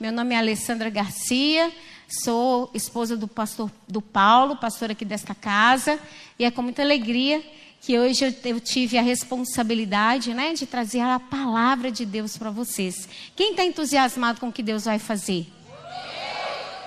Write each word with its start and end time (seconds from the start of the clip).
Meu 0.00 0.10
nome 0.10 0.34
é 0.34 0.38
Alessandra 0.38 0.90
Garcia, 0.90 1.72
sou 2.08 2.68
esposa 2.74 3.16
do 3.16 3.28
pastor 3.28 3.70
do 3.86 4.02
Paulo, 4.02 4.56
pastor 4.56 4.90
aqui 4.90 5.04
desta 5.04 5.36
casa, 5.36 6.00
e 6.36 6.44
é 6.44 6.50
com 6.50 6.62
muita 6.62 6.82
alegria 6.82 7.40
que 7.80 7.96
hoje 7.96 8.24
eu, 8.24 8.34
eu 8.44 8.60
tive 8.60 8.98
a 8.98 9.02
responsabilidade 9.02 10.34
né, 10.34 10.52
de 10.52 10.66
trazer 10.66 11.00
a 11.00 11.20
palavra 11.20 11.92
de 11.92 12.04
Deus 12.04 12.36
para 12.36 12.50
vocês. 12.50 13.08
Quem 13.36 13.52
está 13.52 13.64
entusiasmado 13.64 14.40
com 14.40 14.48
o 14.48 14.52
que 14.52 14.64
Deus 14.64 14.84
vai 14.84 14.98
fazer? 14.98 15.46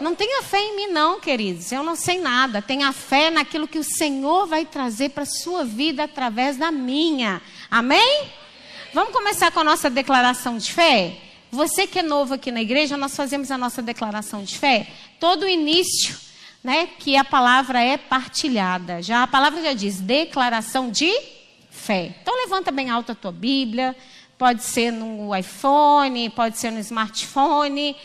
Não 0.01 0.13
tenha 0.13 0.43
fé 0.43 0.59
em 0.59 0.75
mim, 0.75 0.87
não, 0.87 1.19
queridos. 1.19 1.71
Eu 1.71 1.83
não 1.83 1.95
sei 1.95 2.19
nada. 2.19 2.61
Tenha 2.61 2.91
fé 2.91 3.31
naquilo 3.31 3.67
que 3.67 3.79
o 3.79 3.83
Senhor 3.83 4.45
vai 4.45 4.65
trazer 4.65 5.09
para 5.09 5.23
a 5.23 5.25
sua 5.25 5.63
vida 5.63 6.03
através 6.03 6.57
da 6.57 6.71
minha. 6.71 7.41
Amém? 7.71 8.27
Vamos 8.93 9.13
começar 9.13 9.49
com 9.51 9.61
a 9.61 9.63
nossa 9.63 9.89
declaração 9.89 10.57
de 10.57 10.71
fé? 10.71 11.26
Você 11.57 11.87
que 11.87 11.97
é 11.97 12.03
novo 12.03 12.35
aqui 12.35 12.51
na 12.51 12.61
igreja, 12.61 12.95
nós 12.97 13.15
fazemos 13.15 13.49
a 13.49 13.57
nossa 13.57 13.81
declaração 13.81 14.43
de 14.43 14.59
fé. 14.59 14.85
Todo 15.19 15.47
início 15.47 16.15
né, 16.63 16.87
que 16.99 17.17
a 17.17 17.23
palavra 17.23 17.81
é 17.81 17.97
partilhada. 17.97 19.01
Já 19.01 19.23
a 19.23 19.27
palavra 19.27 19.63
já 19.63 19.73
diz 19.73 19.99
declaração 19.99 20.91
de 20.91 21.11
fé. 21.71 22.13
Então 22.21 22.43
levanta 22.43 22.71
bem 22.71 22.91
alta 22.91 23.13
a 23.13 23.15
tua 23.15 23.31
Bíblia, 23.31 23.95
pode 24.37 24.61
ser 24.61 24.91
no 24.91 25.35
iPhone, 25.35 26.29
pode 26.29 26.59
ser 26.59 26.69
no 26.69 26.77
smartphone, 26.77 27.95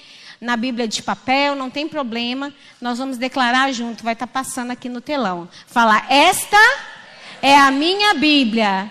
na 0.40 0.56
Bíblia 0.56 0.88
de 0.88 1.02
papel, 1.02 1.54
não 1.54 1.68
tem 1.68 1.86
problema. 1.86 2.54
Nós 2.80 2.96
vamos 2.96 3.18
declarar 3.18 3.70
junto, 3.70 4.02
vai 4.02 4.14
estar 4.14 4.26
tá 4.26 4.32
passando 4.32 4.70
aqui 4.70 4.88
no 4.88 5.02
telão. 5.02 5.46
Falar: 5.66 6.06
"Esta 6.08 6.56
é 7.42 7.54
a 7.54 7.70
minha 7.70 8.14
Bíblia. 8.14 8.90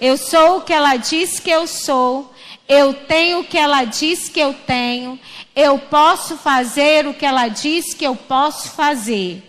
Eu 0.00 0.16
sou 0.16 0.58
o 0.58 0.60
que 0.60 0.72
ela 0.72 0.94
diz 0.94 1.40
que 1.40 1.50
eu 1.50 1.66
sou." 1.66 2.37
Eu 2.68 2.92
tenho 2.92 3.40
o 3.40 3.44
que 3.44 3.56
ela 3.56 3.84
diz 3.84 4.28
que 4.28 4.38
eu 4.38 4.52
tenho. 4.52 5.18
Eu 5.56 5.78
posso 5.78 6.36
fazer 6.36 7.06
o 7.06 7.14
que 7.14 7.24
ela 7.24 7.48
diz 7.48 7.94
que 7.94 8.04
eu 8.04 8.14
posso 8.14 8.70
fazer. 8.72 9.42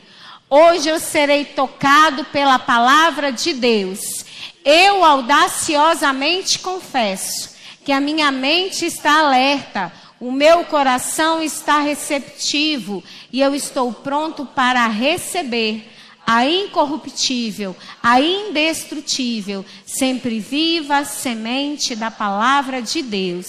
Hoje 0.49 0.87
eu 0.87 0.99
serei 0.99 1.43
tocado 1.43 2.23
pela 2.25 2.57
palavra 2.57 3.31
de 3.31 3.53
Deus. 3.53 4.25
Eu 4.63 5.03
audaciosamente 5.03 6.59
confesso 6.59 7.55
que 7.83 7.91
a 7.91 7.99
minha 7.99 8.31
mente 8.31 8.85
está 8.85 9.19
alerta, 9.19 9.91
o 10.19 10.31
meu 10.31 10.63
coração 10.65 11.43
está 11.43 11.79
receptivo 11.79 13.03
e 13.31 13.41
eu 13.41 13.53
estou 13.53 13.91
pronto 13.91 14.45
para 14.45 14.87
receber 14.87 15.89
a 16.31 16.45
incorruptível, 16.45 17.75
a 18.03 18.21
indestrutível, 18.21 19.65
sempre 19.83 20.39
viva 20.39 21.03
semente 21.03 21.95
da 21.95 22.11
palavra 22.11 22.83
de 22.83 23.01
Deus. 23.01 23.47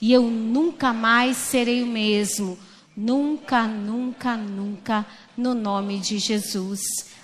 E 0.00 0.12
eu 0.12 0.22
nunca 0.22 0.92
mais 0.92 1.36
serei 1.36 1.82
o 1.82 1.88
mesmo. 1.88 2.56
Nunca, 2.96 3.66
nunca, 3.66 4.36
nunca, 4.36 5.04
no 5.36 5.54
nome 5.54 5.98
de 5.98 6.20
Jesus. 6.20 6.80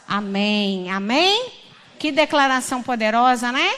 Amém. 0.09 0.91
Amém? 0.91 1.53
Que 2.01 2.11
declaração 2.11 2.83
poderosa, 2.83 3.53
né? 3.53 3.77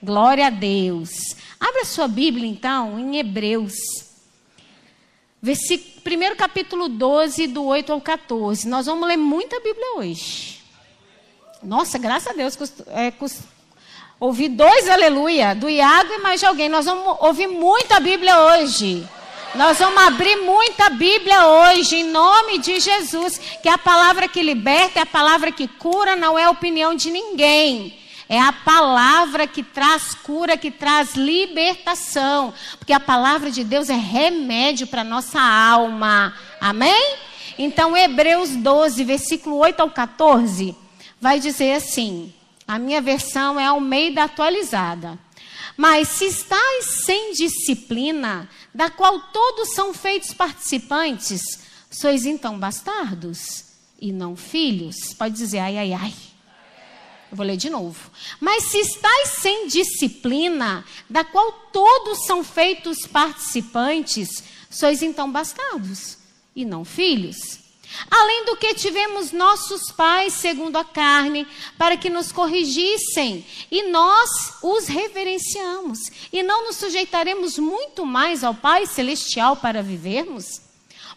Glória 0.00 0.46
a 0.46 0.50
Deus. 0.50 1.34
Abra 1.58 1.84
sua 1.84 2.06
Bíblia, 2.06 2.48
então, 2.48 2.96
em 2.96 3.16
Hebreus. 3.16 3.74
Versículo, 5.42 6.02
primeiro 6.02 6.36
capítulo 6.36 6.88
12, 6.88 7.48
do 7.48 7.64
8 7.64 7.92
ao 7.92 8.00
14. 8.00 8.68
Nós 8.68 8.86
vamos 8.86 9.08
ler 9.08 9.16
muita 9.16 9.58
Bíblia 9.58 9.96
hoje. 9.96 10.59
Nossa, 11.62 11.98
graças 11.98 12.28
a 12.28 12.32
Deus, 12.32 12.56
é, 12.86 13.12
ouvi 14.18 14.48
dois 14.48 14.88
aleluia, 14.88 15.54
do 15.54 15.68
Iago 15.68 16.10
e 16.14 16.18
mais 16.18 16.40
de 16.40 16.46
alguém. 16.46 16.70
Nós 16.70 16.86
vamos 16.86 17.18
ouvir 17.20 17.48
muita 17.48 18.00
Bíblia 18.00 18.40
hoje. 18.40 19.06
Nós 19.54 19.78
vamos 19.78 20.02
abrir 20.02 20.36
muita 20.36 20.88
Bíblia 20.88 21.46
hoje, 21.46 21.96
em 21.96 22.04
nome 22.04 22.58
de 22.58 22.80
Jesus. 22.80 23.38
Que 23.62 23.68
é 23.68 23.72
a 23.72 23.78
palavra 23.78 24.26
que 24.26 24.42
liberta, 24.42 25.00
é 25.00 25.02
a 25.02 25.06
palavra 25.06 25.52
que 25.52 25.68
cura, 25.68 26.16
não 26.16 26.38
é 26.38 26.44
a 26.44 26.50
opinião 26.50 26.94
de 26.94 27.10
ninguém. 27.10 27.98
É 28.26 28.40
a 28.40 28.52
palavra 28.52 29.46
que 29.46 29.62
traz 29.62 30.14
cura, 30.14 30.56
que 30.56 30.70
traz 30.70 31.14
libertação. 31.14 32.54
Porque 32.78 32.94
a 32.94 33.00
palavra 33.00 33.50
de 33.50 33.64
Deus 33.64 33.90
é 33.90 33.96
remédio 33.96 34.86
para 34.86 35.04
nossa 35.04 35.40
alma. 35.42 36.32
Amém? 36.58 37.16
Então, 37.58 37.94
Hebreus 37.94 38.50
12, 38.50 39.04
versículo 39.04 39.58
8 39.58 39.80
ao 39.80 39.90
14 39.90 40.74
vai 41.20 41.38
dizer 41.38 41.72
assim: 41.72 42.32
a 42.66 42.78
minha 42.78 43.00
versão 43.00 43.58
é 43.60 43.66
Almeida 43.66 44.24
atualizada. 44.24 45.18
Mas 45.76 46.08
se 46.08 46.26
estáis 46.26 47.04
sem 47.04 47.32
disciplina, 47.32 48.48
da 48.74 48.90
qual 48.90 49.20
todos 49.32 49.74
são 49.74 49.94
feitos 49.94 50.32
participantes, 50.32 51.40
sois 51.90 52.26
então 52.26 52.58
bastardos 52.58 53.64
e 54.00 54.12
não 54.12 54.36
filhos. 54.36 55.14
Pode 55.14 55.36
dizer 55.36 55.58
ai, 55.58 55.78
ai, 55.78 55.92
ai. 55.92 56.14
Eu 57.30 57.36
vou 57.36 57.46
ler 57.46 57.56
de 57.56 57.70
novo. 57.70 58.10
Mas 58.40 58.64
se 58.64 58.78
estáis 58.78 59.28
sem 59.40 59.68
disciplina, 59.68 60.84
da 61.08 61.22
qual 61.22 61.52
todos 61.72 62.26
são 62.26 62.42
feitos 62.42 63.06
participantes, 63.06 64.42
sois 64.68 65.00
então 65.00 65.30
bastardos 65.30 66.18
e 66.54 66.64
não 66.64 66.84
filhos. 66.84 67.59
Além 68.10 68.44
do 68.44 68.56
que 68.56 68.74
tivemos 68.74 69.32
nossos 69.32 69.90
pais, 69.92 70.34
segundo 70.34 70.76
a 70.76 70.84
carne, 70.84 71.46
para 71.76 71.96
que 71.96 72.08
nos 72.08 72.32
corrigissem, 72.32 73.44
e 73.70 73.90
nós 73.90 74.30
os 74.62 74.86
reverenciamos, 74.86 75.98
e 76.32 76.42
não 76.42 76.66
nos 76.66 76.76
sujeitaremos 76.76 77.58
muito 77.58 78.06
mais 78.06 78.44
ao 78.44 78.54
Pai 78.54 78.86
Celestial 78.86 79.56
para 79.56 79.82
vivermos? 79.82 80.62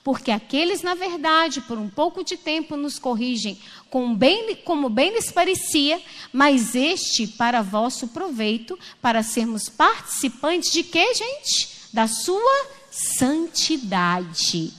Porque 0.04 0.32
aqueles, 0.32 0.82
na 0.82 0.96
verdade, 0.96 1.62
por 1.62 1.78
um 1.78 1.90
pouco 1.90 2.24
de 2.24 2.36
tempo 2.36 2.76
nos 2.76 3.00
corrigem, 3.00 3.58
com 3.90 4.14
bem, 4.14 4.56
como 4.66 4.90
bem 4.90 5.14
lhes 5.14 5.32
parecia, 5.32 6.02
mas 6.32 6.76
este 6.76 7.26
para 7.28 7.62
vosso 7.62 8.10
proveito, 8.10 8.78
para 9.02 9.24
sermos 9.24 9.70
participantes 9.70 10.72
de 10.72 10.84
quê, 10.84 11.14
gente? 11.14 11.70
Da 11.94 12.08
sua 12.08 12.68
santidade. 12.92 14.74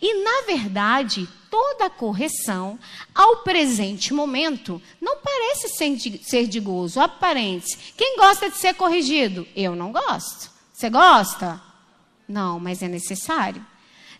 E, 0.00 0.22
na 0.22 0.46
verdade, 0.46 1.28
toda 1.50 1.90
correção, 1.90 2.78
ao 3.14 3.38
presente 3.38 4.12
momento, 4.12 4.80
não 5.00 5.18
parece 5.18 5.68
ser 5.68 6.46
de, 6.46 6.60
gozo, 6.60 7.00
aparente. 7.00 7.76
Quem 7.96 8.16
gosta 8.16 8.50
de 8.50 8.56
ser 8.56 8.74
corrigido? 8.74 9.46
Eu 9.54 9.74
não 9.74 9.92
gosto. 9.92 10.50
Você 10.72 10.90
gosta? 10.90 11.60
Não, 12.28 12.58
mas 12.58 12.82
é 12.82 12.88
necessário. 12.88 13.64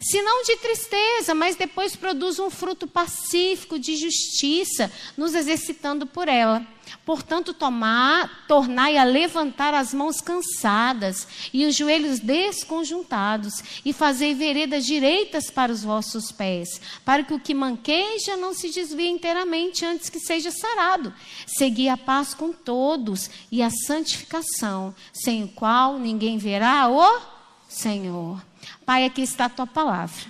Se 0.04 0.20
não 0.20 0.42
de 0.42 0.58
tristeza, 0.58 1.34
mas 1.34 1.56
depois 1.56 1.96
produz 1.96 2.38
um 2.38 2.50
fruto 2.50 2.86
pacífico 2.86 3.78
de 3.78 3.96
justiça, 3.96 4.92
nos 5.16 5.34
exercitando 5.34 6.04
por 6.04 6.28
ela. 6.28 6.62
Portanto, 7.06 7.54
tomar, 7.54 8.44
tornai 8.46 8.98
a 8.98 9.04
levantar 9.04 9.72
as 9.72 9.94
mãos 9.94 10.20
cansadas 10.20 11.26
e 11.54 11.64
os 11.64 11.74
joelhos 11.74 12.20
desconjuntados, 12.20 13.54
e 13.82 13.94
fazei 13.94 14.34
veredas 14.34 14.84
direitas 14.84 15.50
para 15.50 15.72
os 15.72 15.82
vossos 15.82 16.30
pés, 16.30 16.82
para 17.02 17.24
que 17.24 17.32
o 17.32 17.40
que 17.40 17.54
manqueja 17.54 18.36
não 18.36 18.52
se 18.52 18.70
desvie 18.70 19.08
inteiramente 19.08 19.86
antes 19.86 20.10
que 20.10 20.20
seja 20.20 20.50
sarado. 20.50 21.14
Segui 21.46 21.88
a 21.88 21.96
paz 21.96 22.34
com 22.34 22.52
todos 22.52 23.30
e 23.50 23.62
a 23.62 23.70
santificação, 23.70 24.94
sem 25.14 25.44
o 25.44 25.48
qual 25.48 25.98
ninguém 25.98 26.36
verá 26.36 26.90
o 26.90 27.22
Senhor. 27.66 28.38
Pai, 28.84 29.04
aqui 29.04 29.22
está 29.22 29.46
a 29.46 29.50
tua 29.50 29.66
palavra. 29.66 30.24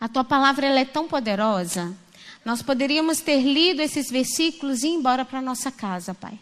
A 0.00 0.08
tua 0.08 0.24
palavra 0.24 0.66
ela 0.66 0.80
é 0.80 0.84
tão 0.84 1.06
poderosa 1.06 1.94
nós 2.44 2.62
poderíamos 2.62 3.20
ter 3.20 3.42
lido 3.42 3.82
esses 3.82 4.10
versículos 4.10 4.82
e 4.82 4.88
ir 4.88 4.94
embora 4.94 5.24
para 5.24 5.42
nossa 5.42 5.70
casa, 5.70 6.14
Pai. 6.14 6.38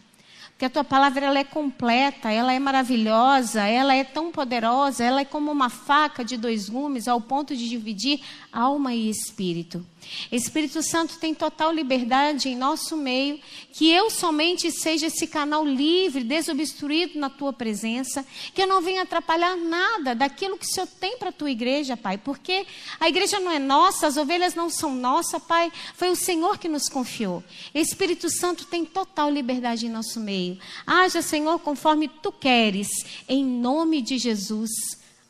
Porque 0.51 0.65
a 0.65 0.69
tua 0.69 0.83
palavra 0.83 1.25
ela 1.25 1.39
é 1.39 1.43
completa, 1.43 2.29
ela 2.31 2.51
é 2.51 2.59
maravilhosa, 2.59 3.65
ela 3.65 3.93
é 3.95 4.03
tão 4.03 4.31
poderosa, 4.31 5.03
ela 5.03 5.21
é 5.21 5.25
como 5.25 5.51
uma 5.51 5.69
faca 5.69 6.23
de 6.23 6.35
dois 6.35 6.67
gumes 6.67 7.07
ao 7.07 7.21
ponto 7.21 7.55
de 7.55 7.67
dividir 7.69 8.21
alma 8.51 8.93
e 8.93 9.09
espírito. 9.09 9.85
Espírito 10.31 10.81
Santo 10.81 11.19
tem 11.19 11.33
total 11.35 11.71
liberdade 11.71 12.49
em 12.49 12.55
nosso 12.55 12.97
meio, 12.97 13.39
que 13.73 13.91
eu 13.91 14.09
somente 14.09 14.71
seja 14.71 15.07
esse 15.07 15.27
canal 15.27 15.65
livre, 15.65 16.23
desobstruído 16.23 17.19
na 17.19 17.29
tua 17.29 17.53
presença, 17.53 18.25
que 18.53 18.61
eu 18.61 18.67
não 18.67 18.81
venha 18.81 19.03
atrapalhar 19.03 19.55
nada 19.55 20.15
daquilo 20.15 20.57
que 20.57 20.65
o 20.65 20.69
Senhor 20.69 20.87
tem 20.99 21.17
para 21.17 21.29
a 21.29 21.33
tua 21.33 21.51
igreja, 21.51 21.95
Pai, 21.95 22.17
porque 22.17 22.65
a 22.99 23.07
igreja 23.07 23.39
não 23.39 23.51
é 23.51 23.59
nossa, 23.59 24.07
as 24.07 24.17
ovelhas 24.17 24.55
não 24.55 24.69
são 24.69 24.95
nossas, 24.95 25.41
Pai, 25.43 25.71
foi 25.95 26.09
o 26.09 26.15
Senhor 26.15 26.57
que 26.57 26.67
nos 26.67 26.89
confiou. 26.89 27.43
Espírito 27.73 28.29
Santo 28.29 28.65
tem 28.65 28.85
total 28.85 29.29
liberdade 29.29 29.85
em 29.85 29.89
nosso 29.89 30.19
meio. 30.19 30.57
Haja, 30.85 31.21
Senhor, 31.21 31.59
conforme 31.59 32.07
tu 32.07 32.31
queres, 32.31 32.87
em 33.27 33.45
nome 33.45 34.01
de 34.01 34.17
Jesus. 34.17 34.71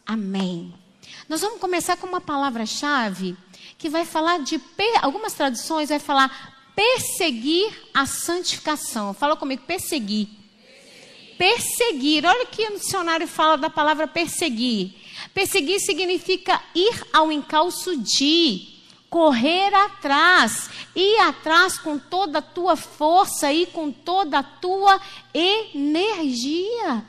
Amém. 0.05 0.73
Nós 1.29 1.41
vamos 1.41 1.61
começar 1.61 1.95
com 1.95 2.07
uma 2.07 2.19
palavra-chave 2.19 3.37
que 3.77 3.87
vai 3.87 4.03
falar 4.03 4.39
de. 4.39 4.59
Algumas 4.99 5.33
traduções 5.33 5.89
vai 5.89 5.99
falar 5.99 6.71
perseguir 6.75 7.71
a 7.93 8.07
santificação. 8.07 9.13
Fala 9.13 9.35
comigo, 9.35 9.61
perseguir. 9.61 10.27
Perseguir. 11.37 12.25
Olha 12.25 12.45
o 12.45 12.47
que 12.47 12.65
o 12.65 12.79
dicionário 12.79 13.27
fala 13.27 13.57
da 13.57 13.69
palavra 13.69 14.07
perseguir. 14.07 14.95
Perseguir 15.31 15.79
significa 15.79 16.59
ir 16.73 17.05
ao 17.13 17.31
encalço 17.31 17.95
de, 17.95 18.67
correr 19.07 19.71
atrás, 19.71 20.67
ir 20.95 21.19
atrás 21.19 21.77
com 21.77 21.99
toda 21.99 22.39
a 22.39 22.41
tua 22.41 22.75
força 22.75 23.53
e 23.53 23.67
com 23.67 23.91
toda 23.91 24.39
a 24.39 24.43
tua 24.43 24.99
energia. 25.31 27.05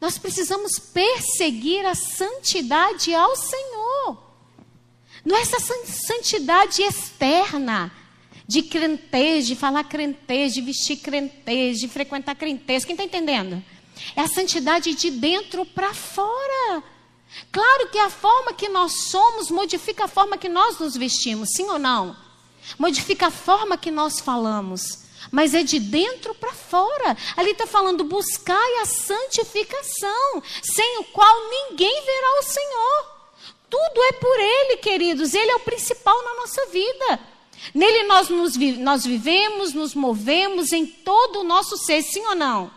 Nós 0.00 0.16
precisamos 0.16 0.78
perseguir 0.78 1.84
a 1.84 1.94
santidade 1.94 3.14
ao 3.14 3.34
Senhor. 3.36 4.22
Não 5.24 5.36
é 5.36 5.40
essa 5.40 5.58
santidade 5.60 6.82
externa, 6.82 7.92
de 8.46 8.62
crentez, 8.62 9.46
de 9.46 9.54
falar 9.54 9.84
crentez, 9.84 10.54
de 10.54 10.62
vestir 10.62 10.96
crentez, 10.96 11.78
de 11.78 11.88
frequentar 11.88 12.34
crentez. 12.34 12.84
Quem 12.84 12.94
está 12.94 13.04
entendendo? 13.04 13.62
É 14.16 14.22
a 14.22 14.28
santidade 14.28 14.94
de 14.94 15.10
dentro 15.10 15.66
para 15.66 15.92
fora. 15.92 16.82
Claro 17.52 17.88
que 17.88 17.98
a 17.98 18.08
forma 18.08 18.54
que 18.54 18.68
nós 18.68 19.10
somos 19.10 19.50
modifica 19.50 20.04
a 20.04 20.08
forma 20.08 20.38
que 20.38 20.48
nós 20.48 20.78
nos 20.78 20.96
vestimos, 20.96 21.50
sim 21.54 21.64
ou 21.64 21.78
não? 21.78 22.16
Modifica 22.78 23.26
a 23.26 23.30
forma 23.30 23.76
que 23.76 23.90
nós 23.90 24.18
falamos. 24.20 25.07
Mas 25.30 25.54
é 25.54 25.62
de 25.62 25.78
dentro 25.78 26.34
para 26.34 26.52
fora. 26.52 27.16
Ali 27.36 27.50
está 27.50 27.66
falando 27.66 28.04
buscai 28.04 28.74
a 28.80 28.86
santificação, 28.86 30.42
sem 30.62 30.98
o 30.98 31.04
qual 31.04 31.50
ninguém 31.50 32.02
verá 32.02 32.38
o 32.40 32.42
Senhor. 32.42 33.18
Tudo 33.70 34.02
é 34.02 34.12
por 34.12 34.40
Ele, 34.40 34.76
queridos. 34.78 35.34
Ele 35.34 35.50
é 35.50 35.56
o 35.56 35.60
principal 35.60 36.22
na 36.24 36.34
nossa 36.34 36.66
vida. 36.66 37.20
Nele 37.74 38.04
nós, 38.04 38.28
nos, 38.28 38.56
nós 38.78 39.04
vivemos, 39.04 39.74
nos 39.74 39.94
movemos 39.94 40.72
em 40.72 40.86
todo 40.86 41.40
o 41.40 41.44
nosso 41.44 41.76
ser, 41.76 42.02
sim 42.02 42.24
ou 42.26 42.34
não? 42.34 42.70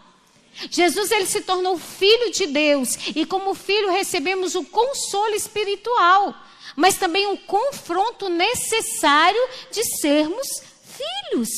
Jesus 0.69 1.11
ele 1.11 1.25
se 1.25 1.41
tornou 1.41 1.77
filho 1.77 2.31
de 2.31 2.45
Deus 2.45 2.97
e 3.15 3.25
como 3.25 3.55
filho 3.55 3.89
recebemos 3.89 4.53
o 4.53 4.65
consolo 4.65 5.33
espiritual, 5.33 6.35
mas 6.75 6.97
também 6.97 7.25
um 7.27 7.37
confronto 7.37 8.27
necessário 8.29 9.41
de 9.71 9.83
sermos 9.99 10.47
filhos. 10.83 11.49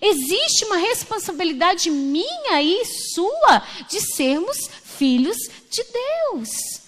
Existe 0.00 0.64
uma 0.64 0.76
responsabilidade 0.76 1.90
minha 1.90 2.62
e 2.62 2.84
sua 2.84 3.62
de 3.88 4.00
sermos 4.00 4.68
filhos 4.84 5.38
de 5.70 5.84
Deus. 5.84 6.78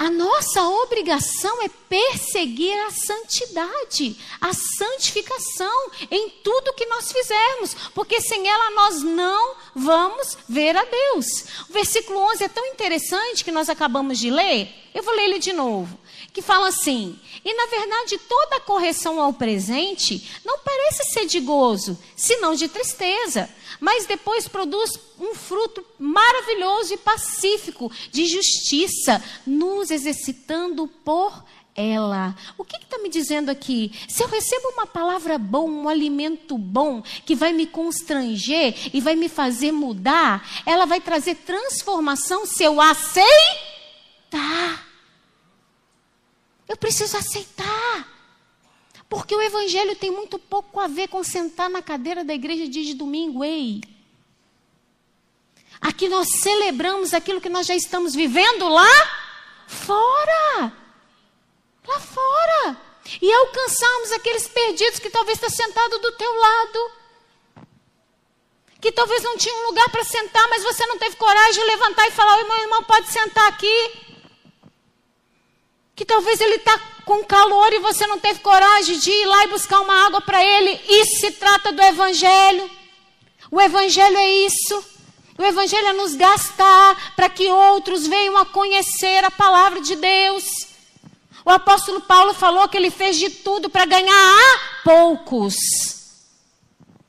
A 0.00 0.08
nossa 0.08 0.66
obrigação 0.66 1.62
é 1.62 1.68
perseguir 1.68 2.74
a 2.86 2.90
santidade, 2.90 4.16
a 4.40 4.50
santificação 4.54 5.90
em 6.10 6.30
tudo 6.42 6.72
que 6.72 6.86
nós 6.86 7.12
fizermos, 7.12 7.74
porque 7.94 8.18
sem 8.18 8.48
ela 8.48 8.70
nós 8.70 9.02
não 9.02 9.56
vamos 9.74 10.38
ver 10.48 10.74
a 10.74 10.84
Deus. 10.84 11.26
O 11.68 11.72
versículo 11.74 12.18
11 12.32 12.44
é 12.44 12.48
tão 12.48 12.64
interessante 12.68 13.44
que 13.44 13.52
nós 13.52 13.68
acabamos 13.68 14.18
de 14.18 14.30
ler, 14.30 14.74
eu 14.94 15.02
vou 15.02 15.14
ler 15.14 15.24
ele 15.24 15.38
de 15.38 15.52
novo, 15.52 15.99
que 16.32 16.42
fala 16.42 16.68
assim: 16.68 17.18
E 17.44 17.54
na 17.54 17.66
verdade 17.66 18.18
toda 18.18 18.60
correção 18.60 19.20
ao 19.20 19.32
presente 19.32 20.30
não 20.44 20.58
parece 20.58 21.12
ser 21.12 21.26
de 21.26 21.40
gozo, 21.40 21.98
senão 22.16 22.54
de 22.54 22.68
tristeza 22.68 23.48
mas 23.80 24.06
depois 24.06 24.46
produz 24.46 24.92
um 25.18 25.34
fruto 25.34 25.84
maravilhoso 25.98 26.94
e 26.94 26.98
pacífico 26.98 27.90
de 28.12 28.26
justiça, 28.26 29.24
nos 29.46 29.90
exercitando 29.90 30.86
por 30.86 31.42
ela. 31.74 32.36
O 32.58 32.64
que 32.64 32.76
está 32.76 32.98
me 32.98 33.08
dizendo 33.08 33.48
aqui? 33.48 33.92
Se 34.06 34.22
eu 34.22 34.28
recebo 34.28 34.68
uma 34.68 34.86
palavra 34.86 35.38
boa, 35.38 35.70
um 35.70 35.88
alimento 35.88 36.58
bom, 36.58 37.02
que 37.24 37.34
vai 37.34 37.52
me 37.52 37.66
constranger 37.66 38.74
e 38.92 39.00
vai 39.00 39.16
me 39.16 39.28
fazer 39.28 39.72
mudar, 39.72 40.46
ela 40.66 40.84
vai 40.84 41.00
trazer 41.00 41.36
transformação 41.36 42.44
se 42.44 42.62
eu 42.62 42.80
aceitar. 42.80 43.30
Eu 46.70 46.76
preciso 46.76 47.16
aceitar. 47.16 48.08
Porque 49.08 49.34
o 49.34 49.42
evangelho 49.42 49.96
tem 49.96 50.08
muito 50.08 50.38
pouco 50.38 50.78
a 50.78 50.86
ver 50.86 51.08
com 51.08 51.24
sentar 51.24 51.68
na 51.68 51.82
cadeira 51.82 52.22
da 52.22 52.32
igreja 52.32 52.68
dia 52.68 52.84
de 52.84 52.94
domingo, 52.94 53.42
ei. 53.42 53.80
Aqui 55.80 56.08
nós 56.08 56.28
celebramos 56.40 57.12
aquilo 57.12 57.40
que 57.40 57.48
nós 57.48 57.66
já 57.66 57.74
estamos 57.74 58.14
vivendo 58.14 58.68
lá 58.68 58.86
fora. 59.66 60.72
Lá 61.88 61.98
fora. 61.98 62.80
E 63.20 63.32
alcançamos 63.32 64.12
aqueles 64.12 64.46
perdidos 64.46 65.00
que 65.00 65.10
talvez 65.10 65.38
está 65.42 65.50
sentado 65.50 65.98
do 65.98 66.12
teu 66.12 66.32
lado. 66.32 66.92
Que 68.80 68.92
talvez 68.92 69.24
não 69.24 69.36
tinha 69.36 69.56
um 69.56 69.66
lugar 69.66 69.90
para 69.90 70.04
sentar, 70.04 70.48
mas 70.48 70.62
você 70.62 70.86
não 70.86 70.98
teve 70.98 71.16
coragem 71.16 71.64
de 71.64 71.68
levantar 71.68 72.06
e 72.06 72.12
falar: 72.12 72.44
meu 72.44 72.58
irmão, 72.58 72.84
pode 72.84 73.08
sentar 73.08 73.48
aqui 73.48 74.09
que 76.00 76.06
talvez 76.06 76.40
ele 76.40 76.54
está 76.54 76.80
com 77.04 77.22
calor 77.22 77.70
e 77.74 77.78
você 77.78 78.06
não 78.06 78.18
teve 78.18 78.40
coragem 78.40 78.98
de 78.98 79.10
ir 79.10 79.26
lá 79.26 79.44
e 79.44 79.48
buscar 79.48 79.80
uma 79.80 80.06
água 80.06 80.22
para 80.22 80.42
ele. 80.42 80.80
Isso 80.88 81.20
se 81.20 81.32
trata 81.32 81.72
do 81.72 81.82
Evangelho. 81.82 82.70
O 83.50 83.60
Evangelho 83.60 84.16
é 84.16 84.46
isso. 84.46 84.82
O 85.36 85.44
Evangelho 85.44 85.88
é 85.88 85.92
nos 85.92 86.14
gastar 86.14 87.12
para 87.14 87.28
que 87.28 87.50
outros 87.50 88.06
venham 88.06 88.38
a 88.38 88.46
conhecer 88.46 89.22
a 89.26 89.30
palavra 89.30 89.82
de 89.82 89.94
Deus. 89.94 90.42
O 91.44 91.50
apóstolo 91.50 92.00
Paulo 92.00 92.32
falou 92.32 92.66
que 92.66 92.78
ele 92.78 92.90
fez 92.90 93.18
de 93.18 93.28
tudo 93.28 93.68
para 93.68 93.84
ganhar 93.84 94.10
a 94.14 94.82
poucos. 94.82 95.54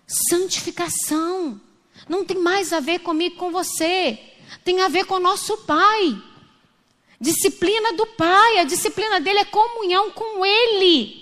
Santificação. 0.05 1.61
Não 2.09 2.25
tem 2.25 2.37
mais 2.37 2.73
a 2.73 2.81
ver 2.81 2.99
comigo 2.99 3.37
com 3.37 3.51
você. 3.53 4.19
Tem 4.65 4.81
a 4.81 4.89
ver 4.89 5.05
com 5.05 5.17
nosso 5.17 5.59
Pai. 5.59 6.21
Disciplina 7.21 7.93
do 7.93 8.07
Pai, 8.07 8.57
a 8.57 8.63
disciplina 8.63 9.21
dele 9.21 9.37
é 9.37 9.45
comunhão 9.45 10.09
com 10.09 10.43
Ele. 10.43 11.21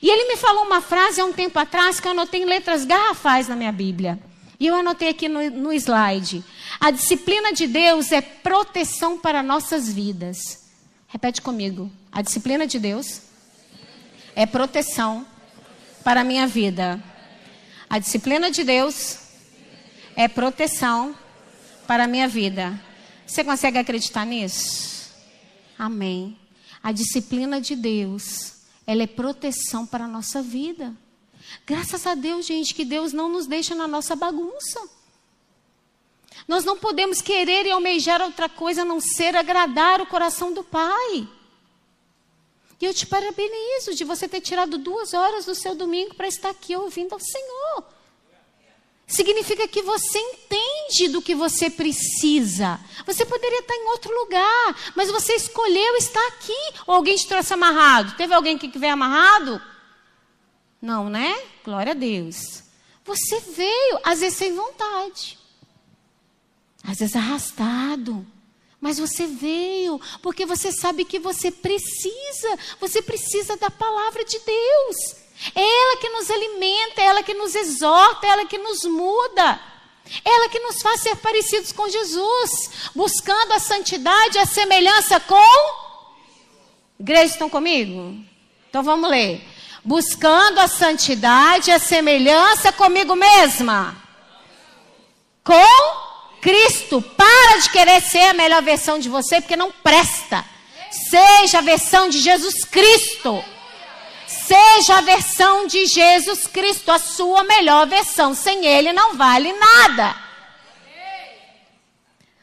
E 0.00 0.08
ele 0.08 0.28
me 0.28 0.36
falou 0.36 0.62
uma 0.62 0.80
frase 0.80 1.20
há 1.20 1.24
um 1.24 1.32
tempo 1.32 1.58
atrás 1.58 1.98
que 1.98 2.06
eu 2.06 2.12
anotei 2.12 2.42
em 2.42 2.44
letras 2.44 2.84
garrafais 2.84 3.48
na 3.48 3.56
minha 3.56 3.72
Bíblia. 3.72 4.20
E 4.60 4.68
eu 4.68 4.76
anotei 4.76 5.08
aqui 5.08 5.28
no, 5.28 5.50
no 5.50 5.72
slide. 5.72 6.44
A 6.78 6.92
disciplina 6.92 7.52
de 7.52 7.66
Deus 7.66 8.12
é 8.12 8.20
proteção 8.20 9.18
para 9.18 9.42
nossas 9.42 9.92
vidas. 9.92 10.70
Repete 11.08 11.42
comigo. 11.42 11.90
A 12.12 12.22
disciplina 12.22 12.64
de 12.64 12.78
Deus 12.78 13.20
é 14.36 14.46
proteção 14.46 15.26
para 16.04 16.20
a 16.20 16.24
minha 16.24 16.46
vida. 16.46 17.02
A 17.90 17.98
disciplina 17.98 18.48
de 18.48 18.62
Deus 18.62 19.18
é 20.14 20.28
proteção 20.28 21.16
para 21.84 22.04
a 22.04 22.06
minha 22.06 22.28
vida. 22.28 22.80
Você 23.32 23.42
consegue 23.42 23.78
acreditar 23.78 24.26
nisso? 24.26 25.10
Amém. 25.78 26.38
A 26.82 26.92
disciplina 26.92 27.62
de 27.62 27.74
Deus, 27.74 28.56
ela 28.86 29.04
é 29.04 29.06
proteção 29.06 29.86
para 29.86 30.04
a 30.04 30.08
nossa 30.08 30.42
vida. 30.42 30.94
Graças 31.64 32.06
a 32.06 32.14
Deus, 32.14 32.44
gente, 32.44 32.74
que 32.74 32.84
Deus 32.84 33.14
não 33.14 33.30
nos 33.30 33.46
deixa 33.46 33.74
na 33.74 33.88
nossa 33.88 34.14
bagunça. 34.14 34.86
Nós 36.46 36.62
não 36.62 36.76
podemos 36.76 37.22
querer 37.22 37.64
e 37.64 37.70
almejar 37.70 38.20
outra 38.20 38.50
coisa 38.50 38.82
a 38.82 38.84
não 38.84 39.00
ser 39.00 39.34
agradar 39.34 40.02
o 40.02 40.06
coração 40.06 40.52
do 40.52 40.62
Pai. 40.62 41.26
E 42.78 42.84
eu 42.84 42.92
te 42.92 43.06
parabenizo 43.06 43.94
de 43.94 44.04
você 44.04 44.28
ter 44.28 44.42
tirado 44.42 44.76
duas 44.76 45.14
horas 45.14 45.46
do 45.46 45.54
seu 45.54 45.74
domingo 45.74 46.14
para 46.14 46.28
estar 46.28 46.50
aqui 46.50 46.76
ouvindo 46.76 47.14
ao 47.14 47.20
Senhor. 47.20 47.84
Significa 49.12 49.68
que 49.68 49.82
você 49.82 50.18
entende 50.18 51.08
do 51.08 51.20
que 51.20 51.34
você 51.34 51.68
precisa. 51.68 52.80
Você 53.04 53.26
poderia 53.26 53.58
estar 53.58 53.74
em 53.74 53.88
outro 53.90 54.10
lugar, 54.18 54.92
mas 54.96 55.10
você 55.10 55.34
escolheu 55.34 55.96
estar 55.96 56.26
aqui. 56.28 56.56
Ou 56.86 56.94
alguém 56.94 57.14
te 57.14 57.28
trouxe 57.28 57.52
amarrado? 57.52 58.16
Teve 58.16 58.32
alguém 58.32 58.56
que 58.56 58.78
veio 58.78 58.94
amarrado? 58.94 59.60
Não, 60.80 61.10
né? 61.10 61.38
Glória 61.62 61.92
a 61.92 61.94
Deus. 61.94 62.62
Você 63.04 63.38
veio, 63.40 64.00
às 64.02 64.20
vezes 64.20 64.38
sem 64.38 64.54
vontade, 64.54 65.38
às 66.82 66.98
vezes 66.98 67.14
arrastado. 67.14 68.26
Mas 68.80 68.98
você 68.98 69.26
veio 69.26 70.00
porque 70.22 70.46
você 70.46 70.72
sabe 70.72 71.04
que 71.04 71.18
você 71.18 71.50
precisa, 71.50 72.58
você 72.80 73.02
precisa 73.02 73.58
da 73.58 73.70
palavra 73.70 74.24
de 74.24 74.38
Deus. 74.38 75.21
É 75.54 75.60
ela 75.60 75.96
que 75.96 76.08
nos 76.08 76.30
alimenta, 76.30 77.00
é 77.00 77.04
ela 77.04 77.22
que 77.22 77.34
nos 77.34 77.54
exorta, 77.54 78.26
é 78.26 78.30
ela 78.30 78.46
que 78.46 78.58
nos 78.58 78.84
muda. 78.84 79.60
Ela 80.24 80.48
que 80.48 80.58
nos 80.60 80.82
faz 80.82 81.00
ser 81.00 81.16
parecidos 81.16 81.72
com 81.72 81.88
Jesus, 81.88 82.90
buscando 82.94 83.52
a 83.52 83.58
santidade, 83.58 84.38
a 84.38 84.46
semelhança 84.46 85.18
com. 85.20 85.92
Igreja, 86.98 87.32
estão 87.32 87.48
comigo? 87.48 88.16
Então 88.68 88.82
vamos 88.82 89.08
ler. 89.08 89.42
Buscando 89.84 90.58
a 90.60 90.68
santidade, 90.68 91.70
a 91.70 91.78
semelhança 91.78 92.72
comigo 92.72 93.16
mesma. 93.16 93.96
Com 95.42 96.12
Cristo. 96.40 97.00
Para 97.00 97.58
de 97.58 97.70
querer 97.70 98.00
ser 98.02 98.24
a 98.24 98.34
melhor 98.34 98.62
versão 98.62 98.98
de 98.98 99.08
você, 99.08 99.40
porque 99.40 99.56
não 99.56 99.70
presta. 99.70 100.44
Seja 100.90 101.58
a 101.58 101.62
versão 101.62 102.08
de 102.08 102.18
Jesus 102.18 102.64
Cristo. 102.64 103.42
Seja 104.52 104.98
a 104.98 105.00
versão 105.00 105.66
de 105.66 105.86
Jesus 105.86 106.46
Cristo, 106.46 106.90
a 106.90 106.98
sua 106.98 107.42
melhor 107.42 107.86
versão. 107.86 108.34
Sem 108.34 108.66
Ele 108.66 108.92
não 108.92 109.16
vale 109.16 109.50
nada. 109.50 110.14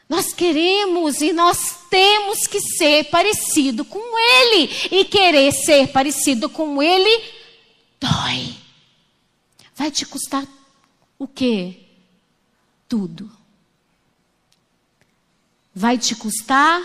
Nós 0.08 0.32
queremos 0.32 1.20
e 1.20 1.32
nós 1.32 1.86
temos 1.88 2.48
que 2.48 2.60
ser 2.60 3.04
parecido 3.10 3.84
com 3.84 4.00
Ele. 4.18 4.88
E 4.90 5.04
querer 5.04 5.52
ser 5.52 5.92
parecido 5.92 6.50
com 6.50 6.82
Ele 6.82 7.22
dói. 8.00 8.56
Vai 9.76 9.92
te 9.92 10.04
custar 10.04 10.44
o 11.16 11.28
quê? 11.28 11.76
Tudo. 12.88 13.30
Vai 15.72 15.96
te 15.96 16.16
custar 16.16 16.82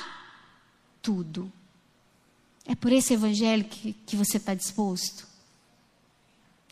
tudo. 1.02 1.52
É 2.68 2.74
por 2.74 2.92
esse 2.92 3.14
evangelho 3.14 3.64
que, 3.64 3.94
que 4.06 4.16
você 4.16 4.38
está 4.38 4.54
disposto? 4.54 5.28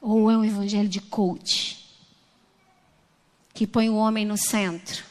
Ou 0.02 0.30
é 0.30 0.38
um 0.38 0.44
evangelho 0.44 0.90
de 0.90 1.00
coach? 1.00 1.80
Que 3.54 3.68
põe 3.68 3.90
o 3.90 3.96
homem 3.96 4.26
no 4.26 4.36
centro? 4.36 5.04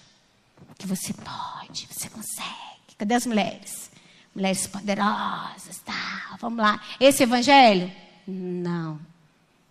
Que 0.76 0.86
você 0.86 1.12
pode, 1.12 1.86
você 1.90 2.10
consegue. 2.10 2.52
Cadê 2.98 3.14
as 3.14 3.24
mulheres? 3.24 3.90
Mulheres 4.34 4.66
poderosas, 4.66 5.78
tá? 5.84 6.36
Vamos 6.40 6.58
lá. 6.58 6.82
Esse 6.98 7.22
evangelho? 7.22 7.90
Não. 8.26 8.98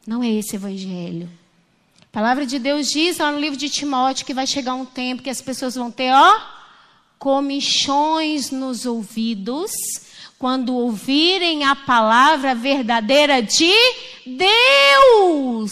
Não 0.08 0.24
é 0.24 0.30
esse 0.30 0.56
evangelho. 0.56 1.30
A 2.02 2.06
palavra 2.12 2.46
de 2.46 2.58
Deus 2.58 2.90
diz 2.90 3.18
lá 3.18 3.32
no 3.32 3.40
livro 3.40 3.58
de 3.58 3.70
Timóteo 3.70 4.26
que 4.26 4.34
vai 4.34 4.48
chegar 4.48 4.76
um 4.76 4.86
tempo 4.86 5.24
que 5.24 5.30
as 5.30 5.42
pessoas 5.42 5.76
vão 5.76 5.92
ter, 5.92 6.12
ó, 6.14 6.42
comichões 7.20 8.50
nos 8.50 8.86
ouvidos 8.86 9.72
quando 10.42 10.76
ouvirem 10.76 11.64
a 11.64 11.76
palavra 11.76 12.56
verdadeira 12.56 13.44
de 13.44 13.72
Deus. 14.26 15.72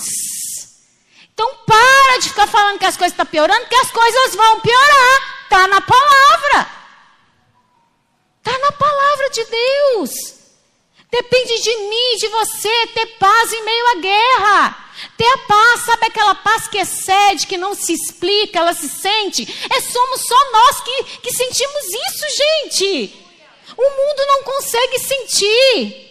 Então 1.33 1.55
para 1.65 2.19
de 2.19 2.29
ficar 2.29 2.45
falando 2.45 2.77
que 2.77 2.85
as 2.85 2.95
coisas 2.95 3.13
estão 3.13 3.25
piorando, 3.25 3.65
que 3.65 3.75
as 3.75 3.89
coisas 3.89 4.35
vão 4.35 4.59
piorar. 4.59 5.39
Está 5.45 5.67
na 5.67 5.81
palavra. 5.81 6.69
Está 8.37 8.59
na 8.59 8.71
palavra 8.73 9.29
de 9.31 9.43
Deus. 9.45 10.11
Depende 11.11 11.61
de 11.63 11.75
mim, 11.75 12.17
de 12.19 12.27
você, 12.27 12.87
ter 12.93 13.07
paz 13.17 13.51
em 13.51 13.65
meio 13.65 13.87
à 13.87 13.95
guerra. 13.95 14.91
Ter 15.17 15.25
a 15.25 15.37
paz, 15.39 15.81
sabe 15.81 16.05
aquela 16.05 16.35
paz 16.35 16.67
que 16.67 16.77
excede, 16.77 17.47
que 17.47 17.57
não 17.57 17.73
se 17.73 17.93
explica, 17.93 18.59
ela 18.59 18.73
se 18.73 18.87
sente? 18.87 19.47
É 19.71 19.81
somos 19.81 20.21
só 20.27 20.51
nós 20.51 20.81
que, 20.81 21.03
que 21.21 21.31
sentimos 21.31 21.85
isso, 21.85 22.37
gente. 22.37 23.28
O 23.81 23.89
mundo 23.89 24.25
não 24.27 24.43
consegue 24.43 24.99
sentir. 24.99 26.09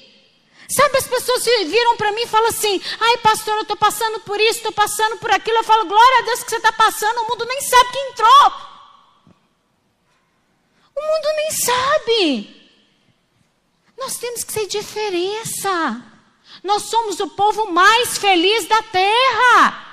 Sabe, 0.71 0.97
as 0.97 1.07
pessoas 1.07 1.45
viram 1.45 1.99
para 1.99 2.13
mim 2.13 2.23
e 2.23 2.27
falam 2.27 2.49
assim: 2.49 2.81
ai, 2.99 3.19
pastor, 3.19 3.57
eu 3.57 3.63
estou 3.63 3.77
passando 3.77 4.21
por 4.21 4.41
isso, 4.41 4.57
estou 4.57 4.73
passando 4.73 5.19
por 5.19 5.31
aquilo. 5.31 5.59
Eu 5.59 5.65
falo, 5.65 5.85
glória 5.85 6.19
a 6.19 6.23
Deus 6.23 6.43
que 6.43 6.49
você 6.49 6.57
está 6.57 6.73
passando, 6.73 7.19
o 7.19 7.29
mundo 7.29 7.45
nem 7.45 7.61
sabe 7.61 7.93
que 7.93 7.99
entrou. 7.99 8.53
O 10.97 11.03
mundo 11.03 11.29
nem 11.37 11.51
sabe. 11.51 12.73
Nós 13.99 14.17
temos 14.17 14.45
que 14.45 14.53
ser 14.53 14.67
diferença. 14.67 16.03
Nós 16.65 16.85
somos 16.85 17.21
o 17.21 17.29
povo 17.29 17.71
mais 17.71 18.17
feliz 18.17 18.67
da 18.67 18.83
terra. 18.83 19.88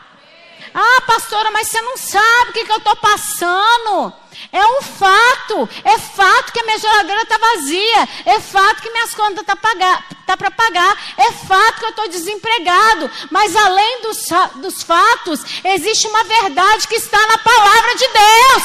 Ah, 0.77 1.01
pastora, 1.07 1.51
mas 1.51 1.69
você 1.69 1.81
não 1.81 1.95
sabe 1.95 2.49
o 2.49 2.53
que, 2.53 2.65
que 2.65 2.71
eu 2.71 2.77
estou 2.79 2.97
passando. 2.97 4.13
É 4.51 4.65
um 4.65 4.81
fato. 4.81 5.69
É 5.85 5.97
fato 5.97 6.51
que 6.51 6.59
a 6.59 6.63
minha 6.63 6.77
geladeira 6.77 7.21
está 7.21 7.37
vazia. 7.37 8.09
É 8.25 8.41
fato 8.41 8.81
que 8.81 8.91
minhas 8.91 9.15
contas 9.15 9.39
estão 9.39 9.55
tá, 9.55 10.03
tá 10.27 10.35
para 10.35 10.51
pagar. 10.51 10.97
É 11.17 11.31
fato 11.31 11.79
que 11.79 11.85
eu 11.85 11.91
estou 11.91 12.09
desempregado. 12.09 13.09
Mas 13.31 13.55
além 13.55 14.01
dos, 14.01 14.27
dos 14.55 14.83
fatos, 14.83 15.45
existe 15.63 16.07
uma 16.07 16.25
verdade 16.25 16.89
que 16.89 16.95
está 16.95 17.25
na 17.25 17.37
palavra 17.37 17.95
de 17.95 18.07
Deus 18.07 18.63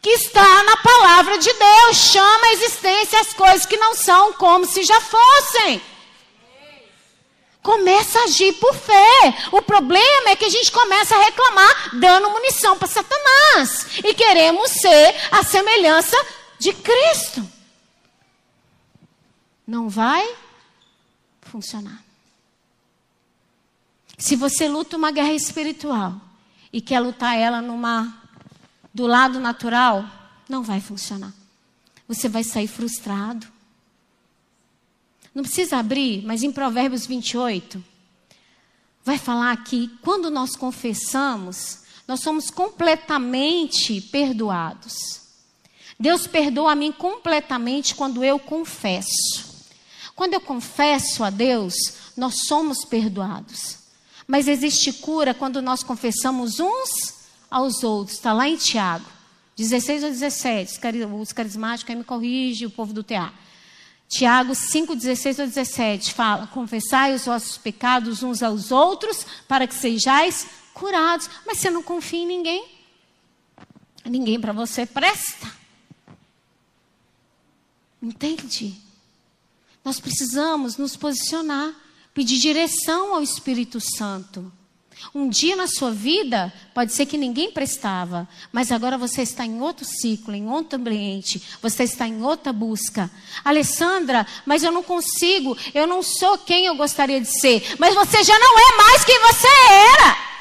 que 0.00 0.10
está 0.10 0.64
na 0.64 0.76
palavra 0.78 1.38
de 1.38 1.52
Deus. 1.52 1.96
Chama 1.96 2.46
a 2.46 2.52
existência 2.54 3.20
as 3.20 3.32
coisas 3.32 3.64
que 3.64 3.76
não 3.76 3.94
são 3.94 4.32
como 4.32 4.66
se 4.66 4.82
já 4.82 5.00
fossem. 5.00 5.80
Começa 7.62 8.18
a 8.18 8.24
agir 8.24 8.52
por 8.54 8.74
fé. 8.74 9.34
O 9.52 9.62
problema 9.62 10.30
é 10.30 10.36
que 10.36 10.44
a 10.44 10.48
gente 10.48 10.72
começa 10.72 11.14
a 11.14 11.22
reclamar, 11.22 11.96
dando 11.98 12.30
munição 12.30 12.76
para 12.76 12.88
Satanás. 12.88 13.86
E 14.04 14.12
queremos 14.14 14.70
ser 14.72 15.14
a 15.30 15.44
semelhança 15.44 16.16
de 16.58 16.72
Cristo. 16.72 17.48
Não 19.66 19.88
vai 19.88 20.34
funcionar. 21.42 22.02
Se 24.18 24.34
você 24.34 24.68
luta 24.68 24.96
uma 24.96 25.12
guerra 25.12 25.32
espiritual 25.32 26.14
e 26.72 26.80
quer 26.80 27.00
lutar 27.00 27.36
ela 27.36 27.60
numa 27.60 28.22
do 28.94 29.06
lado 29.06 29.38
natural, 29.38 30.04
não 30.48 30.62
vai 30.62 30.80
funcionar. 30.80 31.32
Você 32.08 32.28
vai 32.28 32.44
sair 32.44 32.66
frustrado. 32.66 33.51
Não 35.34 35.42
precisa 35.42 35.78
abrir, 35.78 36.22
mas 36.24 36.42
em 36.42 36.52
Provérbios 36.52 37.06
28, 37.06 37.82
vai 39.04 39.18
falar 39.18 39.56
que 39.64 39.88
quando 40.02 40.30
nós 40.30 40.54
confessamos, 40.54 41.78
nós 42.06 42.20
somos 42.20 42.50
completamente 42.50 44.00
perdoados. 44.00 45.22
Deus 45.98 46.26
perdoa 46.26 46.72
a 46.72 46.76
mim 46.76 46.92
completamente 46.92 47.94
quando 47.94 48.24
eu 48.24 48.38
confesso. 48.38 49.52
Quando 50.14 50.34
eu 50.34 50.40
confesso 50.40 51.24
a 51.24 51.30
Deus, 51.30 51.74
nós 52.16 52.46
somos 52.46 52.84
perdoados. 52.84 53.78
Mas 54.26 54.48
existe 54.48 54.92
cura 54.92 55.32
quando 55.32 55.62
nós 55.62 55.82
confessamos 55.82 56.60
uns 56.60 57.14
aos 57.50 57.82
outros. 57.82 58.16
Está 58.16 58.32
lá 58.32 58.48
em 58.48 58.56
Tiago, 58.56 59.06
16 59.56 60.04
ou 60.04 60.10
17. 60.10 60.80
Os 61.20 61.32
carismáticos 61.32 61.90
aí 61.90 61.96
me 61.96 62.04
corrigem, 62.04 62.66
o 62.66 62.70
povo 62.70 62.92
do 62.92 63.02
TA. 63.02 63.32
Tiago 64.12 64.54
5, 64.54 64.94
16 64.94 65.38
ou 65.38 65.46
17 65.46 66.12
fala: 66.12 66.46
Confessai 66.46 67.14
os 67.14 67.24
vossos 67.24 67.56
pecados 67.56 68.22
uns 68.22 68.42
aos 68.42 68.70
outros, 68.70 69.24
para 69.48 69.66
que 69.66 69.74
sejais 69.74 70.46
curados. 70.74 71.30
Mas 71.46 71.58
você 71.58 71.70
não 71.70 71.82
confia 71.82 72.20
em 72.20 72.26
ninguém. 72.26 72.68
Ninguém 74.04 74.38
para 74.38 74.52
você 74.52 74.84
presta. 74.84 75.50
Entende? 78.02 78.78
Nós 79.82 79.98
precisamos 79.98 80.76
nos 80.76 80.94
posicionar, 80.94 81.72
pedir 82.12 82.38
direção 82.38 83.14
ao 83.14 83.22
Espírito 83.22 83.80
Santo. 83.80 84.52
Um 85.14 85.28
dia 85.28 85.56
na 85.56 85.66
sua 85.66 85.90
vida, 85.90 86.52
pode 86.74 86.92
ser 86.92 87.06
que 87.06 87.18
ninguém 87.18 87.50
prestava, 87.50 88.26
mas 88.50 88.72
agora 88.72 88.96
você 88.96 89.22
está 89.22 89.44
em 89.44 89.60
outro 89.60 89.84
ciclo, 89.84 90.34
em 90.34 90.48
outro 90.48 90.78
ambiente, 90.78 91.42
você 91.60 91.82
está 91.84 92.06
em 92.06 92.22
outra 92.22 92.52
busca. 92.52 93.10
Alessandra, 93.44 94.26
mas 94.46 94.62
eu 94.62 94.72
não 94.72 94.82
consigo, 94.82 95.56
eu 95.74 95.86
não 95.86 96.02
sou 96.02 96.38
quem 96.38 96.66
eu 96.66 96.76
gostaria 96.76 97.20
de 97.20 97.40
ser, 97.40 97.76
mas 97.78 97.94
você 97.94 98.22
já 98.22 98.38
não 98.38 98.58
é 98.58 98.76
mais 98.76 99.04
quem 99.04 99.18
você 99.20 99.48
era. 99.98 100.32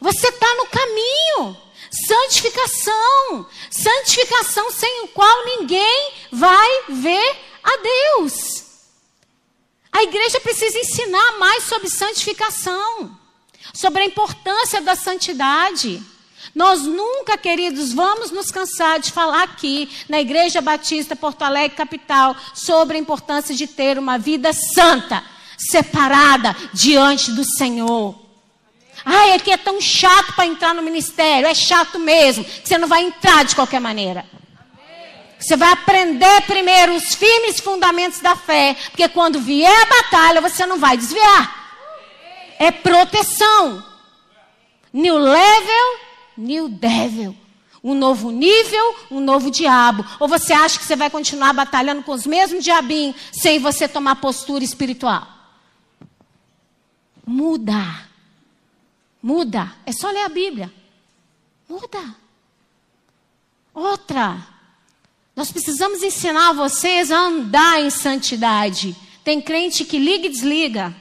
Você 0.00 0.28
está 0.28 0.54
no 0.56 0.66
caminho. 0.66 1.56
Santificação. 1.90 3.46
Santificação 3.70 4.70
sem 4.70 5.04
o 5.04 5.08
qual 5.08 5.44
ninguém 5.46 6.12
vai 6.30 6.84
ver 6.88 7.36
a 7.62 7.76
Deus. 7.76 8.65
A 9.96 10.02
igreja 10.02 10.38
precisa 10.40 10.78
ensinar 10.78 11.38
mais 11.38 11.64
sobre 11.64 11.88
santificação, 11.88 13.16
sobre 13.72 14.02
a 14.02 14.04
importância 14.04 14.78
da 14.82 14.94
santidade. 14.94 16.02
Nós 16.54 16.82
nunca, 16.82 17.38
queridos, 17.38 17.94
vamos 17.94 18.30
nos 18.30 18.50
cansar 18.50 19.00
de 19.00 19.10
falar 19.10 19.44
aqui 19.44 19.90
na 20.06 20.20
Igreja 20.20 20.60
Batista 20.60 21.16
Porto 21.16 21.40
Alegre 21.40 21.78
Capital 21.78 22.36
sobre 22.52 22.98
a 22.98 23.00
importância 23.00 23.54
de 23.54 23.66
ter 23.66 23.98
uma 23.98 24.18
vida 24.18 24.52
santa, 24.52 25.24
separada 25.56 26.54
diante 26.74 27.32
do 27.32 27.42
Senhor. 27.56 28.14
Ai, 29.02 29.32
aqui 29.32 29.50
é 29.50 29.56
tão 29.56 29.80
chato 29.80 30.34
para 30.34 30.44
entrar 30.44 30.74
no 30.74 30.82
ministério. 30.82 31.48
É 31.48 31.54
chato 31.54 31.98
mesmo. 31.98 32.44
Você 32.62 32.76
não 32.76 32.86
vai 32.86 33.02
entrar 33.02 33.46
de 33.46 33.54
qualquer 33.54 33.80
maneira. 33.80 34.26
Você 35.46 35.56
vai 35.56 35.70
aprender 35.70 36.42
primeiro 36.42 36.96
os 36.96 37.14
firmes 37.14 37.60
fundamentos 37.60 38.18
da 38.18 38.34
fé, 38.34 38.76
porque 38.90 39.08
quando 39.08 39.38
vier 39.38 39.70
a 39.70 40.02
batalha, 40.02 40.40
você 40.40 40.66
não 40.66 40.76
vai 40.76 40.96
desviar. 40.96 41.70
É 42.58 42.72
proteção. 42.72 43.80
New 44.92 45.16
level, 45.16 46.00
new 46.36 46.68
devil. 46.68 47.36
Um 47.80 47.94
novo 47.94 48.32
nível, 48.32 48.96
um 49.08 49.20
novo 49.20 49.48
diabo. 49.48 50.04
Ou 50.18 50.26
você 50.26 50.52
acha 50.52 50.80
que 50.80 50.84
você 50.84 50.96
vai 50.96 51.10
continuar 51.10 51.52
batalhando 51.52 52.02
com 52.02 52.10
os 52.10 52.26
mesmos 52.26 52.64
diabinhos 52.64 53.14
sem 53.30 53.60
você 53.60 53.86
tomar 53.86 54.16
postura 54.16 54.64
espiritual? 54.64 55.28
Muda. 57.24 58.08
Muda. 59.22 59.72
É 59.86 59.92
só 59.92 60.10
ler 60.10 60.24
a 60.24 60.28
Bíblia. 60.28 60.74
Muda. 61.68 62.16
Outra. 63.72 64.55
Nós 65.36 65.52
precisamos 65.52 66.02
ensinar 66.02 66.54
vocês 66.54 67.12
a 67.12 67.18
andar 67.18 67.78
em 67.82 67.90
santidade. 67.90 68.96
Tem 69.22 69.38
crente 69.38 69.84
que 69.84 69.98
liga 69.98 70.26
e 70.26 70.30
desliga. 70.30 70.96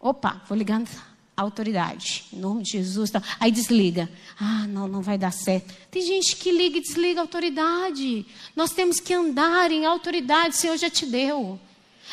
Opa, 0.00 0.42
vou 0.48 0.56
ligando. 0.56 0.88
autoridade. 1.36 2.24
Em 2.32 2.38
nome 2.38 2.62
de 2.62 2.70
Jesus. 2.70 3.10
Tá. 3.10 3.22
Aí 3.38 3.50
desliga. 3.50 4.08
Ah, 4.40 4.66
não, 4.66 4.88
não 4.88 5.02
vai 5.02 5.18
dar 5.18 5.30
certo. 5.30 5.74
Tem 5.90 6.00
gente 6.00 6.36
que 6.36 6.50
liga 6.50 6.78
e 6.78 6.80
desliga 6.80 7.20
a 7.20 7.24
autoridade. 7.24 8.24
Nós 8.56 8.70
temos 8.70 8.98
que 8.98 9.12
andar 9.12 9.70
em 9.70 9.84
autoridade. 9.84 10.54
O 10.54 10.58
Senhor 10.58 10.78
já 10.78 10.88
te 10.88 11.04
deu. 11.04 11.60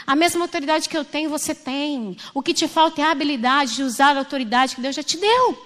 A 0.05 0.17
mesma 0.17 0.43
autoridade 0.43 0.89
que 0.89 0.97
eu 0.97 1.05
tenho, 1.05 1.29
você 1.29 1.55
tem. 1.55 2.17
O 2.33 2.41
que 2.41 2.53
te 2.53 2.67
falta 2.67 2.99
é 2.99 3.05
a 3.05 3.11
habilidade 3.11 3.75
de 3.75 3.83
usar 3.83 4.17
a 4.17 4.19
autoridade 4.19 4.75
que 4.75 4.81
Deus 4.81 4.97
já 4.97 5.03
te 5.03 5.15
deu. 5.15 5.65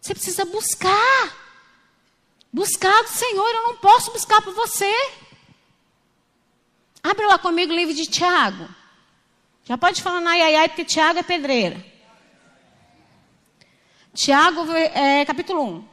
Você 0.00 0.14
precisa 0.14 0.46
buscar. 0.46 1.43
Buscar 2.54 3.02
do 3.02 3.08
Senhor. 3.08 3.48
Eu 3.48 3.62
não 3.64 3.76
posso 3.78 4.12
buscar 4.12 4.40
por 4.40 4.54
você. 4.54 4.88
Abre 7.02 7.26
lá 7.26 7.36
comigo 7.36 7.72
o 7.72 7.76
livro 7.76 7.92
de 7.92 8.06
Tiago. 8.06 8.68
Já 9.64 9.76
pode 9.76 10.00
falar 10.00 10.24
ai, 10.24 10.40
ai, 10.40 10.54
ai, 10.54 10.68
porque 10.68 10.84
Tiago 10.84 11.18
é 11.18 11.24
pedreira. 11.24 11.84
Tiago, 14.14 14.70
é, 14.70 15.24
capítulo 15.24 15.64
1. 15.64 15.88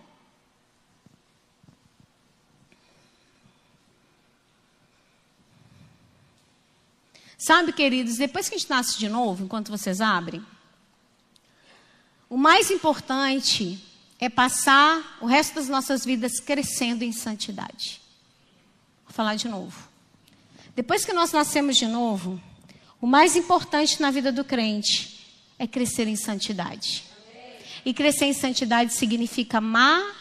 Sabe, 7.39 7.73
queridos, 7.73 8.17
depois 8.17 8.47
que 8.47 8.53
a 8.53 8.57
gente 8.59 8.69
nasce 8.69 8.99
de 8.99 9.09
novo, 9.09 9.45
enquanto 9.45 9.71
vocês 9.71 9.99
abrem, 9.99 10.45
o 12.29 12.37
mais 12.37 12.69
importante 12.69 13.83
é 14.21 14.29
passar 14.29 15.17
o 15.19 15.25
resto 15.25 15.55
das 15.55 15.67
nossas 15.67 16.05
vidas 16.05 16.39
crescendo 16.39 17.03
em 17.03 17.11
santidade. 17.11 17.99
Vou 19.03 19.11
falar 19.11 19.35
de 19.35 19.47
novo. 19.47 19.89
Depois 20.75 21.03
que 21.03 21.11
nós 21.11 21.31
nascemos 21.31 21.75
de 21.75 21.87
novo, 21.87 22.39
o 23.01 23.07
mais 23.07 23.35
importante 23.35 23.99
na 23.99 24.11
vida 24.11 24.31
do 24.31 24.45
crente 24.45 25.27
é 25.57 25.65
crescer 25.65 26.07
em 26.07 26.15
santidade. 26.15 27.03
E 27.83 27.95
crescer 27.95 28.25
em 28.25 28.33
santidade 28.33 28.93
significa 28.93 29.59
maturidade. 29.59 30.13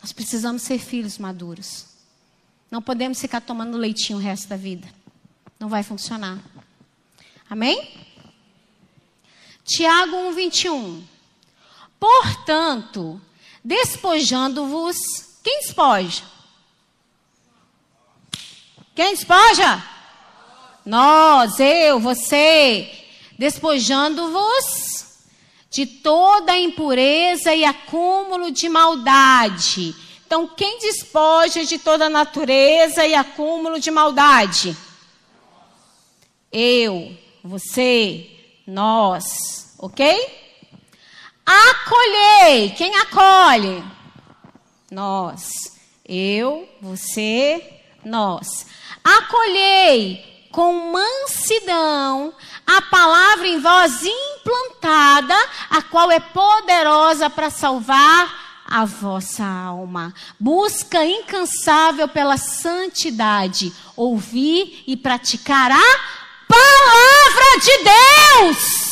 Nós 0.00 0.12
precisamos 0.12 0.62
ser 0.62 0.78
filhos 0.78 1.18
maduros. 1.18 1.86
Não 2.70 2.80
podemos 2.80 3.20
ficar 3.20 3.40
tomando 3.40 3.76
leitinho 3.76 4.20
o 4.20 4.22
resto 4.22 4.46
da 4.48 4.56
vida. 4.56 4.88
Não 5.58 5.68
vai 5.68 5.82
funcionar. 5.82 6.38
Amém? 7.50 8.11
Tiago 9.64 10.16
1, 10.16 10.32
21. 10.32 11.04
Portanto, 11.98 13.20
despojando-vos, 13.64 14.96
quem 15.42 15.60
despoja? 15.60 16.22
Quem 18.94 19.14
despoja? 19.14 19.82
Nós, 20.84 21.60
eu, 21.60 22.00
você, 22.00 22.90
despojando-vos 23.38 24.92
de 25.70 25.86
toda 25.86 26.58
impureza 26.58 27.54
e 27.54 27.64
acúmulo 27.64 28.50
de 28.50 28.68
maldade. 28.68 29.94
Então, 30.26 30.46
quem 30.46 30.78
despoja 30.78 31.64
de 31.64 31.78
toda 31.78 32.10
natureza 32.10 33.06
e 33.06 33.14
acúmulo 33.14 33.80
de 33.80 33.90
maldade? 33.90 34.76
Eu, 36.50 37.16
você, 37.42 38.41
nós, 38.66 39.74
ok? 39.78 40.40
Acolhei. 41.44 42.70
Quem 42.70 42.96
acolhe? 42.96 43.84
Nós. 44.90 45.50
Eu, 46.06 46.68
você, 46.80 47.80
nós. 48.04 48.66
Acolhei 49.02 50.48
com 50.50 50.92
mansidão 50.92 52.34
a 52.66 52.82
palavra 52.82 53.48
em 53.48 53.60
voz 53.60 54.02
implantada, 54.04 55.34
a 55.70 55.82
qual 55.82 56.10
é 56.10 56.20
poderosa 56.20 57.28
para 57.28 57.50
salvar 57.50 58.62
a 58.66 58.84
vossa 58.84 59.44
alma. 59.44 60.14
Busca 60.38 61.04
incansável 61.04 62.08
pela 62.08 62.36
santidade, 62.36 63.72
ouvir 63.96 64.84
e 64.86 64.96
praticar 64.96 65.70
a 65.70 66.21
palavra 66.52 67.48
de 67.64 67.74
Deus. 67.82 68.91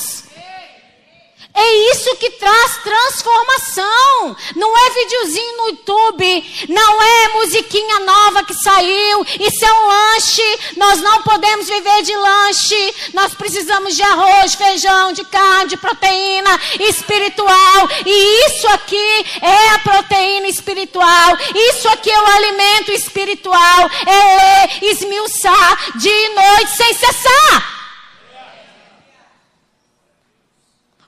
É 1.53 1.93
isso 1.93 2.17
que 2.17 2.31
traz 2.31 2.77
transformação. 2.83 4.37
Não 4.55 4.79
é 4.79 4.91
videozinho 4.91 5.57
no 5.57 5.69
YouTube, 5.71 6.67
não 6.69 7.03
é 7.03 7.29
musiquinha 7.35 7.99
nova 8.01 8.45
que 8.45 8.55
saiu. 8.55 9.25
Isso 9.39 9.65
é 9.65 9.73
um 9.73 9.87
lanche. 9.87 10.59
Nós 10.77 11.01
não 11.01 11.23
podemos 11.23 11.69
viver 11.69 12.03
de 12.03 12.17
lanche. 12.17 12.95
Nós 13.15 13.35
precisamos 13.35 13.97
de 13.97 14.03
arroz, 14.03 14.55
feijão, 14.55 15.13
de 15.13 15.25
carne, 15.25 15.71
de 15.71 15.77
proteína 15.77 16.59
espiritual. 16.79 17.89
E 18.07 18.47
isso 18.47 18.69
aqui 18.69 19.27
é 19.43 19.71
a 19.71 19.79
proteína 19.81 20.47
espiritual. 20.47 21.37
Isso 21.55 21.89
aqui 21.89 22.11
é 22.11 22.21
o 22.21 22.27
alimento 22.27 22.93
espiritual. 22.93 23.91
É 24.07 24.37
ler, 24.37 24.91
esmiuçar 24.93 25.99
de 25.99 26.29
noite 26.29 26.77
sem 26.77 26.95
cessar. 26.95 27.80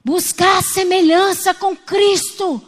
Buscar 0.05 0.59
a 0.59 0.63
semelhança 0.63 1.55
com 1.55 1.77
Cristo. 1.77 2.63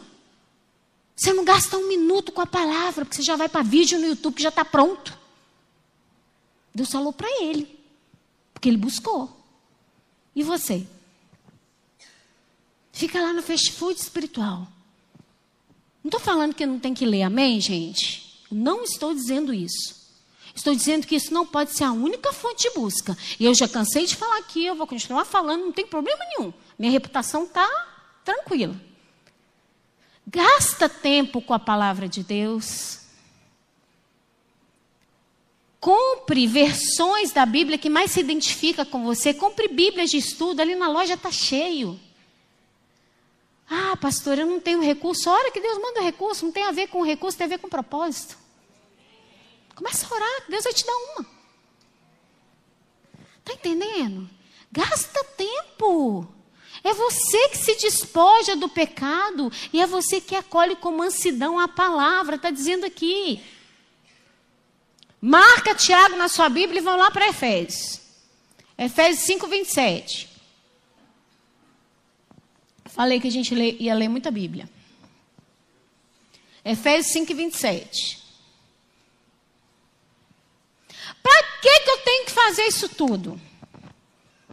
Você 1.15 1.33
não 1.33 1.45
gasta 1.45 1.77
um 1.77 1.87
minuto 1.87 2.31
com 2.31 2.41
a 2.41 2.45
palavra, 2.45 3.05
porque 3.05 3.15
você 3.15 3.23
já 3.23 3.35
vai 3.35 3.47
para 3.47 3.61
vídeo 3.61 3.99
no 3.99 4.07
YouTube 4.07 4.35
que 4.35 4.43
já 4.43 4.49
está 4.49 4.65
pronto. 4.65 5.17
Deus 6.73 6.91
falou 6.91 7.13
para 7.13 7.29
ele, 7.41 7.79
porque 8.53 8.67
ele 8.67 8.77
buscou. 8.77 9.35
E 10.35 10.43
você? 10.43 10.85
Fica 12.91 13.21
lá 13.21 13.31
no 13.31 13.41
fast 13.41 13.71
food 13.71 13.99
espiritual. 13.99 14.67
Não 16.03 16.09
estou 16.09 16.19
falando 16.19 16.53
que 16.53 16.65
não 16.65 16.79
tem 16.79 16.93
que 16.93 17.05
ler, 17.05 17.23
amém, 17.23 17.59
gente? 17.59 18.43
Não 18.51 18.83
estou 18.83 19.13
dizendo 19.13 19.53
isso. 19.53 20.05
Estou 20.53 20.73
dizendo 20.73 21.07
que 21.07 21.15
isso 21.15 21.33
não 21.33 21.45
pode 21.45 21.71
ser 21.71 21.83
a 21.83 21.91
única 21.91 22.31
fonte 22.31 22.69
de 22.69 22.75
busca. 22.75 23.17
E 23.39 23.45
eu 23.45 23.53
já 23.53 23.67
cansei 23.67 24.05
de 24.05 24.15
falar 24.15 24.37
aqui, 24.37 24.65
eu 24.65 24.75
vou 24.75 24.87
continuar 24.87 25.25
falando, 25.25 25.65
não 25.65 25.71
tem 25.71 25.85
problema 25.85 26.19
nenhum. 26.37 26.53
Minha 26.77 26.91
reputação 26.91 27.45
está 27.45 27.67
tranquila. 28.23 28.75
Gasta 30.27 30.89
tempo 30.89 31.41
com 31.41 31.53
a 31.53 31.59
palavra 31.59 32.09
de 32.09 32.23
Deus. 32.23 32.99
Compre 35.79 36.47
versões 36.47 37.31
da 37.31 37.45
Bíblia 37.45 37.77
que 37.77 37.89
mais 37.89 38.11
se 38.11 38.19
identifica 38.19 38.83
com 38.83 39.03
você. 39.03 39.33
Compre 39.33 39.67
Bíblias 39.67 40.09
de 40.09 40.17
estudo, 40.17 40.59
ali 40.59 40.75
na 40.75 40.89
loja 40.89 41.13
está 41.13 41.31
cheio. 41.31 41.99
Ah, 43.69 43.95
pastor, 43.95 44.37
eu 44.39 44.45
não 44.45 44.59
tenho 44.59 44.81
recurso. 44.81 45.29
Hora 45.29 45.51
que 45.51 45.61
Deus 45.61 45.77
manda 45.77 46.01
recurso, 46.01 46.45
não 46.45 46.51
tem 46.51 46.63
a 46.63 46.71
ver 46.71 46.87
com 46.87 47.03
recurso, 47.03 47.37
tem 47.37 47.45
a 47.45 47.49
ver 47.49 47.59
com 47.59 47.69
propósito. 47.69 48.37
Começa 49.75 50.07
a 50.07 50.15
orar, 50.15 50.43
Deus 50.49 50.63
vai 50.63 50.73
te 50.73 50.85
dar 50.85 50.95
uma. 50.95 51.25
Está 53.39 53.53
entendendo? 53.53 54.29
Gasta 54.71 55.23
tempo. 55.23 56.27
É 56.85 56.93
você 56.93 57.49
que 57.49 57.57
se 57.57 57.75
despoja 57.77 58.55
do 58.55 58.69
pecado 58.69 59.51
e 59.73 59.81
é 59.81 59.87
você 59.87 60.21
que 60.21 60.35
acolhe 60.35 60.75
com 60.75 60.91
mansidão 60.91 61.57
a 61.59 61.67
palavra, 61.67 62.35
está 62.35 62.51
dizendo 62.51 62.85
aqui. 62.85 63.43
Marca 65.19 65.73
Tiago 65.73 66.15
na 66.15 66.27
sua 66.27 66.47
Bíblia 66.47 66.79
e 66.79 66.83
vão 66.83 66.95
lá 66.95 67.09
para 67.09 67.27
Efésios. 67.27 67.99
Efésios 68.77 69.25
5, 69.25 69.47
27. 69.47 70.29
Falei 72.85 73.19
que 73.19 73.29
a 73.29 73.31
gente 73.31 73.55
ia 73.55 73.95
ler 73.95 74.07
muita 74.07 74.29
Bíblia. 74.29 74.69
Efésios 76.63 77.11
5, 77.13 77.33
27. 77.33 78.23
Para 81.23 81.43
que, 81.63 81.79
que 81.79 81.89
eu 81.89 81.97
tenho 82.03 82.25
que 82.25 82.31
fazer 82.31 82.67
isso 82.67 82.87
tudo? 82.89 83.41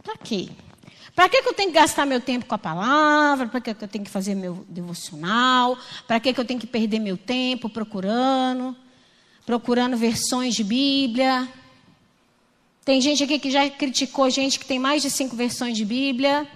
Para 0.01 0.17
quê? 0.17 0.49
Para 1.15 1.29
que, 1.29 1.43
que 1.43 1.49
eu 1.49 1.53
tenho 1.53 1.71
que 1.71 1.75
gastar 1.75 2.05
meu 2.05 2.19
tempo 2.19 2.45
com 2.45 2.55
a 2.55 2.57
palavra? 2.57 3.47
Para 3.47 3.61
que, 3.61 3.73
que 3.73 3.83
eu 3.83 3.87
tenho 3.87 4.03
que 4.03 4.09
fazer 4.09 4.33
meu 4.33 4.65
devocional? 4.67 5.77
Para 6.07 6.19
que, 6.19 6.33
que 6.33 6.39
eu 6.39 6.45
tenho 6.45 6.59
que 6.59 6.65
perder 6.65 6.99
meu 6.99 7.17
tempo 7.17 7.69
procurando? 7.69 8.75
Procurando 9.45 9.95
versões 9.95 10.55
de 10.55 10.63
Bíblia? 10.63 11.47
Tem 12.83 12.99
gente 12.99 13.23
aqui 13.23 13.37
que 13.37 13.51
já 13.51 13.69
criticou 13.69 14.29
gente 14.29 14.57
que 14.57 14.65
tem 14.65 14.79
mais 14.79 15.03
de 15.03 15.11
cinco 15.11 15.35
versões 15.35 15.77
de 15.77 15.85
Bíblia. 15.85 16.47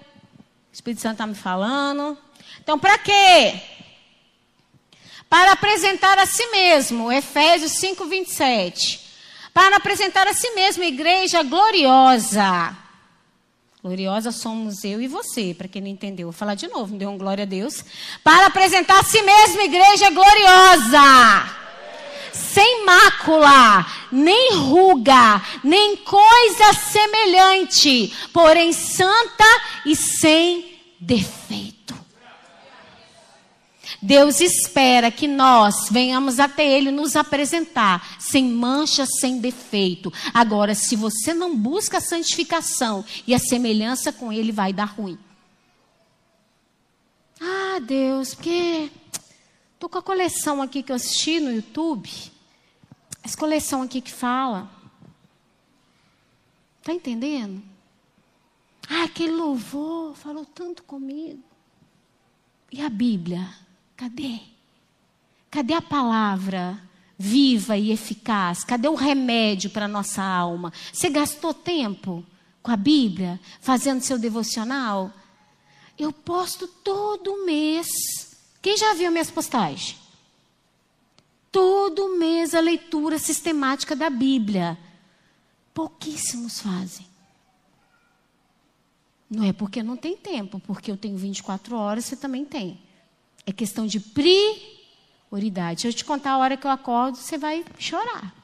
O 0.72 0.74
Espírito 0.74 1.02
Santo 1.02 1.14
está 1.14 1.28
me 1.28 1.36
falando. 1.36 2.18
Então, 2.60 2.80
para 2.80 2.98
quê? 2.98 3.62
Para 5.30 5.52
apresentar 5.52 6.18
a 6.18 6.26
si 6.26 6.48
mesmo, 6.48 7.12
Efésios 7.12 7.74
5, 7.74 8.06
27. 8.06 9.08
Para 9.54 9.76
apresentar 9.76 10.28
a 10.28 10.34
si 10.34 10.50
mesmo, 10.52 10.84
igreja 10.84 11.44
gloriosa 11.44 12.87
Gloriosa 13.88 14.34
somos 14.34 14.84
eu 14.84 15.02
e 15.02 15.08
você, 15.08 15.56
para 15.58 15.70
quem 15.70 15.82
não 15.82 15.88
entendeu. 15.88 16.28
Vou 16.28 16.34
falar 16.34 16.56
de 16.56 16.68
novo, 16.68 16.92
não 16.92 16.98
deu 16.98 17.10
um 17.10 17.18
glória 17.18 17.44
a 17.44 17.48
Deus. 17.48 17.86
Para 18.22 18.48
apresentar 18.48 19.00
a 19.00 19.04
si 19.04 19.22
mesma 19.22 19.64
igreja 19.64 20.10
gloriosa, 20.10 21.50
sem 22.34 22.84
mácula, 22.84 23.86
nem 24.12 24.56
ruga, 24.56 25.42
nem 25.64 25.96
coisa 25.96 26.74
semelhante, 26.74 28.14
porém 28.34 28.74
santa 28.74 29.46
e 29.86 29.96
sem 29.96 30.78
defeito. 31.00 31.77
Deus 34.02 34.42
espera 34.42 35.10
que 35.10 35.28
nós 35.28 35.90
venhamos 35.90 36.40
até 36.40 36.66
Ele 36.68 36.92
nos 36.92 37.16
apresentar 37.16 38.18
sem 38.20 38.46
mancha, 38.46 39.06
sem 39.06 39.40
defeito. 39.40 40.14
Agora, 40.34 40.76
se 40.76 40.96
você 40.96 41.34
não 41.34 41.56
busca 41.56 41.98
a 41.98 42.02
santificação 42.02 43.04
e 43.26 43.34
a 43.34 43.40
semelhança 43.40 44.12
com 44.14 44.32
Ele, 44.32 44.52
vai 44.52 44.72
dar 44.72 44.86
ruim. 44.86 45.18
Ah, 47.42 47.80
Deus, 47.80 48.34
porque 48.36 48.92
estou 49.74 49.90
com 49.90 49.98
a 49.98 50.04
coleção 50.04 50.62
aqui 50.62 50.84
que 50.84 50.92
eu 50.92 50.96
assisti 50.96 51.40
no 51.40 51.52
YouTube. 51.52 52.10
Essa 53.24 53.38
coleção 53.38 53.82
aqui 53.82 54.00
que 54.00 54.12
fala. 54.12 54.70
Está 56.80 56.94
entendendo? 56.94 57.62
Ah, 58.90 59.04
aquele 59.04 59.34
louvor 59.34 60.16
falou 60.16 60.46
tanto 60.46 60.84
comigo. 60.84 61.44
E 62.72 62.82
a 62.82 62.90
Bíblia? 62.90 63.67
Cadê? 63.98 64.40
Cadê 65.50 65.74
a 65.74 65.82
palavra 65.82 66.80
viva 67.18 67.76
e 67.76 67.92
eficaz? 67.92 68.64
Cadê 68.64 68.88
o 68.88 68.94
remédio 68.94 69.72
para 69.72 69.86
a 69.86 69.90
nossa 69.90 70.24
alma? 70.24 70.72
Você 70.94 71.10
gastou 71.10 71.52
tempo 71.52 72.24
com 72.62 72.72
a 72.72 72.78
Bíblia, 72.78 73.40
fazendo 73.60 74.02
seu 74.02 74.20
devocional? 74.20 75.12
Eu 75.98 76.14
posto 76.14 76.68
todo 76.68 77.44
mês. 77.44 77.88
Quem 78.62 78.78
já 78.78 78.94
viu 78.94 79.12
minhas 79.12 79.32
postagens? 79.32 79.98
Todo 81.52 82.20
mês 82.20 82.54
a 82.54 82.60
leitura 82.60 83.18
sistemática 83.18 83.96
da 83.96 84.12
Bíblia. 84.12 84.78
Pouquíssimos 85.74 86.60
fazem. 86.60 87.08
Não 89.28 89.44
é 89.44 89.52
porque 89.52 89.82
não 89.82 89.98
tem 89.98 90.16
tempo, 90.16 90.60
porque 90.60 90.92
eu 90.92 90.98
tenho 90.98 91.18
24 91.18 91.76
horas, 91.76 92.06
você 92.06 92.16
também 92.16 92.46
tem. 92.46 92.80
É 93.48 93.54
questão 93.54 93.88
de 93.88 94.02
prioridade. 94.02 95.82
Se 95.82 95.88
eu 95.88 95.94
te 95.94 96.04
contar 96.04 96.32
a 96.32 96.38
hora 96.38 96.58
que 96.58 96.68
eu 96.68 96.72
acordo, 96.72 97.18
você 97.18 97.38
vai 97.38 97.64
chorar. 97.80 98.36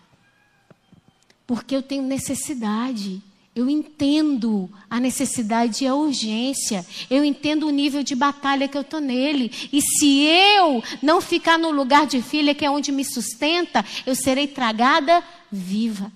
Porque 1.45 1.75
eu 1.75 1.83
tenho 1.83 2.03
necessidade. 2.03 3.21
Eu 3.53 3.69
entendo 3.69 4.69
a 4.89 5.01
necessidade 5.01 5.83
e 5.83 5.87
a 5.87 5.93
urgência. 5.93 6.85
Eu 7.09 7.21
entendo 7.25 7.67
o 7.67 7.69
nível 7.69 8.01
de 8.01 8.15
batalha 8.15 8.65
que 8.69 8.77
eu 8.77 8.81
estou 8.81 9.01
nele. 9.01 9.51
E 9.73 9.81
se 9.81 10.21
eu 10.21 10.81
não 11.01 11.19
ficar 11.19 11.59
no 11.59 11.69
lugar 11.69 12.07
de 12.07 12.21
filha, 12.21 12.55
que 12.55 12.63
é 12.63 12.71
onde 12.71 12.89
me 12.89 13.03
sustenta, 13.03 13.85
eu 14.05 14.15
serei 14.15 14.47
tragada 14.47 15.21
viva. 15.51 16.09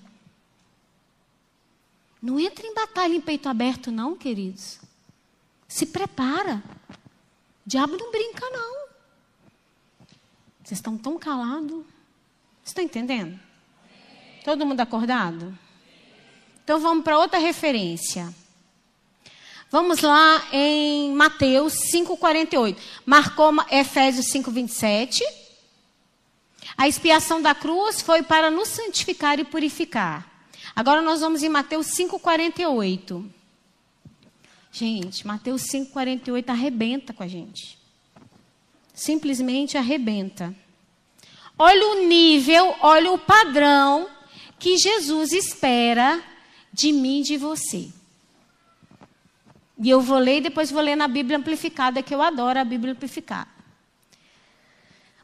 Não 2.22 2.40
entra 2.40 2.66
em 2.66 2.74
batalha 2.74 3.14
em 3.14 3.20
peito 3.20 3.50
aberto, 3.50 3.92
não, 3.92 4.16
queridos. 4.16 4.80
Se 5.68 5.84
prepara. 5.84 6.62
Diabo 7.68 7.98
não 7.98 8.10
brinca, 8.10 8.48
não. 8.48 8.88
Vocês 10.64 10.78
estão 10.78 10.96
tão 10.96 11.18
calados. 11.18 11.84
Estão 12.64 12.82
entendendo? 12.82 13.38
Todo 14.42 14.64
mundo 14.64 14.80
acordado? 14.80 15.56
Então 16.64 16.80
vamos 16.80 17.04
para 17.04 17.18
outra 17.18 17.38
referência. 17.38 18.34
Vamos 19.70 20.00
lá 20.00 20.48
em 20.50 21.12
Mateus 21.12 21.74
5,48. 21.94 22.74
Marcou 23.04 23.52
Efésios 23.70 24.32
5,27. 24.32 25.20
A 26.74 26.88
expiação 26.88 27.42
da 27.42 27.54
cruz 27.54 28.00
foi 28.00 28.22
para 28.22 28.50
nos 28.50 28.68
santificar 28.68 29.38
e 29.38 29.44
purificar. 29.44 30.26
Agora 30.74 31.02
nós 31.02 31.20
vamos 31.20 31.42
em 31.42 31.50
Mateus 31.50 31.88
5,48. 31.88 33.37
Gente, 34.70 35.26
Mateus 35.26 35.62
5,48 35.62 36.48
arrebenta 36.50 37.12
com 37.12 37.22
a 37.22 37.28
gente 37.28 37.78
simplesmente 38.98 39.78
arrebenta. 39.78 40.54
Olha 41.56 41.88
o 41.88 42.06
nível, 42.06 42.74
olha 42.80 43.12
o 43.12 43.18
padrão 43.18 44.08
que 44.58 44.76
Jesus 44.76 45.32
espera 45.32 46.20
de 46.72 46.92
mim 46.92 47.20
e 47.20 47.22
de 47.22 47.36
você. 47.36 47.88
E 49.80 49.88
eu 49.88 50.00
vou 50.00 50.18
ler 50.18 50.38
e 50.38 50.42
depois 50.42 50.72
vou 50.72 50.82
ler 50.82 50.96
na 50.96 51.06
Bíblia 51.06 51.38
Amplificada, 51.38 52.02
que 52.02 52.12
eu 52.12 52.20
adoro 52.20 52.58
a 52.58 52.64
Bíblia 52.64 52.92
Amplificada. 52.92 53.48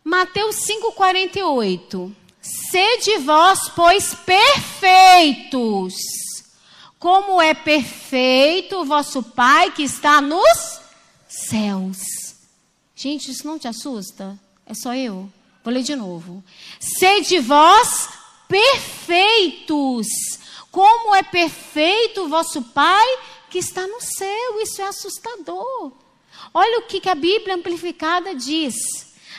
Mateus 0.05 0.57
5,48. 0.67 2.15
Sede 2.41 3.19
vós, 3.19 3.69
pois, 3.71 4.15
perfeitos, 4.15 5.95
como 7.05 7.43
é 7.43 7.53
perfeito 7.53 8.77
o 8.77 8.85
vosso 8.87 9.23
Pai 9.23 9.71
que 9.73 9.83
está 9.83 10.23
nos 10.23 10.81
céus. 11.29 11.99
Gente, 12.95 13.31
isso 13.31 13.47
não 13.47 13.59
te 13.59 13.69
assusta? 13.69 14.41
É 14.65 14.73
só 14.73 14.95
eu? 14.95 15.31
Vou 15.63 15.75
ler 15.75 15.83
de 15.83 15.95
novo. 15.95 16.43
Sede 16.81 17.41
vós 17.41 18.09
perfeitos, 18.49 20.07
como 20.71 21.15
é 21.15 21.23
perfeito 21.23 22.23
o 22.23 22.29
vosso 22.31 22.63
Pai 22.63 23.07
que 23.51 23.59
está 23.59 23.87
no 23.87 24.01
céu. 24.01 24.63
Isso 24.63 24.81
é 24.81 24.87
assustador. 24.87 25.93
Olha 26.55 26.79
o 26.79 26.87
que, 26.87 27.01
que 27.01 27.11
a 27.11 27.15
Bíblia 27.15 27.55
amplificada 27.57 28.35
diz. 28.35 28.75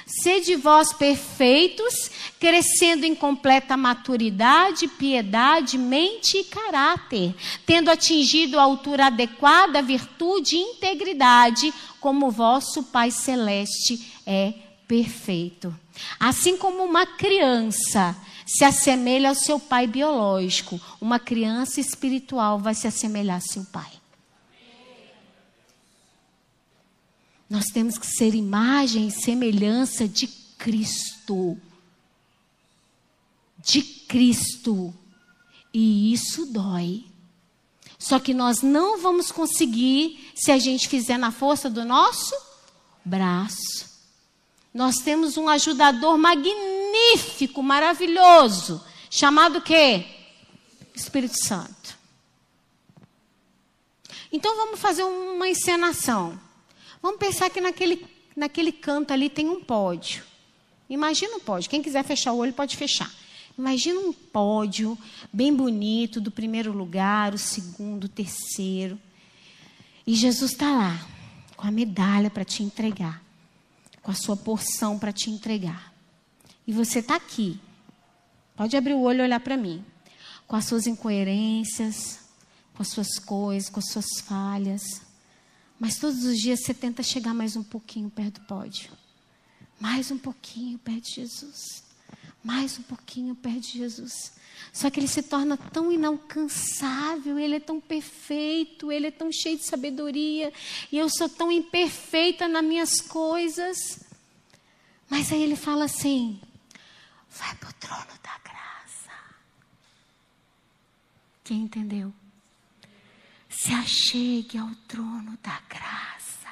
Sede 0.06 0.56
vós 0.56 0.94
perfeitos, 0.94 2.12
crescendo 2.40 3.06
em 3.06 3.16
completa 3.16 3.76
maturidade, 3.76 4.88
piedade, 4.88 5.78
mente 5.78 6.38
e 6.38 6.44
caráter, 6.44 7.34
tendo 7.66 7.90
atingido 7.90 8.60
a 8.60 8.64
altura 8.64 9.08
adequada, 9.08 9.82
virtude 9.82 10.56
e 10.56 10.60
integridade, 10.60 11.74
como 12.00 12.30
vosso 12.30 12.84
Pai 12.84 13.10
Celeste 13.10 14.14
é 14.28 14.54
perfeito. 14.88 15.76
Assim 16.20 16.56
como 16.56 16.84
uma 16.84 17.06
criança 17.06 18.16
se 18.46 18.64
assemelha 18.64 19.30
ao 19.30 19.36
seu 19.36 19.60
pai 19.60 19.88
biológico, 19.88 20.80
uma 21.02 21.18
criança 21.18 21.82
espiritual 21.82 22.60
vai 22.60 22.76
se 22.76 22.88
assemelhar 22.88 23.38
ao 23.38 23.42
seu 23.42 23.66
pai. 23.66 23.92
Nós 27.50 27.66
temos 27.66 27.98
que 27.98 28.08
ser 28.08 28.34
imagem 28.34 29.08
e 29.08 29.12
semelhança 29.12 30.08
de 30.08 30.28
Cristo. 30.58 31.58
De 33.60 33.82
Cristo. 33.82 34.94
E 35.74 36.14
isso 36.14 36.48
dói. 36.48 37.06
Só 37.98 38.20
que 38.20 38.34
nós 38.34 38.62
não 38.62 39.00
vamos 39.00 39.32
conseguir 39.32 40.32
se 40.36 40.52
a 40.52 40.58
gente 40.58 40.88
fizer 40.88 41.18
na 41.18 41.32
força 41.32 41.70
do 41.70 41.86
nosso 41.86 42.36
braço. 43.04 43.96
Nós 44.74 44.98
temos 44.98 45.38
um 45.38 45.48
ajudador 45.48 46.18
magnífico, 46.18 47.64
maravilhoso, 47.64 48.84
chamado 49.10 49.62
quê? 49.62 50.06
Espírito 50.94 51.38
Santo. 51.44 51.98
Então 54.32 54.56
vamos 54.58 54.80
fazer 54.80 55.04
uma 55.04 55.48
encenação. 55.48 56.38
Vamos 57.06 57.20
pensar 57.20 57.52
que 57.52 57.62
naquele, 57.62 58.04
naquele 58.36 58.72
canto 58.72 59.14
ali 59.14 59.30
tem 59.30 59.48
um 59.48 59.64
pódio. 59.64 60.24
Imagina 60.90 61.36
um 61.36 61.40
pódio. 61.40 61.70
Quem 61.70 61.80
quiser 61.80 62.04
fechar 62.04 62.34
o 62.34 62.38
olho 62.38 62.52
pode 62.52 62.76
fechar. 62.76 63.14
Imagina 63.56 64.00
um 64.00 64.12
pódio 64.12 64.98
bem 65.32 65.54
bonito, 65.54 66.20
do 66.20 66.32
primeiro 66.32 66.74
lugar, 66.74 67.36
o 67.36 67.38
segundo, 67.38 68.06
o 68.06 68.10
terceiro. 68.10 69.00
E 70.08 70.16
Jesus 70.16 70.54
está 70.54 70.72
lá, 70.72 71.08
com 71.56 71.68
a 71.68 71.70
medalha 71.70 72.32
para 72.32 72.44
te 72.44 72.64
entregar, 72.64 73.24
com 74.02 74.10
a 74.10 74.16
sua 74.16 74.36
porção 74.36 74.98
para 74.98 75.14
te 75.14 75.30
entregar. 75.30 75.94
E 76.66 76.74
você 76.74 77.02
está 77.02 77.18
aqui. 77.18 77.60
Pode 78.56 78.76
abrir 78.76 78.96
o 78.96 79.02
olho 79.02 79.20
e 79.20 79.26
olhar 79.26 79.42
para 79.42 79.56
mim. 79.56 79.86
Com 80.48 80.56
as 80.56 80.66
suas 80.66 80.88
incoerências, 80.88 82.22
com 82.74 82.82
as 82.82 82.90
suas 82.90 83.20
coisas, 83.20 83.70
com 83.70 83.80
as 83.80 83.92
suas 83.92 84.08
falhas. 84.22 85.05
Mas 85.80 85.98
todos 85.98 86.24
os 86.24 86.40
dias 86.40 86.62
você 86.62 86.74
tenta 86.74 87.04
chegar 87.04 87.34
mais 87.34 87.56
um 87.56 87.64
pouquinho 87.64 88.10
perto 88.10 88.40
do 88.40 88.48
pódio. 88.48 88.92
Mais 89.80 90.10
um 90.12 90.18
pouquinho 90.18 90.78
perto 90.80 91.04
de 91.04 91.16
Jesus 91.16 91.86
mais 92.46 92.78
um 92.78 92.84
pouquinho 92.84 93.34
perto 93.34 93.62
de 93.62 93.80
Jesus. 93.80 94.34
Só 94.72 94.92
que 94.92 95.00
ele 95.00 95.08
se 95.08 95.24
torna 95.24 95.58
tão 95.58 95.92
inalcançável, 95.92 97.40
ele 97.40 97.56
é 97.56 97.60
tão 97.60 97.82
perfeito, 97.82 98.92
ele 98.92 99.08
é 99.08 99.12
tão 99.12 99.32
cheio 99.32 99.58
de 99.58 99.66
sabedoria, 99.66 100.54
e 100.92 100.98
eu 100.98 101.10
sou 101.10 101.28
tão 101.28 101.52
imperfeita 101.52 102.48
nas 102.48 102.64
minhas 102.64 103.02
coisas. 103.02 104.00
Mas 105.10 105.32
aí 105.32 105.42
ele 105.42 105.56
fala 105.56 105.86
assim: 105.86 106.40
vai 107.32 107.56
para 107.56 107.70
o 107.70 107.74
trono 107.74 108.20
da 108.22 108.38
graça. 108.44 109.12
Quem 111.44 111.64
entendeu? 111.64 112.14
Se 113.66 113.74
achegue 113.74 114.60
ao 114.60 114.70
trono 114.88 115.36
da 115.42 115.60
graça. 115.68 116.48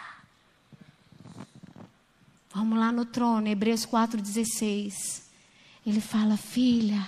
Vamos 2.52 2.80
lá 2.80 2.92
no 2.92 3.06
trono, 3.06 3.48
Hebreus 3.48 3.86
4,16. 3.86 5.22
Ele 5.86 6.02
fala: 6.02 6.36
Filha, 6.38 7.06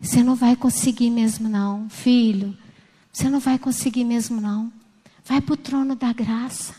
você 0.00 0.20
não 0.20 0.34
vai 0.34 0.56
conseguir 0.56 1.10
mesmo, 1.10 1.48
não. 1.48 1.88
Filho, 1.88 2.58
você 3.12 3.30
não 3.30 3.38
vai 3.38 3.56
conseguir 3.56 4.02
mesmo, 4.02 4.40
não. 4.40 4.72
Vai 5.24 5.40
para 5.40 5.52
o 5.54 5.56
trono 5.56 5.94
da 5.94 6.12
graça. 6.12 6.74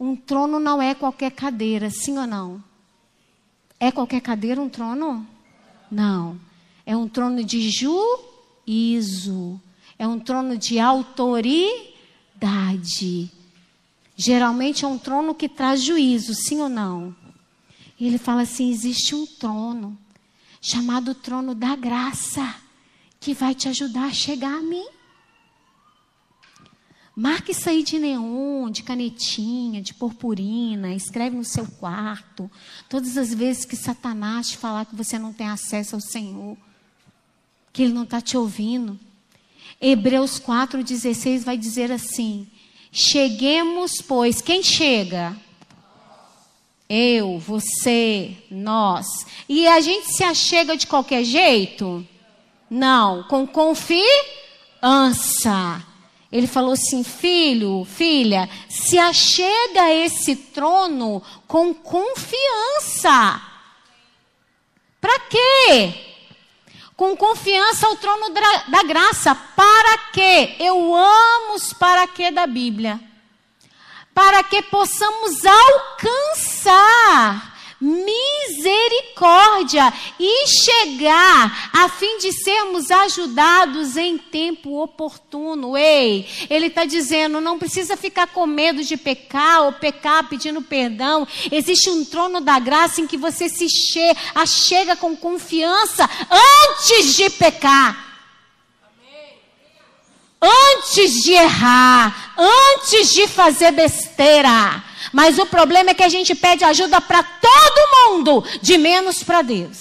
Um 0.00 0.16
trono 0.16 0.58
não 0.58 0.82
é 0.82 0.96
qualquer 0.96 1.30
cadeira, 1.30 1.90
sim 1.90 2.18
ou 2.18 2.26
não? 2.26 2.64
É 3.78 3.92
qualquer 3.92 4.20
cadeira 4.20 4.60
um 4.60 4.68
trono? 4.68 5.24
Não. 5.88 6.40
É 6.84 6.96
um 6.96 7.08
trono 7.08 7.44
de 7.44 7.70
juízo. 7.70 9.60
É 9.98 10.06
um 10.06 10.18
trono 10.18 10.56
de 10.56 10.78
autoridade. 10.78 11.70
Geralmente 14.16 14.84
é 14.84 14.88
um 14.88 14.98
trono 14.98 15.34
que 15.34 15.48
traz 15.48 15.82
juízo, 15.82 16.34
sim 16.34 16.60
ou 16.60 16.68
não? 16.68 17.14
E 17.98 18.06
ele 18.06 18.18
fala 18.18 18.42
assim: 18.42 18.70
existe 18.70 19.14
um 19.14 19.26
trono 19.26 19.98
chamado 20.60 21.14
trono 21.14 21.54
da 21.54 21.74
graça 21.74 22.56
que 23.18 23.34
vai 23.34 23.54
te 23.54 23.68
ajudar 23.68 24.06
a 24.06 24.12
chegar 24.12 24.58
a 24.58 24.62
mim. 24.62 24.86
Marque 27.14 27.52
isso 27.52 27.68
aí 27.68 27.82
de 27.82 27.98
neon, 27.98 28.70
de 28.70 28.82
canetinha, 28.82 29.82
de 29.82 29.92
purpurina, 29.92 30.94
escreve 30.94 31.36
no 31.36 31.44
seu 31.44 31.66
quarto. 31.66 32.50
Todas 32.88 33.18
as 33.18 33.34
vezes 33.34 33.66
que 33.66 33.76
Satanás 33.76 34.48
te 34.48 34.56
falar 34.56 34.86
que 34.86 34.96
você 34.96 35.18
não 35.18 35.32
tem 35.32 35.48
acesso 35.48 35.94
ao 35.94 36.00
Senhor, 36.00 36.56
que 37.72 37.82
ele 37.82 37.92
não 37.92 38.04
está 38.04 38.20
te 38.20 38.36
ouvindo. 38.36 38.98
Hebreus 39.82 40.38
4,16 40.38 41.40
vai 41.42 41.58
dizer 41.58 41.90
assim: 41.90 42.46
Cheguemos, 42.92 44.00
pois, 44.00 44.40
quem 44.40 44.62
chega? 44.62 45.36
Eu, 46.88 47.38
você, 47.40 48.36
nós. 48.48 49.06
E 49.48 49.66
a 49.66 49.80
gente 49.80 50.12
se 50.12 50.22
achega 50.22 50.76
de 50.76 50.86
qualquer 50.86 51.24
jeito? 51.24 52.06
Não, 52.70 53.24
com 53.24 53.44
confiança. 53.44 54.06
Ele 56.30 56.46
falou 56.46 56.72
assim: 56.74 57.02
filho, 57.02 57.84
filha, 57.84 58.48
se 58.68 58.96
achega 58.98 59.82
a 59.82 59.94
esse 59.94 60.36
trono 60.36 61.20
com 61.48 61.74
confiança. 61.74 63.42
Para 65.00 65.18
quê? 65.18 66.11
Com 66.96 67.16
confiança 67.16 67.86
ao 67.86 67.96
trono 67.96 68.30
da 68.68 68.82
graça. 68.84 69.34
Para 69.34 69.98
quê? 70.12 70.56
Eu 70.58 70.94
amo 70.94 71.54
os 71.54 71.72
para 71.72 72.06
quê 72.06 72.30
da 72.30 72.46
Bíblia. 72.46 73.00
Para 74.14 74.44
que 74.44 74.60
possamos 74.62 75.44
alcançar 75.46 77.51
misericórdia 77.82 79.92
e 80.18 80.46
chegar 80.46 81.70
a 81.72 81.88
fim 81.88 82.18
de 82.18 82.32
sermos 82.32 82.90
ajudados 82.92 83.96
em 83.96 84.16
tempo 84.16 84.80
oportuno. 84.80 85.76
Ei, 85.76 86.28
ele 86.48 86.66
está 86.66 86.84
dizendo, 86.84 87.40
não 87.40 87.58
precisa 87.58 87.96
ficar 87.96 88.28
com 88.28 88.46
medo 88.46 88.84
de 88.84 88.96
pecar 88.96 89.64
ou 89.64 89.72
pecar 89.72 90.28
pedindo 90.28 90.62
perdão. 90.62 91.26
Existe 91.50 91.90
um 91.90 92.04
trono 92.04 92.40
da 92.40 92.60
graça 92.60 93.00
em 93.00 93.06
que 93.08 93.16
você 93.16 93.48
se 93.48 93.68
che 93.68 94.16
achega 94.32 94.94
com 94.94 95.16
confiança 95.16 96.08
antes 96.30 97.16
de 97.16 97.28
pecar 97.30 98.12
antes 100.42 101.22
de 101.22 101.34
errar, 101.34 102.34
antes 102.36 103.12
de 103.12 103.28
fazer 103.28 103.70
besteira. 103.70 104.82
Mas 105.12 105.38
o 105.38 105.46
problema 105.46 105.90
é 105.90 105.94
que 105.94 106.02
a 106.02 106.08
gente 106.08 106.34
pede 106.34 106.64
ajuda 106.64 107.00
para 107.00 107.22
todo 107.22 108.10
mundo, 108.10 108.44
de 108.60 108.76
menos 108.76 109.22
para 109.22 109.42
Deus. 109.42 109.78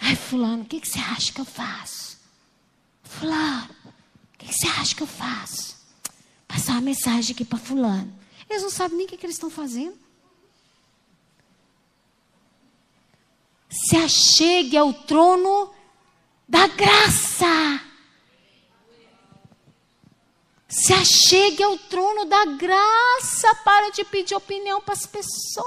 Ai, 0.00 0.16
Fulano, 0.16 0.62
o 0.62 0.66
que, 0.66 0.80
que 0.80 0.88
você 0.88 0.98
acha 0.98 1.32
que 1.32 1.40
eu 1.40 1.44
faço? 1.44 2.18
Fulano, 3.02 3.70
o 4.34 4.38
que, 4.38 4.46
que 4.46 4.54
você 4.54 4.66
acha 4.66 4.94
que 4.94 5.02
eu 5.02 5.06
faço? 5.06 5.76
Passar 6.46 6.72
uma 6.72 6.80
mensagem 6.82 7.32
aqui 7.32 7.44
para 7.44 7.58
Fulano. 7.58 8.12
Eles 8.48 8.62
não 8.62 8.70
sabem 8.70 8.98
nem 8.98 9.06
o 9.06 9.08
que, 9.08 9.16
que 9.16 9.24
eles 9.24 9.36
estão 9.36 9.50
fazendo. 9.50 9.96
Se 13.70 13.96
achegue 13.96 14.76
ao 14.76 14.92
trono 14.92 15.72
da 16.48 16.66
graça. 16.66 17.80
Se 20.76 20.92
achegue 20.92 21.62
ao 21.62 21.78
trono 21.78 22.24
da 22.24 22.44
graça. 22.46 23.54
Para 23.64 23.90
de 23.90 24.04
pedir 24.04 24.34
opinião 24.34 24.80
para 24.80 24.94
as 24.94 25.06
pessoas. 25.06 25.64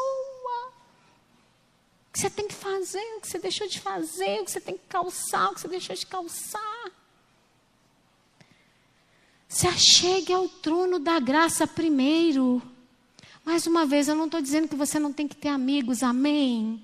O 2.10 2.12
que 2.12 2.20
você 2.20 2.30
tem 2.30 2.48
que 2.48 2.54
fazer, 2.54 3.00
o 3.16 3.22
que 3.22 3.28
você 3.28 3.40
deixou 3.40 3.68
de 3.68 3.80
fazer, 3.80 4.42
o 4.42 4.46
que 4.46 4.52
você 4.52 4.60
tem 4.60 4.76
que 4.76 4.86
calçar, 4.90 5.50
o 5.50 5.54
que 5.54 5.62
você 5.62 5.68
deixou 5.68 5.96
de 5.96 6.06
calçar. 6.06 6.92
Se 9.48 9.66
achegue 9.66 10.34
ao 10.34 10.50
trono 10.50 11.00
da 11.00 11.20
graça 11.20 11.66
primeiro. 11.66 12.62
Mais 13.46 13.66
uma 13.66 13.86
vez, 13.86 14.10
eu 14.10 14.16
não 14.16 14.26
estou 14.26 14.42
dizendo 14.42 14.68
que 14.68 14.76
você 14.76 15.00
não 15.00 15.14
tem 15.14 15.28
que 15.28 15.36
ter 15.36 15.48
amigos, 15.48 16.04
amém. 16.04 16.84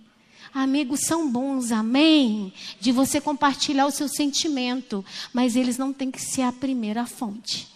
Amigos 0.53 1.01
são 1.01 1.29
bons, 1.29 1.71
amém. 1.71 2.53
De 2.79 2.91
você 2.91 3.19
compartilhar 3.19 3.85
o 3.85 3.91
seu 3.91 4.07
sentimento, 4.07 5.03
mas 5.33 5.57
eles 5.57 5.77
não 5.77 5.91
têm 5.91 6.09
que 6.09 6.21
ser 6.21 6.43
a 6.43 6.53
primeira 6.53 7.05
fonte. 7.05 7.72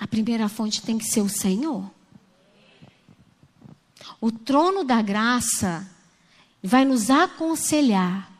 A 0.00 0.06
primeira 0.06 0.48
fonte 0.48 0.80
tem 0.80 0.96
que 0.96 1.04
ser 1.04 1.20
o 1.20 1.28
Senhor. 1.28 1.84
O 4.18 4.32
trono 4.32 4.82
da 4.82 5.02
graça 5.02 5.86
vai 6.62 6.86
nos 6.86 7.10
aconselhar. 7.10 8.30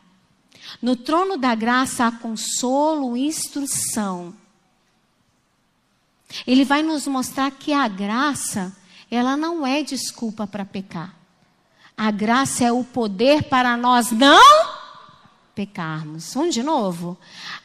No 0.81 0.95
trono 0.95 1.37
da 1.37 1.53
graça 1.53 2.07
há 2.07 2.11
consolo, 2.11 3.15
instrução. 3.15 4.33
Ele 6.47 6.65
vai 6.65 6.81
nos 6.81 7.05
mostrar 7.05 7.51
que 7.51 7.73
a 7.73 7.87
graça, 7.87 8.75
ela 9.09 9.37
não 9.37 9.65
é 9.65 9.83
desculpa 9.83 10.47
para 10.47 10.65
pecar. 10.65 11.15
A 11.95 12.09
graça 12.09 12.63
é 12.63 12.71
o 12.71 12.83
poder 12.83 13.43
para 13.43 13.77
nós 13.77 14.11
não 14.11 14.81
pecarmos. 15.53 16.33
Vamos 16.33 16.55
de 16.55 16.63
novo? 16.63 17.17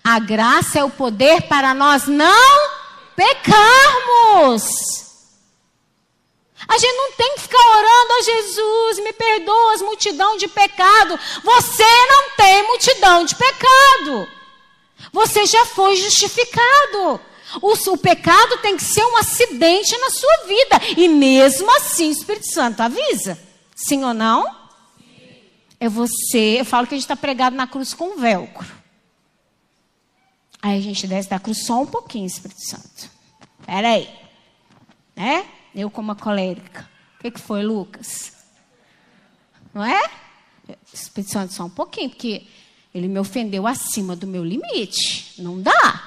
A 0.04 0.18
graça 0.18 0.80
é 0.80 0.84
o 0.84 0.90
poder 0.90 1.48
para 1.48 1.72
nós 1.72 2.06
não 2.06 2.75
pecarmos. 3.16 5.06
A 6.68 6.78
gente 6.78 6.96
não 6.96 7.12
tem 7.12 7.34
que 7.34 7.42
ficar 7.42 7.78
orando 7.78 8.12
a 8.12 8.22
Jesus, 8.22 8.98
me 8.98 9.12
perdoa 9.12 9.74
as 9.74 9.82
multidão 9.82 10.36
de 10.36 10.48
pecado. 10.48 11.18
Você 11.42 11.84
não 11.84 12.30
tem 12.36 12.66
multidão 12.66 13.24
de 13.24 13.34
pecado. 13.34 14.28
Você 15.12 15.46
já 15.46 15.64
foi 15.66 15.96
justificado. 15.96 17.20
O, 17.62 17.72
o, 17.72 17.96
pecado 17.96 18.58
tem 18.58 18.76
que 18.76 18.82
ser 18.82 19.04
um 19.04 19.16
acidente 19.16 19.96
na 19.98 20.10
sua 20.10 20.46
vida. 20.46 20.80
E 20.96 21.08
mesmo 21.08 21.70
assim, 21.76 22.08
o 22.08 22.12
Espírito 22.12 22.52
Santo 22.52 22.80
avisa. 22.80 23.38
Sim 23.74 24.04
ou 24.04 24.12
não? 24.12 24.44
Sim. 24.98 25.42
É 25.78 25.88
você. 25.88 26.56
Eu 26.58 26.64
falo 26.64 26.86
que 26.86 26.94
a 26.94 26.96
gente 26.96 27.04
está 27.04 27.16
pregado 27.16 27.54
na 27.54 27.68
cruz 27.68 27.94
com 27.94 28.16
velcro. 28.16 28.75
Aí 30.66 30.80
a 30.80 30.82
gente 30.82 31.06
desce 31.06 31.30
da 31.30 31.38
cruz 31.38 31.64
só 31.64 31.80
um 31.80 31.86
pouquinho, 31.86 32.26
Espírito 32.26 32.60
Santo. 32.60 33.08
Espera 33.60 33.86
aí. 33.86 34.10
Né? 35.14 35.46
Eu 35.72 35.88
como 35.88 36.10
a 36.10 36.16
colérica. 36.16 36.90
O 37.16 37.22
que, 37.22 37.30
que 37.30 37.40
foi, 37.40 37.62
Lucas? 37.62 38.32
Não 39.72 39.84
é? 39.84 40.10
Espírito 40.92 41.30
Santo, 41.30 41.52
só 41.52 41.66
um 41.66 41.70
pouquinho, 41.70 42.10
porque 42.10 42.48
ele 42.92 43.06
me 43.06 43.16
ofendeu 43.20 43.64
acima 43.64 44.16
do 44.16 44.26
meu 44.26 44.44
limite. 44.44 45.40
Não 45.40 45.62
dá. 45.62 46.02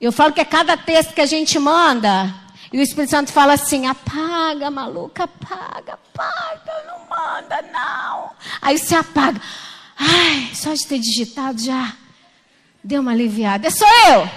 Eu 0.00 0.10
falo 0.10 0.32
que 0.32 0.40
é 0.40 0.44
cada 0.44 0.76
texto 0.76 1.14
que 1.14 1.20
a 1.20 1.26
gente 1.26 1.56
manda, 1.56 2.34
e 2.72 2.78
o 2.78 2.82
Espírito 2.82 3.10
Santo 3.10 3.30
fala 3.30 3.52
assim: 3.52 3.86
apaga, 3.86 4.72
maluca, 4.72 5.22
apaga, 5.22 5.92
apaga, 5.92 6.84
não 6.88 7.08
manda, 7.08 7.62
não. 7.62 8.32
Aí 8.60 8.76
você 8.76 8.96
apaga. 8.96 9.40
Ai, 9.96 10.52
só 10.52 10.74
de 10.74 10.84
ter 10.84 10.98
digitado 10.98 11.62
já 11.62 11.96
deu 12.82 13.00
uma 13.00 13.12
aliviada. 13.12 13.66
É 13.66 13.70
só 13.70 13.86
eu. 14.08 14.28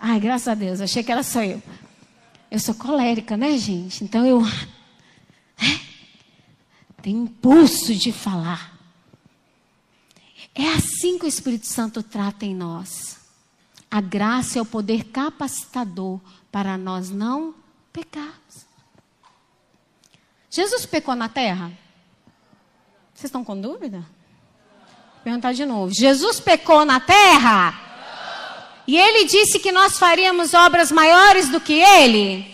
Ai, 0.00 0.20
graças 0.20 0.48
a 0.48 0.54
Deus, 0.54 0.80
achei 0.80 1.02
que 1.02 1.12
era 1.12 1.22
só 1.22 1.42
eu. 1.42 1.62
Eu 2.50 2.58
sou 2.60 2.74
colérica, 2.74 3.36
né, 3.36 3.56
gente? 3.58 4.04
Então 4.04 4.24
eu. 4.24 4.42
É, 5.58 5.80
tenho 7.02 7.24
impulso 7.24 7.94
de 7.94 8.12
falar. 8.12 8.76
É 10.54 10.68
assim 10.68 11.18
que 11.18 11.24
o 11.24 11.28
Espírito 11.28 11.66
Santo 11.66 12.02
trata 12.02 12.44
em 12.44 12.54
nós. 12.54 13.18
A 13.90 14.00
graça 14.00 14.58
é 14.58 14.62
o 14.62 14.66
poder 14.66 15.04
capacitador 15.04 16.20
para 16.50 16.76
nós 16.76 17.10
não 17.10 17.54
pecarmos. 17.92 18.66
Jesus 20.50 20.86
pecou 20.86 21.14
na 21.14 21.28
terra? 21.28 21.70
Vocês 23.14 23.24
estão 23.24 23.44
com 23.44 23.60
dúvida? 23.60 24.04
perguntar 25.26 25.52
de 25.54 25.66
novo. 25.66 25.92
Jesus 25.92 26.38
pecou 26.38 26.84
na 26.84 27.00
terra? 27.00 27.74
E 28.86 28.96
ele 28.96 29.24
disse 29.24 29.58
que 29.58 29.72
nós 29.72 29.98
faríamos 29.98 30.54
obras 30.54 30.92
maiores 30.92 31.48
do 31.48 31.60
que 31.60 31.72
ele? 31.72 32.46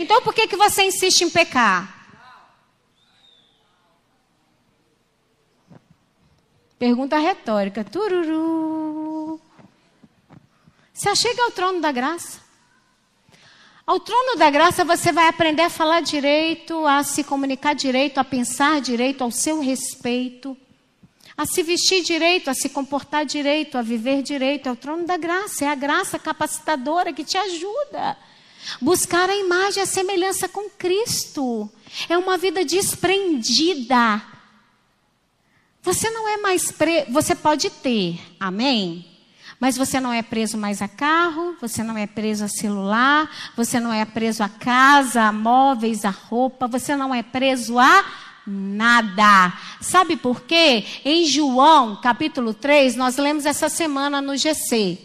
Então 0.00 0.20
por 0.22 0.34
que, 0.34 0.48
que 0.48 0.56
você 0.56 0.82
insiste 0.82 1.20
em 1.20 1.30
pecar? 1.30 1.94
Pergunta 6.76 7.16
retórica. 7.16 7.84
Tururu. 7.84 9.40
Você 10.92 11.14
chega 11.14 11.44
ao 11.44 11.52
trono 11.52 11.80
da 11.80 11.92
graça. 11.92 12.40
Ao 13.86 14.00
trono 14.00 14.36
da 14.36 14.50
graça 14.50 14.84
você 14.84 15.12
vai 15.12 15.28
aprender 15.28 15.62
a 15.62 15.70
falar 15.70 16.00
direito, 16.00 16.84
a 16.88 17.04
se 17.04 17.22
comunicar 17.22 17.76
direito, 17.76 18.18
a 18.18 18.24
pensar 18.24 18.80
direito 18.80 19.22
ao 19.22 19.30
seu 19.30 19.60
respeito 19.60 20.56
a 21.36 21.44
se 21.44 21.62
vestir 21.62 22.02
direito, 22.02 22.48
a 22.48 22.54
se 22.54 22.68
comportar 22.68 23.26
direito, 23.26 23.76
a 23.76 23.82
viver 23.82 24.22
direito. 24.22 24.68
É 24.68 24.72
o 24.72 24.76
trono 24.76 25.06
da 25.06 25.16
graça, 25.16 25.64
é 25.64 25.68
a 25.68 25.74
graça 25.74 26.18
capacitadora 26.18 27.12
que 27.12 27.24
te 27.24 27.36
ajuda. 27.36 28.16
Buscar 28.80 29.28
a 29.28 29.36
imagem, 29.36 29.82
a 29.82 29.86
semelhança 29.86 30.48
com 30.48 30.70
Cristo. 30.70 31.70
É 32.08 32.16
uma 32.16 32.38
vida 32.38 32.64
desprendida. 32.64 34.22
Você 35.82 36.10
não 36.10 36.28
é 36.28 36.36
mais 36.38 36.72
preso, 36.72 37.12
você 37.12 37.34
pode 37.34 37.70
ter, 37.70 38.18
amém? 38.40 39.06
Mas 39.60 39.76
você 39.76 40.00
não 40.00 40.12
é 40.12 40.20
preso 40.20 40.58
mais 40.58 40.82
a 40.82 40.88
carro, 40.88 41.56
você 41.60 41.82
não 41.82 41.96
é 41.96 42.06
preso 42.06 42.44
a 42.44 42.48
celular, 42.48 43.30
você 43.56 43.78
não 43.78 43.92
é 43.92 44.04
preso 44.04 44.42
a 44.42 44.48
casa, 44.48 45.22
a 45.22 45.32
móveis, 45.32 46.04
a 46.04 46.10
roupa, 46.10 46.66
você 46.66 46.96
não 46.96 47.14
é 47.14 47.22
preso 47.22 47.78
a 47.78 48.04
nada. 48.46 49.52
Sabe 49.80 50.16
por 50.16 50.42
quê? 50.42 50.84
Em 51.04 51.24
João, 51.24 51.96
capítulo 51.96 52.54
3, 52.54 52.96
nós 52.96 53.16
lemos 53.16 53.44
essa 53.46 53.68
semana 53.68 54.20
no 54.20 54.36
GC, 54.36 54.98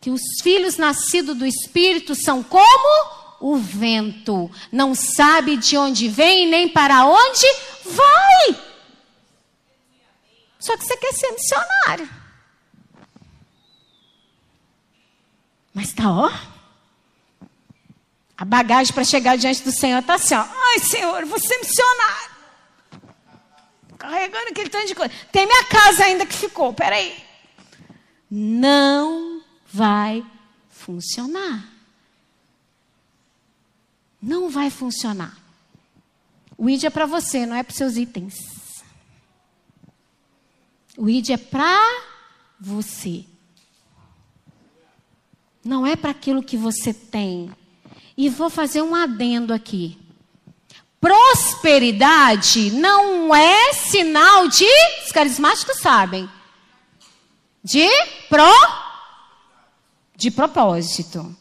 que 0.00 0.10
os 0.10 0.22
filhos 0.42 0.76
nascidos 0.76 1.36
do 1.36 1.46
Espírito 1.46 2.14
são 2.14 2.42
como 2.42 3.22
o 3.40 3.56
vento, 3.56 4.50
não 4.70 4.94
sabe 4.94 5.56
de 5.56 5.76
onde 5.76 6.08
vem 6.08 6.48
nem 6.48 6.68
para 6.68 7.04
onde 7.04 7.46
vai. 7.84 8.62
Só 10.60 10.76
que 10.76 10.84
você 10.84 10.96
quer 10.96 11.12
ser 11.12 11.32
missionário. 11.32 12.08
Mas 15.74 15.92
tá, 15.92 16.10
ó. 16.10 16.30
A 18.36 18.44
bagagem 18.44 18.92
para 18.92 19.04
chegar 19.04 19.36
diante 19.36 19.62
do 19.62 19.72
Senhor 19.72 19.98
está 19.98 20.14
assim, 20.14 20.34
ó. 20.34 20.44
Ai, 20.44 20.78
Senhor, 20.78 21.24
você 21.26 21.54
é 21.54 21.58
missionário. 21.58 22.31
Carregando 24.02 24.48
aquele 24.48 24.68
tanto 24.68 24.88
de 24.88 24.96
coisa. 24.96 25.14
Tem 25.30 25.46
minha 25.46 25.64
casa 25.66 26.04
ainda 26.04 26.26
que 26.26 26.34
ficou, 26.34 26.74
peraí. 26.74 27.16
Não 28.28 29.40
vai 29.72 30.26
funcionar. 30.68 31.72
Não 34.20 34.50
vai 34.50 34.70
funcionar. 34.70 35.38
O 36.58 36.68
ID 36.68 36.82
é 36.82 36.90
para 36.90 37.06
você, 37.06 37.46
não 37.46 37.54
é 37.54 37.62
para 37.62 37.76
seus 37.76 37.96
itens. 37.96 38.34
O 40.96 41.08
ID 41.08 41.30
é 41.30 41.36
para 41.36 41.78
você. 42.58 43.24
Não 45.64 45.86
é 45.86 45.94
para 45.94 46.10
aquilo 46.10 46.42
que 46.42 46.56
você 46.56 46.92
tem. 46.92 47.52
E 48.16 48.28
vou 48.28 48.50
fazer 48.50 48.82
um 48.82 48.96
adendo 48.96 49.54
aqui. 49.54 49.96
Prosperidade 51.02 52.70
não 52.70 53.34
é 53.34 53.72
sinal 53.72 54.46
de. 54.46 54.68
Os 55.04 55.10
carismáticos 55.10 55.80
sabem. 55.80 56.30
De 57.60 57.88
pro. 58.28 58.44
De 60.14 60.30
propósito. 60.30 61.36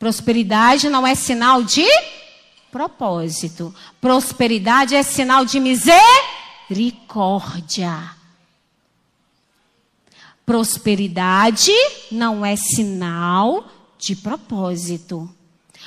Prosperidade 0.00 0.88
não 0.88 1.06
é 1.06 1.14
sinal 1.14 1.62
de 1.62 1.86
propósito. 2.72 3.72
Prosperidade 4.00 4.96
é 4.96 5.02
sinal 5.04 5.44
de 5.44 5.60
misericórdia. 5.60 8.16
Prosperidade 10.44 11.70
não 12.10 12.44
é 12.44 12.56
sinal 12.56 13.64
de 13.96 14.16
propósito. 14.16 15.32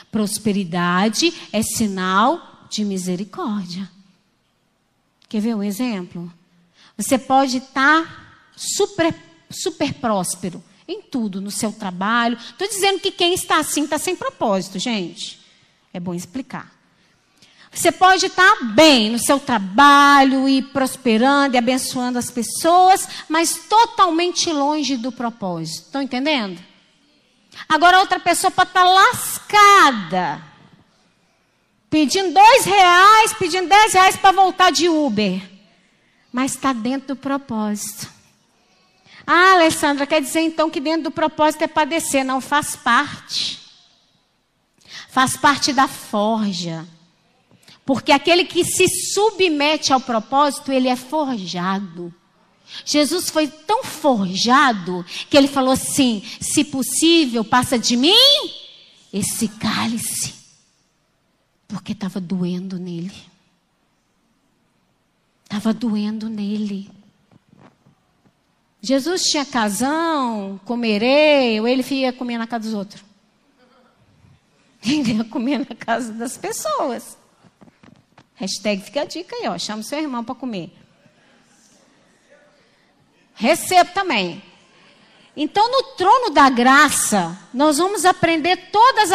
Prosperidade 0.09 1.33
é 1.51 1.61
sinal 1.61 2.50
de 2.71 2.85
misericórdia. 2.85 3.87
Quer 5.27 5.41
ver 5.41 5.55
um 5.55 5.61
exemplo? 5.61 6.31
Você 6.97 7.17
pode 7.17 7.57
estar 7.57 8.51
super, 8.55 9.13
super 9.49 9.93
próspero 9.93 10.63
em 10.87 11.01
tudo, 11.01 11.41
no 11.41 11.51
seu 11.51 11.71
trabalho. 11.71 12.37
Estou 12.37 12.67
dizendo 12.67 12.99
que 12.99 13.11
quem 13.11 13.33
está 13.33 13.59
assim 13.59 13.83
está 13.83 13.97
sem 13.97 14.15
propósito, 14.15 14.79
gente. 14.79 15.39
É 15.93 15.99
bom 15.99 16.13
explicar. 16.13 16.71
Você 17.73 17.91
pode 17.91 18.25
estar 18.25 18.73
bem 18.73 19.09
no 19.09 19.19
seu 19.19 19.39
trabalho 19.39 20.47
e 20.47 20.61
prosperando 20.61 21.55
e 21.55 21.57
abençoando 21.57 22.19
as 22.19 22.29
pessoas, 22.29 23.07
mas 23.29 23.67
totalmente 23.69 24.51
longe 24.51 24.97
do 24.97 25.11
propósito. 25.11 25.85
Estão 25.85 26.01
entendendo? 26.01 26.61
Agora 27.67 27.99
outra 27.99 28.19
pessoa 28.19 28.51
pode 28.51 28.69
estar 28.69 28.83
lascada, 28.83 30.50
pedindo 31.91 32.33
dois 32.33 32.63
reais, 32.63 33.33
pedindo 33.33 33.67
dez 33.67 33.93
reais 33.93 34.15
para 34.15 34.31
voltar 34.31 34.71
de 34.71 34.87
Uber, 34.87 35.41
mas 36.31 36.55
está 36.55 36.71
dentro 36.71 37.09
do 37.09 37.15
propósito. 37.17 38.09
Ah, 39.27 39.55
Alessandra, 39.55 40.07
quer 40.07 40.21
dizer 40.21 40.39
então 40.39 40.69
que 40.69 40.79
dentro 40.79 41.03
do 41.03 41.11
propósito 41.11 41.63
é 41.63 41.67
padecer? 41.67 42.23
Não 42.23 42.39
faz 42.39 42.77
parte. 42.77 43.59
Faz 45.09 45.35
parte 45.35 45.73
da 45.73 45.87
forja. 45.87 46.87
Porque 47.85 48.13
aquele 48.13 48.45
que 48.45 48.63
se 48.63 48.87
submete 49.13 49.91
ao 49.91 49.99
propósito, 49.99 50.71
ele 50.71 50.87
é 50.87 50.95
forjado. 50.95 52.13
Jesus 52.85 53.29
foi 53.29 53.47
tão 53.47 53.83
forjado 53.83 55.05
que 55.29 55.35
ele 55.35 55.47
falou 55.47 55.73
assim: 55.73 56.23
se 56.39 56.63
possível, 56.63 57.43
passa 57.43 57.77
de 57.77 57.97
mim 57.97 58.15
esse 59.11 59.49
cálice. 59.49 60.40
Porque 61.71 61.93
estava 61.93 62.19
doendo 62.19 62.77
nele. 62.77 63.15
Estava 65.43 65.73
doendo 65.73 66.29
nele. 66.29 66.91
Jesus 68.81 69.23
tinha 69.23 69.45
casão, 69.45 70.59
comerei, 70.65 71.61
ou 71.61 71.67
ele 71.67 71.81
ia 71.93 72.11
comer 72.11 72.37
na 72.37 72.45
casa 72.45 72.65
dos 72.65 72.73
outros? 72.73 73.03
Ele 74.83 75.13
ia 75.13 75.23
comer 75.23 75.59
na 75.59 75.75
casa 75.75 76.11
das 76.11 76.35
pessoas. 76.37 77.15
Hashtag 78.33 78.81
fica 78.81 79.01
a 79.01 79.05
dica 79.05 79.35
aí, 79.35 79.47
ó. 79.47 79.55
Chama 79.55 79.83
seu 79.83 79.99
irmão 79.99 80.23
para 80.23 80.33
comer. 80.33 80.73
Recebo 83.35 83.91
também. 83.93 84.41
Então, 85.35 85.71
no 85.71 85.95
trono 85.95 86.29
da 86.29 86.49
graça, 86.49 87.37
nós 87.53 87.77
vamos 87.77 88.03
aprender 88.03 88.69
todas 88.71 89.11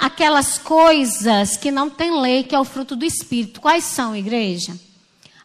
aquelas 0.00 0.58
coisas 0.58 1.56
que 1.56 1.70
não 1.70 1.90
tem 1.90 2.18
lei, 2.20 2.44
que 2.44 2.54
é 2.54 2.58
o 2.58 2.64
fruto 2.64 2.96
do 2.96 3.04
Espírito. 3.04 3.60
Quais 3.60 3.84
são, 3.84 4.16
igreja? 4.16 4.78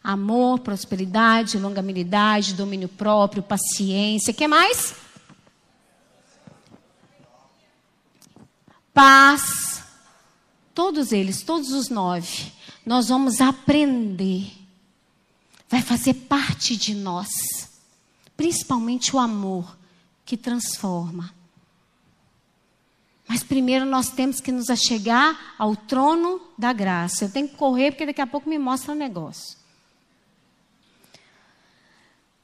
Amor, 0.02 0.60
prosperidade, 0.60 1.58
longanimidade, 1.58 2.54
domínio 2.54 2.88
próprio, 2.88 3.42
paciência. 3.42 4.32
que 4.32 4.48
mais? 4.48 4.94
Paz. 8.94 9.82
Todos 10.74 11.12
eles, 11.12 11.42
todos 11.42 11.72
os 11.72 11.88
nove 11.88 12.56
nós 12.86 13.08
vamos 13.08 13.40
aprender. 13.40 14.52
Vai 15.68 15.82
fazer 15.82 16.14
parte 16.14 16.76
de 16.76 16.94
nós. 16.94 17.28
Principalmente 18.36 19.16
o 19.16 19.18
amor 19.18 19.76
que 20.26 20.36
transforma. 20.36 21.32
Mas 23.28 23.42
primeiro 23.42 23.86
nós 23.86 24.10
temos 24.10 24.40
que 24.40 24.52
nos 24.52 24.68
achegar 24.68 25.54
ao 25.56 25.74
trono 25.74 26.40
da 26.58 26.72
graça. 26.72 27.24
Eu 27.24 27.30
tenho 27.30 27.48
que 27.48 27.56
correr 27.56 27.92
porque 27.92 28.06
daqui 28.06 28.20
a 28.20 28.26
pouco 28.26 28.48
me 28.48 28.58
mostra 28.58 28.92
um 28.92 28.96
negócio. 28.96 29.56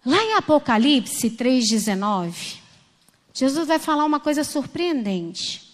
Lá 0.05 0.17
em 0.17 0.35
Apocalipse 0.35 1.31
3,19, 1.31 2.59
Jesus 3.35 3.69
vai 3.69 3.79
falar 3.79 4.05
uma 4.05 4.19
coisa 4.19 4.43
surpreendente. 4.43 5.71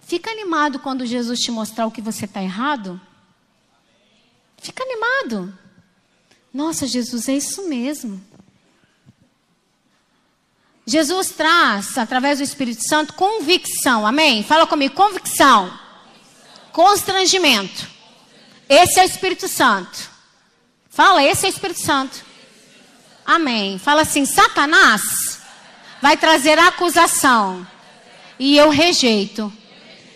Fica 0.00 0.30
animado 0.30 0.80
quando 0.80 1.06
Jesus 1.06 1.38
te 1.40 1.50
mostrar 1.50 1.86
o 1.86 1.90
que 1.90 2.00
você 2.00 2.24
está 2.24 2.42
errado. 2.42 3.00
Fica 4.60 4.84
animado. 4.84 5.52
Nossa, 6.52 6.86
Jesus, 6.86 7.28
é 7.28 7.34
isso 7.34 7.68
mesmo. 7.68 8.22
Jesus 10.86 11.30
traz, 11.30 11.96
através 11.96 12.38
do 12.38 12.44
Espírito 12.44 12.82
Santo, 12.86 13.14
convicção. 13.14 14.06
Amém? 14.06 14.42
Fala 14.42 14.66
comigo, 14.66 14.94
convicção. 14.94 15.72
Constrangimento. 16.72 17.88
Esse 18.68 19.00
é 19.00 19.02
o 19.02 19.06
Espírito 19.06 19.48
Santo. 19.48 20.10
Fala, 20.88 21.22
esse 21.22 21.46
é 21.46 21.48
o 21.48 21.52
Espírito 21.52 21.80
Santo. 21.80 22.24
Amém. 23.24 23.78
Fala 23.78 24.02
assim: 24.02 24.26
Satanás 24.26 25.40
vai 26.02 26.16
trazer 26.16 26.58
acusação. 26.58 27.66
E 28.38 28.56
eu 28.56 28.70
rejeito 28.70 29.52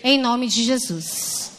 em 0.02 0.18
nome 0.18 0.48
de 0.48 0.64
Jesus. 0.64 1.52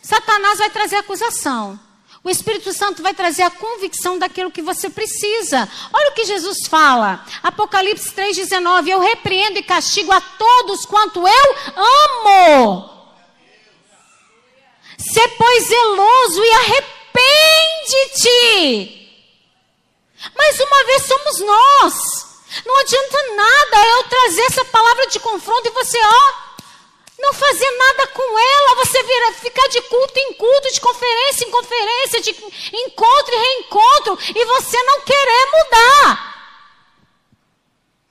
Satanás 0.00 0.58
vai 0.58 0.70
trazer 0.70 0.96
acusação. 0.96 1.78
O 2.26 2.28
Espírito 2.28 2.72
Santo 2.72 3.04
vai 3.04 3.14
trazer 3.14 3.44
a 3.44 3.50
convicção 3.52 4.18
daquilo 4.18 4.50
que 4.50 4.60
você 4.60 4.90
precisa. 4.90 5.68
Olha 5.92 6.10
o 6.10 6.12
que 6.12 6.24
Jesus 6.24 6.66
fala. 6.66 7.24
Apocalipse 7.40 8.10
3,19. 8.10 8.88
Eu 8.88 8.98
repreendo 8.98 9.60
e 9.60 9.62
castigo 9.62 10.10
a 10.10 10.20
todos 10.20 10.84
quanto 10.84 11.20
eu 11.20 11.56
amo. 11.76 12.90
Ser, 14.98 15.28
pois, 15.38 15.68
zeloso 15.68 16.42
e 16.42 16.52
arrepende-te. 16.54 18.32
Mais 20.36 20.58
uma 20.58 20.84
vez 20.84 21.02
somos 21.04 21.38
nós. 21.38 21.94
Não 22.66 22.76
adianta 22.80 23.22
nada 23.36 23.86
eu 23.86 24.02
trazer 24.08 24.42
essa 24.46 24.64
palavra 24.64 25.06
de 25.06 25.20
confronto 25.20 25.68
e 25.68 25.70
você, 25.70 25.96
ó, 26.02 26.45
não 27.18 27.32
fazer 27.32 27.70
nada 27.70 28.06
com 28.08 28.38
ela, 28.38 28.84
você 28.84 29.02
vira, 29.02 29.32
ficar 29.34 29.66
de 29.68 29.80
culto 29.82 30.18
em 30.18 30.34
culto, 30.34 30.72
de 30.72 30.80
conferência 30.80 31.44
em 31.44 31.50
conferência, 31.50 32.20
de 32.20 32.30
encontro 32.84 33.34
e 33.34 33.38
reencontro, 33.38 34.18
e 34.34 34.44
você 34.44 34.82
não 34.82 35.00
querer 35.00 35.46
mudar. 35.52 36.36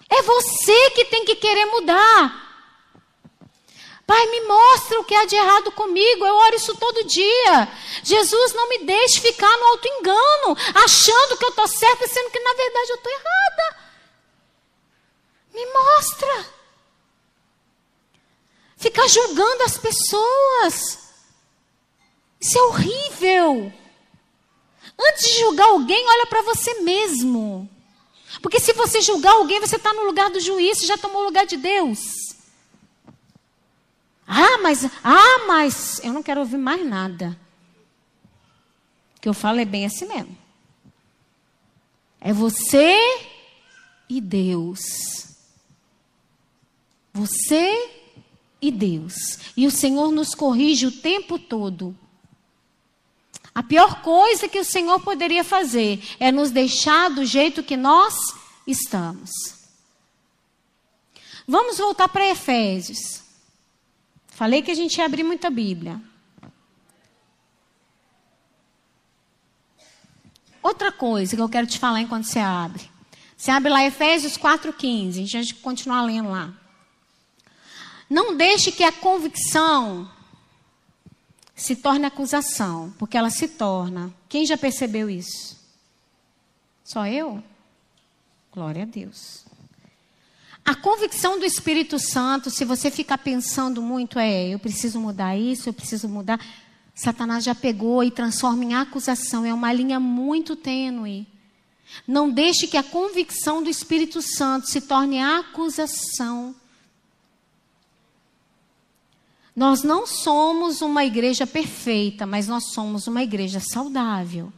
É 0.10 0.22
você 0.22 0.91
que 0.91 1.06
tem 1.06 1.26
que 1.26 1.36
querer 1.36 1.66
mudar. 1.66 2.45
Pai, 4.08 4.24
me 4.28 4.41
mostra 4.41 4.99
o 4.99 5.03
que 5.03 5.16
há 5.16 5.26
de 5.26 5.36
errado 5.36 5.72
comigo. 5.72 6.26
Eu 6.26 6.36
oro 6.36 6.56
isso 6.56 6.76
todo 6.78 7.03
dia. 7.06 7.68
Jesus, 8.03 8.53
não 8.53 8.70
me 8.70 8.80
deixe 8.80 9.20
ficar 9.20 9.58
no 9.58 9.66
alto 9.66 9.88
engano, 9.88 10.58
achando 10.76 11.38
que 11.38 11.45
eu 11.45 11.49
estou 11.49 11.68
certa, 11.68 12.08
sendo 12.08 12.30
que 12.30 12.39
na 12.39 12.53
verdade 12.53 12.89
eu 12.91 12.95
estou 12.97 13.12
errada. 13.12 13.78
Me 15.53 15.66
mostra 15.66 16.45
ficar 18.86 19.08
julgando 19.08 19.64
as 19.64 19.78
pessoas. 19.80 21.00
Isso 22.40 22.58
é 22.58 22.62
horrível. 22.62 23.74
Antes 25.00 25.28
de 25.28 25.40
julgar 25.40 25.70
alguém, 25.70 26.08
olha 26.08 26.28
para 26.28 26.44
você 26.44 26.82
mesmo. 26.82 27.68
Porque 28.44 28.60
se 28.60 28.74
você 28.74 29.02
julgar 29.02 29.34
alguém, 29.34 29.60
você 29.60 29.78
está 29.78 29.92
no 29.92 30.04
lugar 30.04 30.30
do 30.30 30.40
juiz, 30.40 30.78
já 30.86 30.98
tomou 30.98 31.24
o 31.24 31.26
lugar 31.26 31.48
de 31.48 31.58
Deus. 31.58 32.00
Ah, 34.28 34.60
mas, 34.60 34.86
ah, 35.04 35.46
mas, 35.48 36.00
eu 36.04 36.14
não 36.14 36.22
quero 36.22 36.42
ouvir 36.42 36.58
mais 36.58 36.86
nada. 36.86 37.36
O 39.18 39.22
que 39.22 39.28
eu 39.28 39.34
falo 39.34 39.60
é 39.60 39.66
bem 39.66 39.86
assim 39.86 40.06
mesmo. 40.06 40.38
É 42.22 42.32
você 42.32 42.96
e 44.08 44.22
Deus. 44.22 44.82
Você 47.14 47.95
e 48.68 48.72
Deus. 48.72 49.38
E 49.55 49.68
o 49.68 49.72
Senhor 49.72 50.11
nos 50.11 50.34
corrige 50.34 50.88
o 50.88 50.91
tempo 50.91 51.38
todo. 51.38 51.95
A 53.53 53.61
pior 53.61 54.01
coisa 54.01 54.47
que 54.47 54.59
o 54.59 54.66
Senhor 54.66 54.99
poderia 54.99 55.43
fazer 55.43 56.03
é 56.20 56.32
nos 56.32 56.51
deixar 56.51 57.09
do 57.09 57.24
jeito 57.24 57.63
que 57.63 57.78
nós 57.78 58.16
estamos. 58.66 59.32
Vamos 61.47 61.78
voltar 61.78 62.09
para 62.09 62.28
Efésios. 62.28 63.22
Falei 64.28 64.61
que 64.61 64.72
a 64.72 64.76
gente 64.76 64.97
ia 64.97 65.05
abrir 65.05 65.24
muita 65.24 65.49
Bíblia. 65.49 66.01
Outra 70.61 70.91
coisa 70.91 71.36
que 71.36 71.41
eu 71.41 71.47
quero 71.47 71.68
te 71.68 71.78
falar 71.78 72.01
enquanto 72.01 72.26
você 72.26 72.39
abre. 72.39 72.89
Você 73.38 73.51
abre 73.51 73.70
lá 73.70 73.86
Efésios 73.86 74.36
4,15. 74.36 75.09
A 75.09 75.11
gente 75.28 75.53
vai 75.53 75.61
continuar 75.61 76.01
lendo 76.01 76.32
lá. 76.32 76.64
Não 78.10 78.36
deixe 78.36 78.72
que 78.72 78.84
a 78.84 78.91
convicção 78.91 80.10
se 81.56 81.76
torne 81.76 82.06
acusação, 82.06 82.93
porque 82.99 83.18
ela 83.18 83.30
se 83.30 83.47
torna. 83.47 84.14
Quem 84.28 84.45
já 84.45 84.58
percebeu 84.58 85.10
isso? 85.10 85.58
Só 86.84 87.08
eu? 87.08 87.43
Glória 88.51 88.84
a 88.84 88.86
Deus. 88.86 89.45
A 90.64 90.76
convicção 90.76 91.39
do 91.39 91.45
Espírito 91.45 91.99
Santo, 91.99 92.49
se 92.49 92.66
você 92.66 92.89
ficar 92.89 93.20
pensando 93.20 93.82
muito, 93.82 94.18
é, 94.18 94.49
eu 94.49 94.60
preciso 94.60 94.99
mudar 94.99 95.38
isso, 95.38 95.70
eu 95.70 95.74
preciso 95.74 96.10
mudar. 96.10 96.39
Satanás 96.93 97.43
já 97.43 97.53
pegou 97.53 98.03
e 98.03 98.10
transforma 98.10 98.64
em 98.64 98.74
acusação. 98.74 99.45
É 99.45 99.53
uma 99.53 99.72
linha 99.72 99.99
muito 99.99 100.56
tênue. 100.56 101.28
Não 102.08 102.30
deixe 102.30 102.68
que 102.68 102.78
a 102.78 102.84
convicção 102.84 103.62
do 103.62 103.70
Espírito 103.70 104.22
Santo 104.22 104.68
se 104.68 104.82
torne 104.82 105.22
acusação. 105.22 106.56
Nós 109.56 109.84
não 109.84 110.06
somos 110.06 110.82
uma 110.82 111.06
igreja 111.06 111.47
perfeita, 111.47 112.26
mas 112.26 112.47
nós 112.47 112.72
somos 112.74 113.08
uma 113.08 113.24
igreja 113.24 113.60
saudável. 113.60 114.51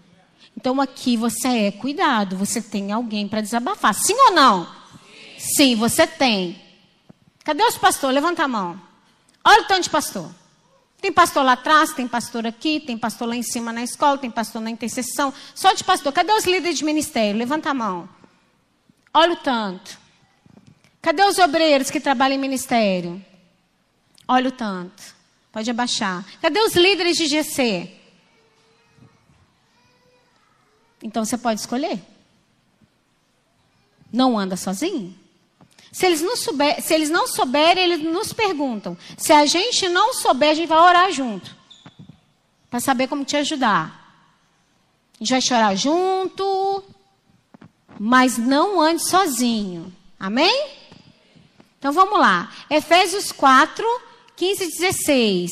Então 0.56 0.82
aqui 0.82 1.16
você 1.16 1.48
é 1.48 1.72
cuidado, 1.72 2.36
você 2.36 2.60
tem 2.60 2.92
alguém 2.92 3.28
para 3.28 3.42
desabafar. 3.42 3.94
Sim 3.94 4.16
ou 4.16 4.32
não? 4.32 4.66
Sim. 4.66 5.54
Sim, 5.56 5.76
você 5.76 6.08
tem. 6.08 6.60
Cadê 7.44 7.64
os 7.64 7.78
pastores? 7.78 8.16
Levanta 8.16 8.44
a 8.44 8.48
mão. 8.48 8.82
Olha 9.44 9.62
o 9.62 9.66
tanto 9.66 9.84
de 9.84 9.90
pastor. 9.90 10.30
Tem 11.00 11.14
pastor 11.14 11.46
lá 11.46 11.54
atrás, 11.54 11.94
tem 11.94 12.08
pastor 12.08 12.48
aqui, 12.48 12.80
tem 12.80 12.98
pastor 12.98 13.28
lá 13.30 13.36
em 13.36 13.44
cima 13.44 13.72
na 13.72 13.84
escola, 13.84 14.18
tem 14.18 14.32
pastor 14.32 14.62
na 14.62 14.72
intercessão. 14.72 15.32
Só 15.54 15.74
de 15.74 15.84
pastor. 15.84 16.12
Cadê 16.12 16.34
os 16.34 16.46
líderes 16.46 16.80
de 16.80 16.84
ministério? 16.84 17.38
Levanta 17.38 17.70
a 17.70 17.74
mão. 17.74 18.10
Olha 19.14 19.34
o 19.34 19.38
tanto. 19.38 19.98
Cadê 21.02 21.24
os 21.24 21.38
obreiros 21.38 21.92
que 21.92 22.00
trabalham 22.00 22.36
em 22.36 22.40
ministério? 22.40 23.24
Olha 24.28 24.50
o 24.50 24.52
tanto. 24.52 25.16
Pode 25.52 25.70
abaixar. 25.72 26.26
Cadê 26.42 26.60
os 26.60 26.76
líderes 26.76 27.16
de 27.18 27.28
GC? 27.28 27.92
Então 31.02 31.24
você 31.24 31.38
pode 31.38 31.60
escolher. 31.60 32.02
Não 34.12 34.38
anda 34.38 34.58
sozinho? 34.58 35.18
Se 35.92 36.06
eles, 36.06 36.22
não 36.22 36.36
souber, 36.36 36.82
se 36.82 36.94
eles 36.94 37.10
não 37.10 37.28
souberem, 37.28 37.84
eles 37.84 38.04
nos 38.04 38.34
perguntam. 38.34 38.98
Se 39.18 39.32
a 39.32 39.46
gente 39.46 39.88
não 39.90 40.14
souber, 40.14 40.52
a 40.52 40.54
gente 40.54 40.68
vai 40.68 40.78
orar 40.78 41.12
junto. 41.12 41.56
Para 42.70 42.80
saber 42.80 43.08
como 43.08 43.24
te 43.24 43.38
ajudar. 43.38 44.06
A 45.16 45.24
gente 45.24 45.32
vai 45.32 45.42
chorar 45.42 45.76
junto. 45.76 46.84
Mas 48.00 48.38
não 48.38 48.80
ande 48.80 49.08
sozinho. 49.08 49.92
Amém? 50.20 50.70
Então 51.80 51.92
vamos 51.92 52.20
lá. 52.20 52.52
Efésios 52.70 53.32
4, 53.32 53.86
15 54.38 54.64
e 54.64 54.68
16. 54.68 55.52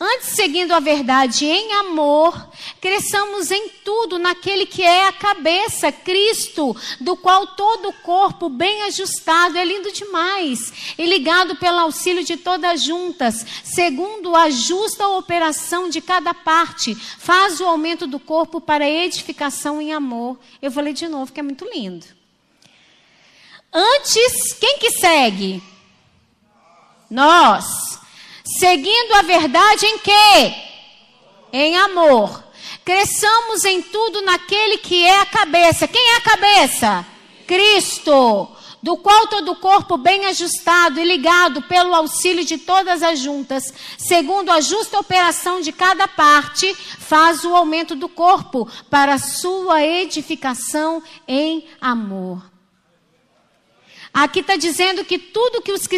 Antes, 0.00 0.30
seguindo 0.30 0.72
a 0.72 0.80
verdade 0.80 1.46
em 1.46 1.72
amor, 1.74 2.50
cresçamos 2.80 3.52
em 3.52 3.68
tudo 3.84 4.18
naquele 4.18 4.66
que 4.66 4.82
é 4.82 5.06
a 5.06 5.12
cabeça, 5.12 5.92
Cristo, 5.92 6.76
do 7.00 7.16
qual 7.16 7.46
todo 7.46 7.90
o 7.90 7.92
corpo, 7.92 8.48
bem 8.48 8.82
ajustado, 8.82 9.56
é 9.56 9.64
lindo 9.64 9.92
demais, 9.92 10.94
e 10.98 11.06
ligado 11.06 11.54
pelo 11.54 11.78
auxílio 11.78 12.24
de 12.24 12.36
todas 12.36 12.82
juntas, 12.82 13.46
segundo 13.62 14.34
a 14.34 14.50
justa 14.50 15.06
operação 15.06 15.88
de 15.88 16.00
cada 16.00 16.34
parte, 16.34 16.96
faz 16.96 17.60
o 17.60 17.66
aumento 17.66 18.04
do 18.04 18.18
corpo 18.18 18.60
para 18.60 18.90
edificação 18.90 19.80
em 19.80 19.92
amor. 19.92 20.36
Eu 20.60 20.72
vou 20.72 20.82
ler 20.82 20.92
de 20.92 21.06
novo, 21.06 21.32
que 21.32 21.38
é 21.38 21.42
muito 21.42 21.64
lindo. 21.72 22.04
Antes, 23.72 24.52
quem 24.54 24.78
que 24.78 24.90
segue? 24.90 25.62
Nós 27.08 28.02
Seguindo 28.58 29.14
a 29.14 29.22
verdade 29.22 29.84
em 29.84 29.98
quê? 29.98 30.54
Em 31.52 31.76
amor. 31.76 32.44
Cresçamos 32.84 33.64
em 33.64 33.82
tudo 33.82 34.22
naquele 34.22 34.78
que 34.78 35.04
é 35.04 35.20
a 35.20 35.26
cabeça. 35.26 35.88
Quem 35.88 36.12
é 36.12 36.16
a 36.16 36.20
cabeça? 36.20 37.06
Cristo. 37.46 38.48
Do 38.80 38.98
qual 38.98 39.26
todo 39.28 39.52
o 39.52 39.56
corpo 39.56 39.96
bem 39.96 40.26
ajustado 40.26 41.00
e 41.00 41.04
ligado 41.04 41.62
pelo 41.62 41.94
auxílio 41.94 42.44
de 42.44 42.58
todas 42.58 43.02
as 43.02 43.18
juntas, 43.18 43.72
segundo 43.96 44.50
a 44.50 44.60
justa 44.60 45.00
operação 45.00 45.62
de 45.62 45.72
cada 45.72 46.06
parte, 46.06 46.74
faz 46.98 47.44
o 47.44 47.56
aumento 47.56 47.96
do 47.96 48.10
corpo 48.10 48.68
para 48.90 49.16
sua 49.16 49.82
edificação 49.82 51.02
em 51.26 51.66
amor. 51.80 52.53
Aqui 54.14 54.38
está 54.38 54.54
dizendo 54.54 55.04
que 55.04 55.18
tudo 55.18 55.60
que 55.60 55.72
os 55.72 55.88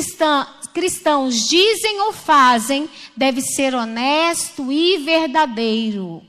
cristãos 0.73 1.35
dizem 1.47 2.01
ou 2.01 2.15
fazem 2.15 2.89
deve 3.15 3.43
ser 3.43 3.75
honesto 3.75 4.73
e 4.73 4.97
verdadeiro. 4.97 6.23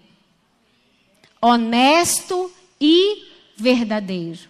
Honesto 1.42 2.52
e 2.80 3.26
verdadeiro. 3.56 4.42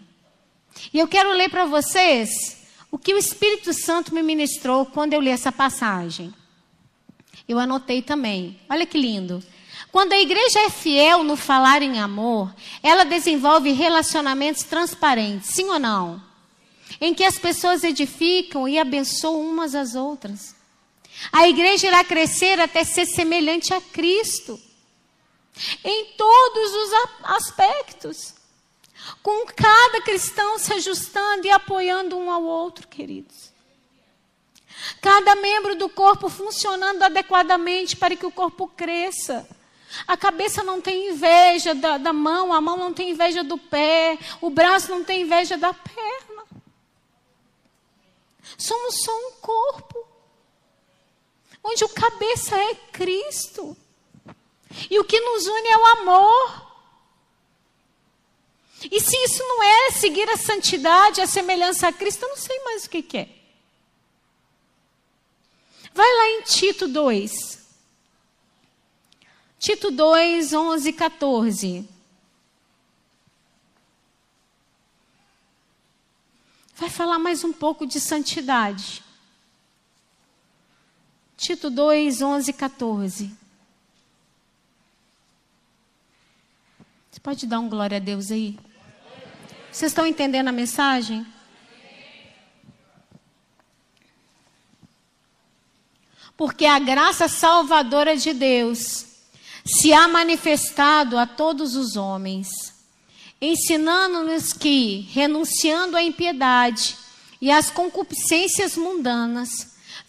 E 0.92 0.98
eu 0.98 1.08
quero 1.08 1.32
ler 1.34 1.48
para 1.50 1.66
vocês 1.66 2.58
o 2.92 2.98
que 2.98 3.14
o 3.14 3.18
Espírito 3.18 3.72
Santo 3.72 4.16
me 4.16 4.24
ministrou 4.24 4.88
quando 4.88 5.14
eu 5.14 5.22
li 5.22 5.30
essa 5.30 5.52
passagem. 5.52 6.34
Eu 7.48 7.60
anotei 7.60 8.02
também. 8.02 8.60
Olha 8.68 8.86
que 8.86 8.98
lindo. 8.98 9.44
Quando 9.92 10.14
a 10.14 10.20
igreja 10.20 10.60
é 10.62 10.72
fiel 10.72 11.24
no 11.24 11.36
falar 11.36 11.84
em 11.84 12.00
amor, 12.00 12.52
ela 12.82 13.04
desenvolve 13.04 13.72
relacionamentos 13.74 14.64
transparentes, 14.64 15.52
sim 15.52 15.66
ou 15.66 15.78
não? 15.78 16.27
Em 17.00 17.14
que 17.14 17.24
as 17.24 17.38
pessoas 17.38 17.84
edificam 17.84 18.68
e 18.68 18.80
abençoam 18.80 19.42
umas 19.42 19.76
às 19.76 19.96
outras. 19.96 20.56
A 21.32 21.48
igreja 21.48 21.88
irá 21.88 22.04
crescer 22.04 22.60
até 22.60 22.84
ser 22.84 23.06
semelhante 23.06 23.74
a 23.74 23.82
Cristo. 23.82 24.60
Em 25.84 26.06
todos 26.18 26.76
os 26.76 26.92
aspectos. 27.24 28.36
Com 29.24 29.46
cada 29.48 30.02
cristão 30.02 30.60
se 30.60 30.74
ajustando 30.74 31.48
e 31.48 31.50
apoiando 31.50 32.18
um 32.18 32.32
ao 32.32 32.44
outro, 32.44 32.88
queridos. 32.88 33.52
Cada 35.02 35.36
membro 35.36 35.76
do 35.76 35.90
corpo 35.90 36.30
funcionando 36.30 37.04
adequadamente 37.04 37.96
para 37.96 38.16
que 38.16 38.26
o 38.26 38.32
corpo 38.32 38.68
cresça. 38.68 39.48
A 40.08 40.18
cabeça 40.18 40.64
não 40.64 40.82
tem 40.82 41.10
inveja 41.10 41.74
da, 41.74 41.98
da, 41.98 42.14
mão, 42.14 42.54
a 42.54 42.60
mão 42.60 42.78
não 42.78 42.94
tem 42.94 43.12
inveja 43.12 43.44
do 43.44 43.58
pé, 43.58 44.18
o 44.42 44.50
braço 44.50 44.92
não 44.92 45.04
tem 45.04 45.22
inveja 45.22 45.58
da 45.58 45.74
perna. 45.74 46.37
Somos 48.58 49.02
só 49.04 49.12
um 49.12 49.32
corpo, 49.34 50.08
onde 51.64 51.84
o 51.84 51.90
cabeça 51.90 52.58
é 52.58 52.76
Cristo. 52.92 53.78
E 54.90 55.00
o 55.00 55.04
que 55.04 55.20
nos 55.20 55.46
une 55.46 55.68
é 55.68 55.78
o 55.78 55.86
amor. 55.86 56.68
E 58.92 59.00
se 59.00 59.16
isso 59.24 59.44
não 59.44 59.64
é 59.64 59.92
seguir 59.92 60.30
a 60.30 60.38
santidade, 60.38 61.22
a 61.22 61.28
semelhança 61.28 61.88
a 61.88 61.94
Cristo, 61.94 62.24
eu 62.24 62.30
não 62.30 62.38
sei 62.38 62.60
mais 62.64 62.86
o 62.86 62.90
que, 62.90 63.02
que 63.02 63.18
é. 63.18 63.30
Vai 65.94 66.16
lá 66.16 66.30
em 66.32 66.42
Tito 66.44 66.88
2. 66.88 67.68
Tito 69.60 69.90
2, 69.90 70.54
11 70.54 70.90
e 70.90 70.94
14. 70.94 71.97
Vai 76.78 76.92
falar 76.92 77.18
mais 77.18 77.44
um 77.44 77.52
pouco 77.52 77.88
de 77.88 78.00
santidade. 78.00 79.04
Tito 81.36 81.72
2, 81.72 82.22
11 82.22 82.52
e 82.52 82.54
14. 82.54 83.36
Você 87.10 87.20
pode 87.20 87.48
dar 87.48 87.60
um 87.60 87.68
glória 87.68 87.98
a 87.98 88.00
Deus 88.00 88.30
aí? 88.30 88.60
Vocês 89.72 89.92
estão 89.92 90.06
entendendo 90.06 90.50
a 90.50 90.52
mensagem? 90.52 91.26
Porque 96.38 96.68
a 96.68 96.78
graça 96.78 97.28
salvadora 97.28 98.16
de 98.16 98.34
Deus 98.34 99.08
se 99.66 99.92
há 99.92 100.08
manifestado 100.08 101.18
a 101.18 101.26
todos 101.26 101.76
os 101.76 101.96
homens, 101.96 102.48
ensinando-nos 103.42 104.54
que, 104.54 105.08
renunciando 105.14 105.96
à 105.96 106.04
impiedade 106.04 106.96
e 107.42 107.52
às 107.52 107.70
concupiscências 107.70 108.76
mundanas, 108.76 109.50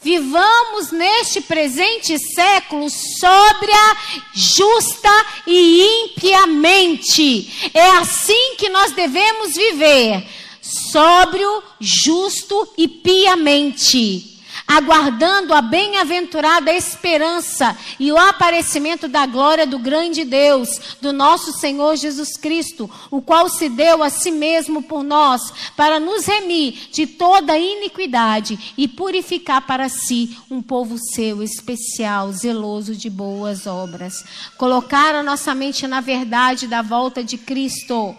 vivamos 0.03 0.91
neste 0.91 1.41
presente 1.41 2.19
século 2.19 2.89
sóbria, 2.89 3.97
justa 4.33 5.27
e 5.47 6.05
impiamente. 6.05 7.71
É 7.75 7.91
assim 7.91 8.57
que 8.57 8.69
nós 8.69 8.93
devemos 8.93 9.55
viver, 9.55 10.27
sóbrio, 10.63 11.63
justo 11.81 12.73
e 12.79 12.89
piamente 12.89 14.38
aguardando 14.69 15.55
a 15.55 15.63
bem-aventurada 15.63 16.71
esperança 16.71 17.75
e 17.99 18.13
o 18.13 18.19
aparecimento 18.19 19.09
da 19.09 19.25
glória 19.25 19.67
do 19.67 19.79
grande 19.79 20.27
Deus, 20.27 20.69
do 21.01 21.11
nosso 21.11 21.53
Senhor 21.59 21.97
Jesus 21.97 22.37
Cristo, 22.37 22.89
o 23.11 23.23
qual 23.23 23.49
se 23.49 23.71
deu 23.71 24.03
a 24.03 24.11
si 24.11 24.31
mesmo 24.31 24.83
por 24.83 25.03
nós, 25.03 25.41
para 25.75 25.99
nos 25.99 26.27
remir 26.27 26.89
de 26.93 27.07
toda 27.07 27.57
iniquidade 27.57 28.75
e 28.77 28.87
purificar 28.87 29.67
para 29.67 29.89
si 29.89 30.37
um 30.51 30.61
povo 30.61 30.99
seu 30.99 31.43
especial, 31.43 32.31
zeloso 32.33 32.95
de 32.95 33.09
boas 33.09 33.67
obras. 33.67 34.23
Colocar 34.59 35.15
a 35.15 35.23
nossa 35.23 35.55
mente 35.55 35.87
na 35.87 36.03
verdade 36.03 36.67
da 36.67 36.83
volta 36.83 37.25
de 37.25 37.39
Cristo 37.39 38.15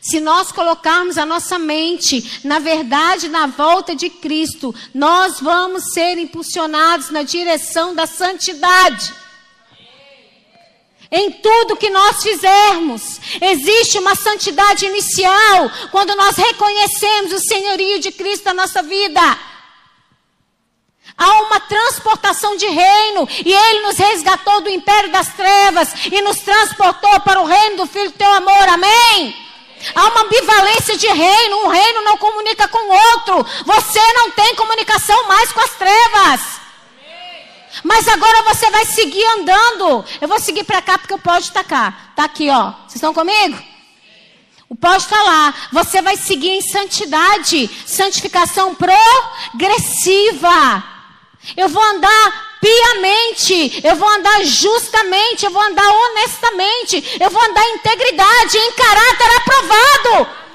se 0.00 0.20
nós 0.20 0.52
colocarmos 0.52 1.18
a 1.18 1.26
nossa 1.26 1.58
mente 1.58 2.40
na 2.44 2.58
verdade, 2.58 3.28
na 3.28 3.46
volta 3.46 3.94
de 3.94 4.08
Cristo, 4.10 4.74
nós 4.94 5.40
vamos 5.40 5.92
ser 5.92 6.18
impulsionados 6.18 7.10
na 7.10 7.22
direção 7.22 7.94
da 7.94 8.06
santidade. 8.06 9.12
Em 11.10 11.30
tudo 11.30 11.76
que 11.76 11.88
nós 11.88 12.22
fizermos, 12.22 13.20
existe 13.40 13.98
uma 13.98 14.14
santidade 14.14 14.86
inicial 14.86 15.70
quando 15.90 16.16
nós 16.16 16.36
reconhecemos 16.36 17.32
o 17.32 17.38
senhorio 17.38 18.00
de 18.00 18.10
Cristo 18.10 18.46
na 18.46 18.54
nossa 18.54 18.82
vida. 18.82 19.20
Há 21.16 21.42
uma 21.42 21.60
transportação 21.60 22.56
de 22.56 22.66
reino 22.66 23.26
e 23.44 23.52
Ele 23.52 23.86
nos 23.86 23.96
resgatou 23.96 24.60
do 24.60 24.68
império 24.68 25.10
das 25.10 25.32
trevas 25.34 25.88
e 26.12 26.20
nos 26.20 26.38
transportou 26.40 27.20
para 27.20 27.40
o 27.40 27.46
reino 27.46 27.76
do 27.78 27.86
Filho 27.86 28.10
do 28.10 28.18
Teu 28.18 28.32
amor. 28.32 28.68
Amém? 28.68 29.45
Há 29.94 30.08
uma 30.08 30.22
ambivalência 30.22 30.96
de 30.96 31.06
reino, 31.06 31.64
um 31.64 31.68
reino 31.68 32.02
não 32.02 32.16
comunica 32.16 32.66
com 32.68 32.78
o 32.78 32.96
outro. 33.12 33.46
Você 33.64 34.12
não 34.14 34.30
tem 34.30 34.54
comunicação 34.54 35.28
mais 35.28 35.52
com 35.52 35.60
as 35.60 35.70
trevas. 35.70 36.40
Mas 37.84 38.08
agora 38.08 38.42
você 38.42 38.70
vai 38.70 38.84
seguir 38.86 39.24
andando. 39.38 40.04
Eu 40.20 40.28
vou 40.28 40.40
seguir 40.40 40.64
para 40.64 40.82
cá 40.82 40.98
porque 40.98 41.14
o 41.14 41.18
pó 41.18 41.36
está 41.36 41.62
cá. 41.62 42.08
Está 42.10 42.24
aqui, 42.24 42.50
ó. 42.50 42.72
Vocês 42.72 42.96
estão 42.96 43.12
comigo? 43.12 43.62
O 44.68 44.74
pó 44.74 44.96
está 44.96 45.22
lá. 45.22 45.54
Você 45.72 46.02
vai 46.02 46.16
seguir 46.16 46.50
em 46.50 46.62
santidade, 46.62 47.70
santificação 47.86 48.74
progressiva. 48.74 50.82
Eu 51.56 51.68
vou 51.68 51.82
andar 51.82 52.45
piamente, 52.66 53.80
eu 53.84 53.94
vou 53.94 54.08
andar 54.08 54.44
justamente, 54.44 55.44
eu 55.44 55.52
vou 55.52 55.62
andar 55.62 55.88
honestamente, 55.88 57.16
eu 57.20 57.30
vou 57.30 57.40
andar 57.40 57.62
em 57.62 57.74
integridade, 57.74 58.58
em 58.58 58.72
caráter 58.72 59.36
aprovado. 59.36 60.46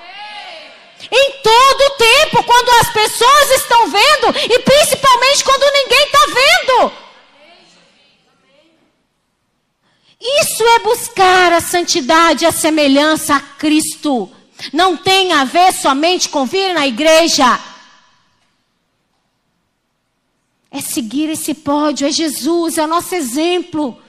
Em 1.10 1.32
todo 1.42 1.82
o 1.82 1.90
tempo, 1.92 2.44
quando 2.44 2.70
as 2.82 2.90
pessoas 2.90 3.52
estão 3.52 3.90
vendo 3.90 4.38
e 4.38 4.60
principalmente 4.60 5.44
quando 5.44 5.74
ninguém 5.74 6.04
está 6.04 6.26
vendo. 6.26 6.94
Isso 10.42 10.64
é 10.64 10.80
buscar 10.80 11.54
a 11.54 11.62
santidade, 11.62 12.46
a 12.46 12.52
semelhança 12.52 13.36
a 13.36 13.40
Cristo. 13.40 14.30
Não 14.72 14.96
tem 14.96 15.34
a 15.34 15.44
ver 15.44 15.74
somente 15.74 16.30
com 16.30 16.46
vir 16.46 16.74
na 16.74 16.86
igreja 16.86 17.60
é 20.72 20.80
seguir 20.80 21.30
esse 21.30 21.54
pódio, 21.54 22.08
é 22.08 22.12
Jesus, 22.12 22.78
é 22.78 22.84
o 22.86 22.88
nosso 22.88 23.14
exemplo. 23.14 24.02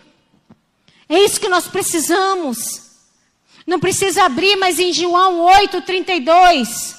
É 1.09 1.19
isso 1.19 1.41
que 1.41 1.49
nós 1.49 1.67
precisamos. 1.67 2.83
Não 3.67 3.81
precisa 3.81 4.25
abrir, 4.25 4.55
mas 4.57 4.79
em 4.79 4.93
João 4.93 5.41
8, 5.41 5.83
32. 5.83 6.97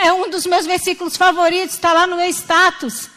É 0.00 0.12
um 0.12 0.28
dos 0.28 0.44
meus 0.44 0.66
versículos 0.66 1.16
favoritos, 1.16 1.74
está 1.74 1.94
lá 1.94 2.06
no 2.06 2.16
meu 2.16 2.28
status. 2.28 3.08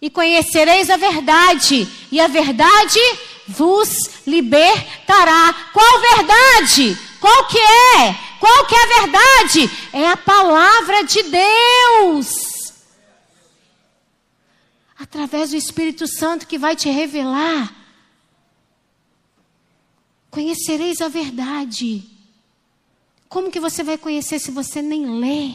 E 0.00 0.08
conhecereis 0.08 0.88
a 0.88 0.96
verdade, 0.96 1.86
e 2.10 2.18
a 2.18 2.26
verdade 2.26 3.00
vos 3.46 4.10
libertará. 4.26 5.54
Qual 5.74 6.00
verdade? 6.16 6.96
Qual 7.20 7.44
que 7.48 7.58
é? 7.58 8.16
Qual 8.40 8.64
que 8.64 8.74
é 8.74 8.82
a 8.82 9.00
verdade? 9.00 9.70
É 9.92 10.08
a 10.08 10.16
palavra 10.16 11.04
de 11.04 11.22
Deus 11.24 12.47
através 14.98 15.50
do 15.50 15.56
Espírito 15.56 16.06
Santo 16.08 16.46
que 16.46 16.58
vai 16.58 16.74
te 16.74 16.88
revelar. 16.90 17.74
Conhecereis 20.30 21.00
a 21.00 21.08
verdade. 21.08 22.04
Como 23.28 23.50
que 23.50 23.60
você 23.60 23.82
vai 23.82 23.96
conhecer 23.96 24.38
se 24.38 24.50
você 24.50 24.82
nem 24.82 25.20
lê? 25.20 25.54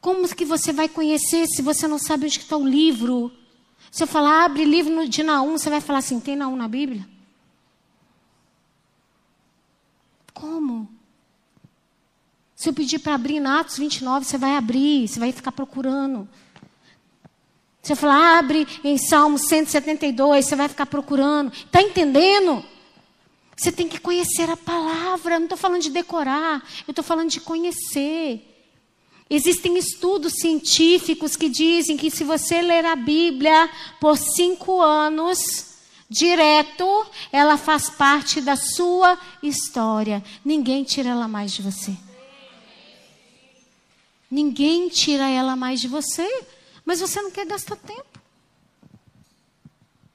Como 0.00 0.28
que 0.28 0.44
você 0.44 0.72
vai 0.72 0.88
conhecer 0.88 1.46
se 1.46 1.62
você 1.62 1.88
não 1.88 1.98
sabe 1.98 2.26
onde 2.26 2.38
está 2.38 2.56
o 2.56 2.66
livro? 2.66 3.32
Se 3.90 4.02
eu 4.02 4.06
falar, 4.06 4.44
abre 4.44 4.64
livro 4.64 5.08
de 5.08 5.22
Naum, 5.22 5.58
você 5.58 5.70
vai 5.70 5.80
falar 5.80 6.00
assim, 6.00 6.20
tem 6.20 6.36
Naum 6.36 6.56
na 6.56 6.68
Bíblia? 6.68 7.08
Como? 10.32 10.88
Se 12.54 12.68
eu 12.68 12.74
pedir 12.74 12.98
para 12.98 13.14
abrir 13.14 13.36
em 13.36 13.46
Atos 13.46 13.78
29, 13.78 14.24
você 14.24 14.36
vai 14.36 14.56
abrir, 14.56 15.08
você 15.08 15.18
vai 15.18 15.32
ficar 15.32 15.52
procurando. 15.52 16.28
Você 17.82 17.94
fala, 17.94 18.38
abre 18.38 18.66
em 18.84 18.98
Salmo 18.98 19.38
172, 19.38 20.44
você 20.44 20.56
vai 20.56 20.68
ficar 20.68 20.86
procurando. 20.86 21.52
Está 21.52 21.80
entendendo? 21.80 22.64
Você 23.56 23.72
tem 23.72 23.88
que 23.88 23.98
conhecer 23.98 24.48
a 24.50 24.56
palavra. 24.56 25.34
Eu 25.34 25.40
não 25.40 25.46
estou 25.46 25.58
falando 25.58 25.82
de 25.82 25.90
decorar, 25.90 26.62
eu 26.86 26.92
estou 26.92 27.04
falando 27.04 27.30
de 27.30 27.40
conhecer. 27.40 28.44
Existem 29.30 29.76
estudos 29.76 30.34
científicos 30.40 31.36
que 31.36 31.48
dizem 31.48 31.96
que 31.96 32.10
se 32.10 32.24
você 32.24 32.62
ler 32.62 32.86
a 32.86 32.96
Bíblia 32.96 33.68
por 34.00 34.16
cinco 34.16 34.80
anos, 34.80 35.38
direto, 36.08 37.06
ela 37.30 37.58
faz 37.58 37.90
parte 37.90 38.40
da 38.40 38.56
sua 38.56 39.18
história. 39.42 40.24
Ninguém 40.44 40.82
tira 40.82 41.10
ela 41.10 41.28
mais 41.28 41.52
de 41.52 41.60
você. 41.60 41.94
Ninguém 44.30 44.88
tira 44.88 45.28
ela 45.28 45.56
mais 45.56 45.80
de 45.80 45.88
você. 45.88 46.28
Mas 46.88 47.00
você 47.00 47.20
não 47.20 47.30
quer 47.30 47.44
gastar 47.44 47.76
tempo. 47.76 48.18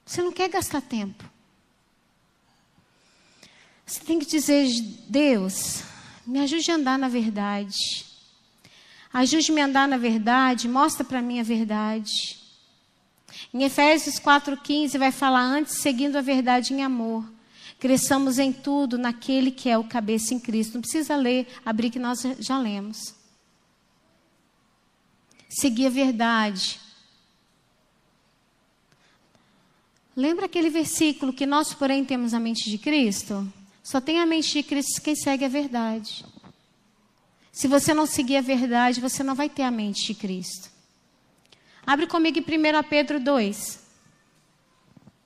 Você 0.03 0.23
não 0.23 0.31
quer 0.31 0.49
gastar 0.49 0.81
tempo. 0.81 1.23
Você 3.85 3.99
tem 3.99 4.17
que 4.17 4.25
dizer, 4.25 4.67
Deus, 5.07 5.83
me 6.25 6.39
ajude 6.39 6.71
a 6.71 6.73
andar 6.73 6.97
na 6.97 7.07
verdade. 7.07 8.07
Ajude-me 9.13 9.61
a 9.61 9.65
andar 9.65 9.87
na 9.87 9.97
verdade, 9.97 10.67
mostra 10.67 11.03
para 11.03 11.21
mim 11.21 11.39
a 11.39 11.43
verdade. 11.43 12.39
Em 13.53 13.61
Efésios 13.61 14.15
4,15 14.15 14.97
vai 14.97 15.11
falar 15.11 15.43
antes, 15.43 15.79
seguindo 15.79 16.15
a 16.15 16.21
verdade 16.21 16.73
em 16.73 16.81
amor. 16.81 17.23
Cresçamos 17.77 18.39
em 18.39 18.51
tudo 18.51 18.97
naquele 18.97 19.51
que 19.51 19.69
é 19.69 19.77
o 19.77 19.83
cabeça 19.83 20.33
em 20.33 20.39
Cristo. 20.39 20.73
Não 20.73 20.81
precisa 20.81 21.15
ler, 21.15 21.47
abrir 21.63 21.91
que 21.91 21.99
nós 21.99 22.23
já 22.39 22.57
lemos. 22.57 23.21
Seguir 25.53 25.85
a 25.85 25.89
verdade. 25.91 26.79
Lembra 30.15 30.47
aquele 30.47 30.69
versículo 30.71 31.31
que 31.31 31.45
nós, 31.45 31.75
porém, 31.75 32.03
temos 32.03 32.33
a 32.33 32.39
mente 32.39 32.69
de 32.69 32.79
Cristo? 32.79 33.47
Só 33.83 34.01
tem 34.01 34.19
a 34.19 34.25
mente 34.25 34.51
de 34.51 34.63
Cristo 34.63 35.01
quem 35.01 35.15
segue 35.15 35.45
a 35.45 35.47
verdade. 35.47 36.25
Se 37.51 37.67
você 37.67 37.93
não 37.93 38.07
seguir 38.07 38.37
a 38.37 38.41
verdade, 38.41 38.99
você 38.99 39.21
não 39.21 39.35
vai 39.35 39.47
ter 39.47 39.61
a 39.61 39.69
mente 39.69 40.07
de 40.07 40.15
Cristo. 40.15 40.71
Abre 41.85 42.07
comigo 42.07 42.39
em 42.39 42.41
1 42.41 42.83
Pedro 42.89 43.19
2. 43.19 43.79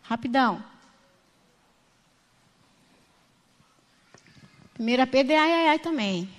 Rapidão. 0.01 0.61
1 4.77 4.85
Pedro 5.09 5.33
é 5.33 5.37
ai, 5.37 5.53
ai, 5.53 5.67
ai 5.69 5.79
também. 5.79 6.36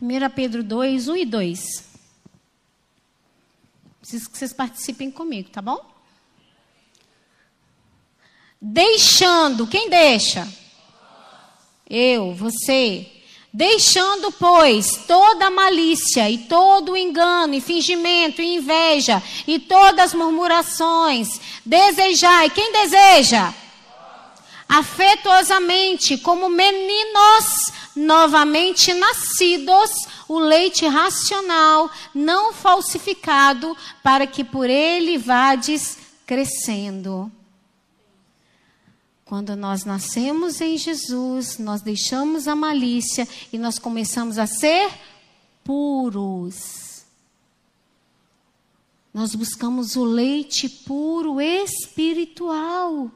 Primeira 0.00 0.30
Pedro 0.30 0.62
2, 0.62 1.08
1 1.08 1.16
e 1.18 1.26
2. 1.26 1.84
Preciso 4.00 4.30
que 4.30 4.38
vocês 4.38 4.50
participem 4.50 5.10
comigo, 5.10 5.50
tá 5.50 5.60
bom? 5.60 5.78
Deixando, 8.58 9.66
quem 9.66 9.90
deixa? 9.90 10.48
Eu, 11.86 12.32
você. 12.32 13.12
Deixando, 13.52 14.32
pois, 14.32 15.04
toda 15.06 15.50
malícia 15.50 16.30
e 16.30 16.38
todo 16.46 16.96
engano 16.96 17.52
e 17.52 17.60
fingimento 17.60 18.40
e 18.40 18.54
inveja 18.54 19.22
e 19.46 19.58
todas 19.58 20.06
as 20.06 20.14
murmurações, 20.14 21.38
desejai, 21.62 22.48
quem 22.48 22.72
deseja? 22.72 23.52
Afetuosamente, 24.70 26.16
como 26.18 26.48
meninos 26.48 27.72
novamente 27.96 28.94
nascidos, 28.94 29.90
o 30.28 30.38
leite 30.38 30.86
racional, 30.86 31.90
não 32.14 32.52
falsificado, 32.52 33.76
para 34.00 34.28
que 34.28 34.44
por 34.44 34.70
ele 34.70 35.18
vades 35.18 35.98
crescendo. 36.24 37.30
Quando 39.24 39.56
nós 39.56 39.84
nascemos 39.84 40.60
em 40.60 40.78
Jesus, 40.78 41.58
nós 41.58 41.82
deixamos 41.82 42.46
a 42.46 42.54
malícia 42.54 43.26
e 43.52 43.58
nós 43.58 43.76
começamos 43.76 44.38
a 44.38 44.46
ser 44.46 44.88
puros. 45.64 47.04
Nós 49.12 49.34
buscamos 49.34 49.96
o 49.96 50.04
leite 50.04 50.68
puro 50.68 51.40
espiritual. 51.40 53.10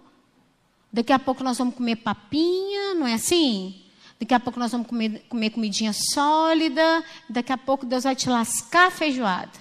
Daqui 0.94 1.12
a 1.12 1.18
pouco 1.18 1.42
nós 1.42 1.58
vamos 1.58 1.74
comer 1.74 1.96
papinha, 1.96 2.94
não 2.94 3.04
é 3.04 3.14
assim? 3.14 3.82
Daqui 4.16 4.32
a 4.32 4.38
pouco 4.38 4.60
nós 4.60 4.70
vamos 4.70 4.86
comer, 4.86 5.26
comer 5.28 5.50
comidinha 5.50 5.92
sólida. 5.92 7.04
Daqui 7.28 7.52
a 7.52 7.58
pouco 7.58 7.84
Deus 7.84 8.04
vai 8.04 8.14
te 8.14 8.28
lascar 8.30 8.86
a 8.86 8.90
feijoada. 8.92 9.58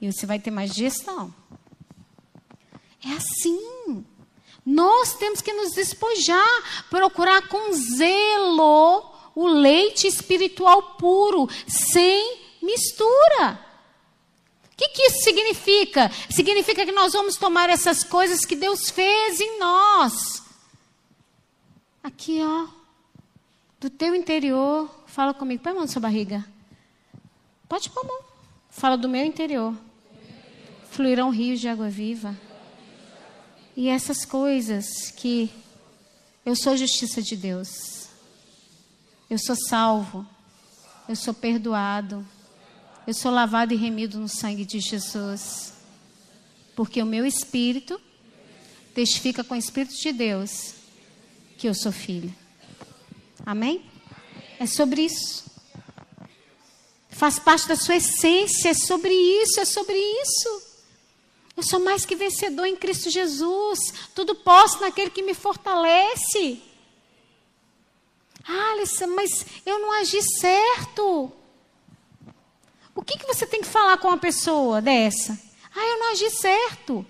E 0.00 0.10
você 0.10 0.24
vai 0.24 0.38
ter 0.38 0.50
mais 0.50 0.74
digestão. 0.74 1.32
É 3.04 3.10
assim. 3.10 4.02
Nós 4.64 5.12
temos 5.12 5.42
que 5.42 5.52
nos 5.52 5.74
despojar, 5.74 6.86
procurar 6.88 7.46
com 7.48 7.74
zelo 7.74 9.04
o 9.34 9.46
leite 9.46 10.06
espiritual 10.06 10.94
puro, 10.94 11.46
sem 11.68 12.38
mistura. 12.62 13.62
O 14.74 14.76
que, 14.76 14.88
que 14.88 15.02
isso 15.02 15.22
significa? 15.22 16.10
Significa 16.28 16.84
que 16.84 16.90
nós 16.90 17.12
vamos 17.12 17.36
tomar 17.36 17.70
essas 17.70 18.02
coisas 18.02 18.44
que 18.44 18.56
Deus 18.56 18.90
fez 18.90 19.40
em 19.40 19.60
nós. 19.60 20.42
Aqui, 22.02 22.40
ó, 22.42 22.66
do 23.78 23.88
teu 23.88 24.16
interior, 24.16 24.90
fala 25.06 25.32
comigo, 25.32 25.62
põe 25.62 25.70
a 25.70 25.74
mão 25.76 25.84
na 25.84 25.88
sua 25.88 26.02
barriga. 26.02 26.44
Pode 27.68 27.88
pôr 27.88 28.04
a 28.04 28.08
mão. 28.08 28.20
Fala 28.68 28.98
do 28.98 29.08
meu 29.08 29.24
interior. 29.24 29.76
Fluirão 30.90 31.30
rios 31.30 31.60
de 31.60 31.68
água 31.68 31.88
viva. 31.88 32.36
E 33.76 33.88
essas 33.88 34.24
coisas 34.24 35.12
que 35.12 35.50
eu 36.44 36.56
sou 36.56 36.76
justiça 36.76 37.22
de 37.22 37.36
Deus. 37.36 38.08
Eu 39.30 39.38
sou 39.38 39.54
salvo. 39.68 40.26
Eu 41.08 41.14
sou 41.14 41.32
perdoado. 41.32 42.26
Eu 43.06 43.12
sou 43.12 43.30
lavado 43.30 43.74
e 43.74 43.76
remido 43.76 44.18
no 44.18 44.28
sangue 44.28 44.64
de 44.64 44.80
Jesus. 44.80 45.74
Porque 46.74 47.02
o 47.02 47.06
meu 47.06 47.26
espírito 47.26 48.00
testifica 48.94 49.44
com 49.44 49.54
o 49.54 49.58
espírito 49.58 49.94
de 49.94 50.10
Deus 50.10 50.74
que 51.58 51.68
eu 51.68 51.74
sou 51.74 51.92
filho. 51.92 52.34
Amém? 53.44 53.84
É 54.58 54.66
sobre 54.66 55.02
isso. 55.02 55.44
Faz 57.10 57.38
parte 57.38 57.68
da 57.68 57.76
sua 57.76 57.96
essência, 57.96 58.70
é 58.70 58.74
sobre 58.74 59.12
isso, 59.12 59.60
é 59.60 59.64
sobre 59.66 59.96
isso. 59.96 60.62
Eu 61.54 61.62
sou 61.62 61.80
mais 61.80 62.06
que 62.06 62.16
vencedor 62.16 62.64
em 62.64 62.74
Cristo 62.74 63.10
Jesus. 63.10 63.78
Tudo 64.14 64.34
posso 64.34 64.80
naquele 64.80 65.10
que 65.10 65.22
me 65.22 65.34
fortalece. 65.34 66.60
Ah, 68.46 68.74
mas 69.14 69.46
eu 69.64 69.78
não 69.78 69.92
agi 69.92 70.22
certo. 70.40 71.30
O 72.94 73.02
que, 73.02 73.18
que 73.18 73.26
você 73.26 73.46
tem 73.46 73.60
que 73.60 73.66
falar 73.66 73.98
com 73.98 74.08
uma 74.08 74.18
pessoa 74.18 74.80
dessa? 74.80 75.38
Ah, 75.74 75.86
eu 75.86 75.98
não 75.98 76.12
agi 76.12 76.30
certo. 76.30 77.04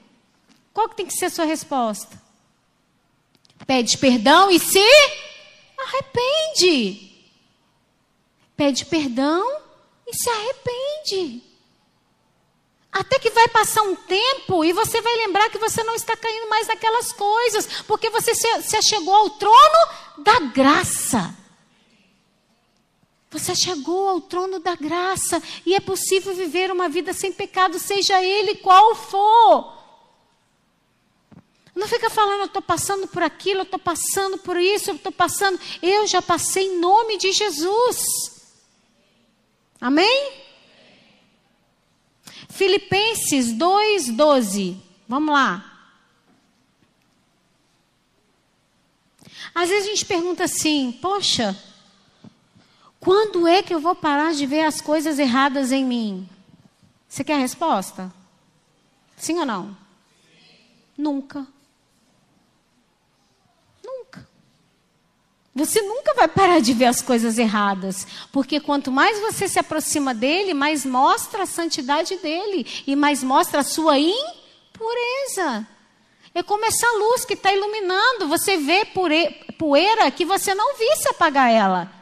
Qual 0.73 0.89
que 0.89 0.97
tem 0.97 1.07
que 1.07 1.13
ser 1.15 1.27
a 1.27 1.31
sua 1.31 1.45
resposta? 1.45 2.21
Pede 3.67 3.99
perdão 3.99 4.51
e 4.51 4.59
se 4.59 4.83
arrepende. 5.79 7.13
Pede 8.57 8.85
perdão 8.87 9.61
e 10.07 10.15
se 10.15 10.29
arrepende. 10.29 11.43
Até 12.91 13.19
que 13.19 13.31
vai 13.31 13.49
passar 13.49 13.83
um 13.83 13.97
tempo 13.97 14.65
e 14.65 14.73
você 14.73 15.01
vai 15.01 15.15
lembrar 15.17 15.51
que 15.51 15.59
você 15.59 15.83
não 15.83 15.95
está 15.95 16.17
caindo 16.17 16.49
mais 16.49 16.69
naquelas 16.69 17.13
coisas, 17.13 17.83
porque 17.87 18.09
você 18.09 18.35
se, 18.35 18.63
se 18.63 18.83
chegou 18.83 19.15
ao 19.15 19.31
trono 19.31 19.89
da 20.19 20.39
graça. 20.41 21.44
Você 23.35 23.53
chegou 23.53 24.09
ao 24.09 24.21
trono 24.21 24.61
da 24.61 24.77
graça 24.77 25.43
e 25.67 25.75
é 25.75 25.81
possível 25.81 26.33
viver 26.33 26.71
uma 26.71 26.89
vida 26.89 27.13
sem 27.13 27.33
pecado, 27.33 27.81
seja 27.81 28.23
ele 28.23 28.55
qual 28.55 28.95
for. 28.95 29.75
Não 31.75 31.89
fica 31.89 32.09
falando, 32.09 32.43
eu 32.43 32.47
estou 32.47 32.63
passando 32.63 33.09
por 33.09 33.25
aquilo, 33.25 33.61
eu 33.61 33.65
estou 33.65 33.81
passando 33.81 34.39
por 34.39 34.57
isso, 34.57 34.91
eu 34.91 34.95
estou 34.95 35.11
passando. 35.11 35.59
Eu 35.83 36.07
já 36.07 36.23
passei 36.23 36.67
em 36.67 36.79
nome 36.79 37.19
de 37.19 37.33
Jesus. 37.33 38.07
Amém? 39.81 40.33
Filipenses 42.49 43.53
2,12. 43.53 44.77
Vamos 45.09 45.35
lá. 45.35 45.91
Às 49.53 49.71
vezes 49.71 49.89
a 49.89 49.91
gente 49.91 50.05
pergunta 50.07 50.45
assim: 50.45 50.93
poxa, 51.03 51.61
quando 53.05 53.47
é 53.47 53.63
que 53.63 53.75
eu 53.75 53.81
vou 53.81 53.95
parar 53.95 54.33
de 54.33 54.47
ver 54.47 54.65
as 54.65 54.81
coisas 54.81 55.19
erradas 55.19 55.71
em 55.71 55.85
mim? 55.85 56.29
Você 57.09 57.23
quer 57.23 57.35
a 57.35 57.39
resposta? 57.39 58.13
Sim 59.17 59.39
ou 59.39 59.47
não? 59.47 59.77
Nunca. 60.97 61.47
Você 65.55 65.81
nunca 65.83 66.15
vai 66.15 66.27
parar 66.27 66.61
de 66.61 66.73
ver 66.73 66.87
as 66.87 67.01
coisas 67.01 67.39
erradas, 67.39 68.09
porque 68.33 68.59
quanto 68.59 68.91
mais 68.91 69.21
você 69.21 69.47
se 69.47 69.57
aproxima 69.57 70.13
dele, 70.13 70.53
mais 70.53 70.85
mostra 70.85 71.45
a 71.45 71.47
santidade 71.47 72.17
dele 72.17 72.67
e 72.85 72.97
mais 72.97 73.23
mostra 73.23 73.61
a 73.61 73.65
sua 73.65 73.97
impureza. 73.97 75.65
É 76.35 76.43
como 76.43 76.65
essa 76.65 76.91
luz 76.99 77.25
que 77.25 77.35
está 77.35 77.53
iluminando, 77.53 78.27
você 78.27 78.57
vê 78.57 78.85
poeira 79.57 80.11
que 80.11 80.25
você 80.25 80.57
não 80.57 80.77
visse 80.77 81.09
apagar 81.09 81.49
ela. 81.49 81.94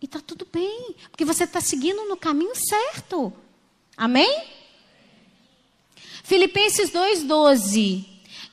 E 0.00 0.04
está 0.04 0.20
tudo 0.20 0.46
bem, 0.50 0.94
porque 1.10 1.24
você 1.24 1.44
está 1.44 1.60
seguindo 1.60 2.04
no 2.04 2.16
caminho 2.16 2.54
certo. 2.54 3.32
Amém? 3.96 4.44
Filipenses 6.22 6.90
2,12 6.90 8.04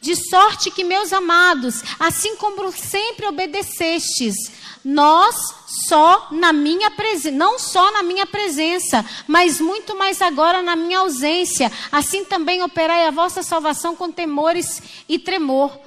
De 0.01 0.15
sorte 0.29 0.71
que, 0.71 0.83
meus 0.83 1.13
amados, 1.13 1.83
assim 1.99 2.35
como 2.37 2.71
sempre 2.71 3.27
obedecestes, 3.27 4.35
nós 4.83 5.35
só 5.87 6.27
na 6.31 6.53
minha 6.53 6.89
presença, 6.91 7.35
não 7.35 7.59
só 7.59 7.91
na 7.91 8.01
minha 8.01 8.25
presença, 8.25 9.03
mas 9.27 9.59
muito 9.59 9.95
mais 9.97 10.21
agora 10.21 10.61
na 10.61 10.75
minha 10.75 10.99
ausência. 10.99 11.71
Assim 11.91 12.23
também 12.23 12.63
operai 12.63 13.05
a 13.07 13.11
vossa 13.11 13.43
salvação 13.43 13.95
com 13.95 14.11
temores 14.11 14.81
e 15.09 15.19
tremor. 15.19 15.77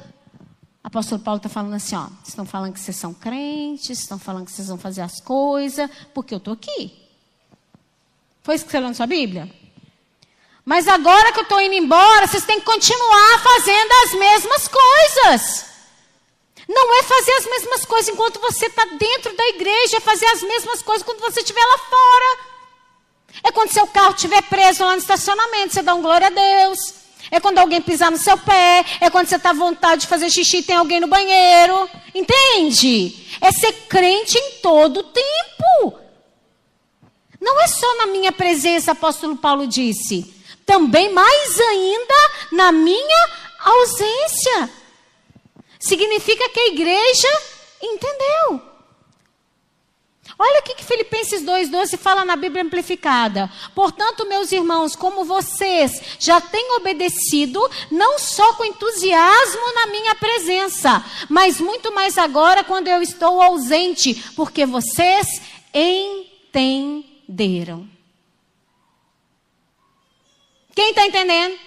Apóstolo 0.82 1.20
Paulo 1.20 1.38
está 1.38 1.48
falando 1.48 1.74
assim, 1.74 1.96
ó, 1.96 2.04
vocês 2.04 2.28
estão 2.28 2.46
falando 2.46 2.72
que 2.72 2.80
vocês 2.80 2.96
são 2.96 3.12
crentes, 3.12 3.98
estão 4.00 4.18
falando 4.18 4.46
que 4.46 4.52
vocês 4.52 4.68
vão 4.68 4.78
fazer 4.78 5.02
as 5.02 5.20
coisas, 5.20 5.90
porque 6.14 6.34
eu 6.34 6.38
estou 6.38 6.54
aqui. 6.54 6.92
Foi 8.42 8.54
isso 8.54 8.64
que 8.64 8.70
você 8.70 8.80
leu 8.80 8.88
na 8.88 8.94
sua 8.94 9.06
Bíblia? 9.06 9.52
Mas 10.64 10.86
agora 10.86 11.32
que 11.32 11.38
eu 11.40 11.42
estou 11.42 11.60
indo 11.60 11.74
embora, 11.74 12.26
vocês 12.26 12.44
têm 12.44 12.60
que 12.60 12.66
continuar 12.66 13.42
fazendo 13.42 13.92
as 14.04 14.14
mesmas 14.14 14.68
coisas. 14.68 15.64
Não 16.68 16.94
é 16.98 17.02
fazer 17.02 17.32
as 17.32 17.46
mesmas 17.46 17.84
coisas 17.86 18.12
enquanto 18.12 18.38
você 18.40 18.66
está 18.66 18.84
dentro 18.84 19.34
da 19.34 19.48
igreja, 19.48 19.96
é 19.96 20.00
fazer 20.00 20.26
as 20.26 20.42
mesmas 20.42 20.82
coisas 20.82 21.02
quando 21.02 21.20
você 21.20 21.40
estiver 21.40 21.64
lá 21.64 21.78
fora. 21.78 22.38
É 23.44 23.52
quando 23.52 23.72
seu 23.72 23.86
carro 23.86 24.14
estiver 24.14 24.42
preso 24.42 24.84
lá 24.84 24.92
no 24.92 24.98
estacionamento, 24.98 25.72
você 25.72 25.82
dá 25.82 25.94
um 25.94 26.02
glória 26.02 26.26
a 26.26 26.30
Deus. 26.30 26.94
É 27.30 27.40
quando 27.40 27.58
alguém 27.58 27.80
pisar 27.82 28.10
no 28.10 28.18
seu 28.18 28.36
pé. 28.38 28.84
É 29.00 29.10
quando 29.10 29.26
você 29.26 29.36
está 29.36 29.50
à 29.50 29.54
vontade 29.54 30.02
de 30.02 30.06
fazer 30.06 30.30
xixi 30.30 30.58
e 30.58 30.62
tem 30.62 30.76
alguém 30.76 31.00
no 31.00 31.06
banheiro. 31.06 31.88
Entende? 32.14 33.26
É 33.40 33.52
ser 33.52 33.72
crente 33.88 34.36
em 34.36 34.52
todo 34.62 35.02
tempo. 35.02 35.98
Não 37.40 37.60
é 37.60 37.66
só 37.68 37.96
na 37.98 38.06
minha 38.06 38.32
presença, 38.32 38.92
apóstolo 38.92 39.36
Paulo 39.36 39.66
disse. 39.66 40.34
Também 40.66 41.12
mais 41.12 41.60
ainda 41.60 42.30
na 42.52 42.72
minha 42.72 43.28
ausência. 43.60 44.70
Significa 45.78 46.48
que 46.48 46.60
a 46.60 46.68
igreja 46.68 47.28
entendeu. 47.80 48.67
Olha 50.38 50.60
o 50.60 50.62
que 50.62 50.84
Filipenses 50.84 51.42
2,12 51.42 51.98
fala 51.98 52.24
na 52.24 52.36
Bíblia 52.36 52.62
Amplificada. 52.62 53.50
Portanto, 53.74 54.24
meus 54.28 54.52
irmãos, 54.52 54.94
como 54.94 55.24
vocês 55.24 56.00
já 56.20 56.40
têm 56.40 56.76
obedecido, 56.76 57.60
não 57.90 58.20
só 58.20 58.54
com 58.54 58.64
entusiasmo 58.64 59.74
na 59.74 59.88
minha 59.88 60.14
presença, 60.14 61.04
mas 61.28 61.60
muito 61.60 61.92
mais 61.92 62.16
agora 62.16 62.62
quando 62.62 62.86
eu 62.86 63.02
estou 63.02 63.42
ausente, 63.42 64.14
porque 64.36 64.64
vocês 64.64 65.26
entenderam. 66.54 67.88
Quem 70.72 70.90
está 70.90 71.04
entendendo? 71.04 71.58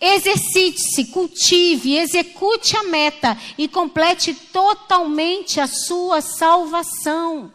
Exercite-se, 0.00 1.06
cultive, 1.06 1.96
execute 1.96 2.76
a 2.76 2.84
meta 2.84 3.36
e 3.56 3.66
complete 3.66 4.32
totalmente 4.32 5.60
a 5.60 5.66
sua 5.66 6.20
salvação. 6.20 7.52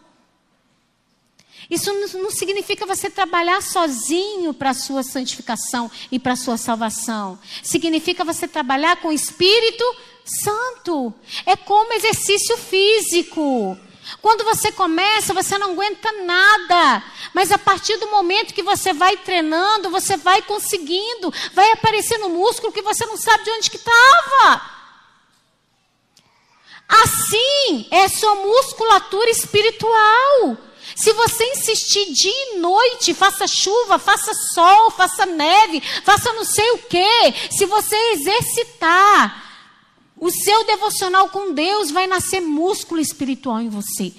Isso 1.70 1.90
não 2.18 2.30
significa 2.30 2.84
você 2.84 3.08
trabalhar 3.08 3.62
sozinho 3.62 4.52
para 4.52 4.70
a 4.70 4.74
sua 4.74 5.02
santificação 5.02 5.90
e 6.12 6.18
para 6.18 6.34
a 6.34 6.36
sua 6.36 6.58
salvação. 6.58 7.38
Significa 7.62 8.24
você 8.24 8.46
trabalhar 8.46 8.96
com 8.96 9.08
o 9.08 9.12
Espírito 9.12 9.84
Santo. 10.24 11.14
É 11.46 11.56
como 11.56 11.94
exercício 11.94 12.58
físico. 12.58 13.78
Quando 14.20 14.44
você 14.44 14.70
começa, 14.72 15.34
você 15.34 15.56
não 15.58 15.72
aguenta 15.72 16.10
nada. 16.22 17.02
Mas 17.32 17.50
a 17.50 17.58
partir 17.58 17.96
do 17.98 18.10
momento 18.10 18.54
que 18.54 18.62
você 18.62 18.92
vai 18.92 19.16
treinando, 19.16 19.90
você 19.90 20.16
vai 20.16 20.42
conseguindo, 20.42 21.32
vai 21.52 21.70
aparecendo 21.72 22.28
músculo 22.28 22.72
que 22.72 22.82
você 22.82 23.06
não 23.06 23.16
sabe 23.16 23.44
de 23.44 23.50
onde 23.50 23.70
que 23.70 23.76
estava. 23.76 24.74
Assim 26.88 27.88
é 27.90 28.08
sua 28.08 28.34
musculatura 28.34 29.30
espiritual. 29.30 30.56
Se 30.94 31.12
você 31.12 31.44
insistir 31.52 32.12
dia 32.12 32.30
e 32.30 32.58
noite, 32.58 33.14
faça 33.14 33.46
chuva, 33.46 33.98
faça 33.98 34.32
sol, 34.52 34.90
faça 34.90 35.26
neve, 35.26 35.80
faça 36.04 36.32
não 36.34 36.44
sei 36.44 36.70
o 36.72 36.78
quê. 36.78 37.34
Se 37.50 37.64
você 37.66 37.96
exercitar, 38.12 39.44
o 40.24 40.30
seu 40.30 40.64
devocional 40.64 41.28
com 41.28 41.52
Deus 41.52 41.90
vai 41.90 42.06
nascer 42.06 42.40
músculo 42.40 42.98
espiritual 42.98 43.60
em 43.60 43.68
você. 43.68 44.10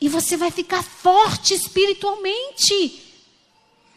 E 0.00 0.08
você 0.08 0.36
vai 0.36 0.50
ficar 0.50 0.82
forte 0.82 1.54
espiritualmente. 1.54 3.00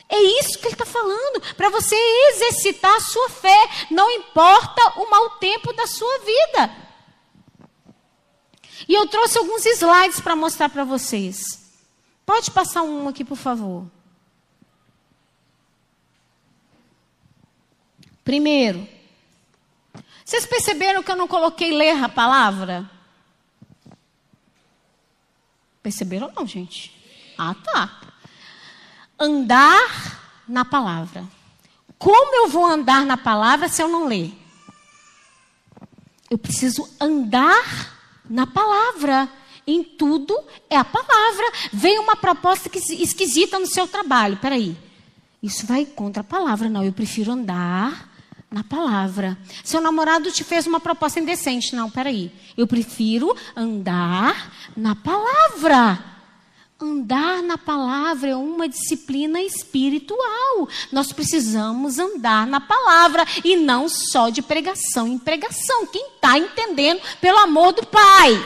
É 0.08 0.22
isso 0.22 0.60
que 0.60 0.68
ele 0.68 0.76
está 0.76 0.86
falando. 0.86 1.42
Para 1.56 1.72
você 1.72 1.96
exercitar 1.96 2.94
a 2.94 3.00
sua 3.00 3.30
fé. 3.30 3.58
Não 3.90 4.12
importa 4.12 5.00
o 5.00 5.10
mau 5.10 5.32
tempo 5.40 5.74
da 5.74 5.88
sua 5.88 6.20
vida. 6.20 6.78
E 8.88 8.94
eu 8.94 9.08
trouxe 9.08 9.40
alguns 9.40 9.66
slides 9.66 10.20
para 10.20 10.36
mostrar 10.36 10.70
para 10.70 10.84
vocês. 10.84 11.42
Pode 12.28 12.52
passar 12.52 12.84
um 12.84 13.08
aqui, 13.08 13.26
por 13.26 13.38
favor. 13.38 13.88
Primeiro, 18.24 18.93
vocês 20.34 20.48
perceberam 20.48 21.04
que 21.04 21.12
eu 21.12 21.16
não 21.16 21.28
coloquei 21.28 21.72
ler 21.72 22.04
a 22.04 22.10
palavra? 22.10 22.90
Perceberam 25.84 26.32
não, 26.36 26.48
gente? 26.48 26.92
Ah, 27.38 27.54
tá. 27.54 28.02
Andar 29.20 30.42
na 30.48 30.66
palavra. 30.66 31.24
Como 32.00 32.36
eu 32.36 32.50
vou 32.50 32.66
andar 32.66 33.06
na 33.06 33.16
palavra 33.16 33.70
se 33.70 33.84
eu 33.84 33.88
não 33.88 34.08
ler? 34.08 34.34
Eu 36.32 36.40
preciso 36.40 36.90
andar 37.00 37.96
na 38.28 38.48
palavra. 38.48 39.30
Em 39.68 39.84
tudo 39.84 40.36
é 40.68 40.76
a 40.76 40.84
palavra. 40.84 41.46
Vem 41.72 42.00
uma 42.00 42.16
proposta 42.16 42.72
esquisita 42.76 43.60
no 43.60 43.68
seu 43.68 43.88
trabalho. 43.88 44.38
Peraí. 44.38 44.76
Isso 45.44 45.68
vai 45.68 45.86
contra 45.86 46.22
a 46.22 46.24
palavra. 46.26 46.70
Não, 46.70 46.84
eu 46.84 46.92
prefiro 46.92 47.34
andar 47.34 48.13
na 48.54 48.64
palavra. 48.64 49.36
Seu 49.64 49.82
namorado 49.82 50.32
te 50.32 50.44
fez 50.44 50.68
uma 50.68 50.80
proposta 50.80 51.20
indecente. 51.20 51.76
Não, 51.76 51.90
peraí. 51.90 52.32
Eu 52.56 52.68
prefiro 52.68 53.36
andar 53.56 54.54
na 54.78 54.96
palavra. 54.96 56.00
Andar 56.80 57.42
na 57.42 57.58
palavra 57.58 58.30
é 58.30 58.36
uma 58.36 58.70
disciplina 58.70 59.42
espiritual. 59.42 60.70
Nós 60.92 61.12
precisamos 61.12 61.98
andar 61.98 62.46
na 62.46 62.60
palavra 62.60 63.26
e 63.44 63.56
não 63.56 63.90
só 63.90 64.30
de 64.30 64.44
pregação 64.44 65.08
em 65.08 65.18
pregação. 65.18 65.88
Quem 65.88 66.10
está 66.10 66.38
entendendo, 66.38 67.02
pelo 67.20 67.40
amor 67.40 67.72
do 67.72 67.84
Pai? 67.88 68.46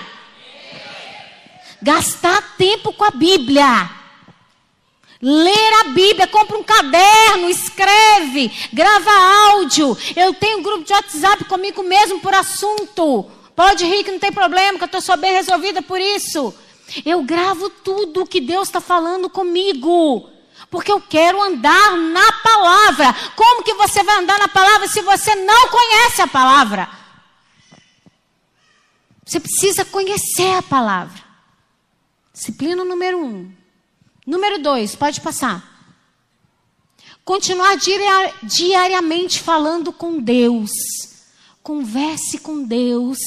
Gastar 1.82 2.56
tempo 2.56 2.94
com 2.94 3.04
a 3.04 3.12
Bíblia. 3.12 3.98
Ler 5.22 5.74
a 5.82 5.84
Bíblia, 5.86 6.28
compra 6.28 6.58
um 6.58 6.64
caderno, 6.64 7.50
escreve, 7.50 7.87
grava 8.72 9.10
áudio. 9.52 9.98
Eu 10.16 10.34
tenho 10.34 10.60
um 10.60 10.64
grupo 10.64 10.84
de 10.84 10.94
WhatsApp 10.94 11.46
comigo 11.46 11.82
mesmo 11.84 12.20
por 12.20 12.34
assunto. 12.34 13.26
Pode 13.56 13.86
rir 13.86 14.04
que 14.04 14.12
não 14.12 14.20
tem 14.20 14.32
problema, 14.32 14.78
que 14.78 14.84
eu 14.84 14.88
estou 14.88 15.02
só 15.02 15.18
bem 15.18 15.34
resolvida 15.34 15.82
por 15.82 16.00
isso. 16.00 16.54
Eu 17.06 17.24
gravo 17.24 17.70
tudo 17.70 18.22
o 18.22 18.28
que 18.28 18.40
Deus 18.40 18.68
está 18.68 18.80
falando 18.80 19.30
comigo. 19.30 20.30
Porque 20.70 20.92
eu 20.92 21.02
quero 21.02 21.42
andar 21.42 21.98
na 21.98 22.32
palavra. 22.44 23.16
Como 23.36 23.64
que 23.64 23.74
você 23.74 24.04
vai 24.04 24.18
andar 24.18 24.38
na 24.40 24.48
palavra 24.48 24.88
se 24.88 25.02
você 25.02 25.34
não 25.36 25.70
conhece 25.70 26.22
a 26.22 26.28
palavra? 26.28 26.90
Você 29.26 29.40
precisa 29.40 29.84
conhecer 29.86 30.54
a 30.56 30.62
palavra. 30.62 31.22
Disciplina 32.34 32.84
número 32.86 33.18
um. 33.18 33.52
Número 34.26 34.60
dois, 34.60 34.96
pode 34.96 35.20
passar. 35.22 35.77
Continuar 37.28 37.76
diariamente 38.42 39.42
falando 39.42 39.92
com 39.92 40.18
Deus. 40.18 40.70
Converse 41.62 42.38
com 42.38 42.64
Deus. 42.64 43.18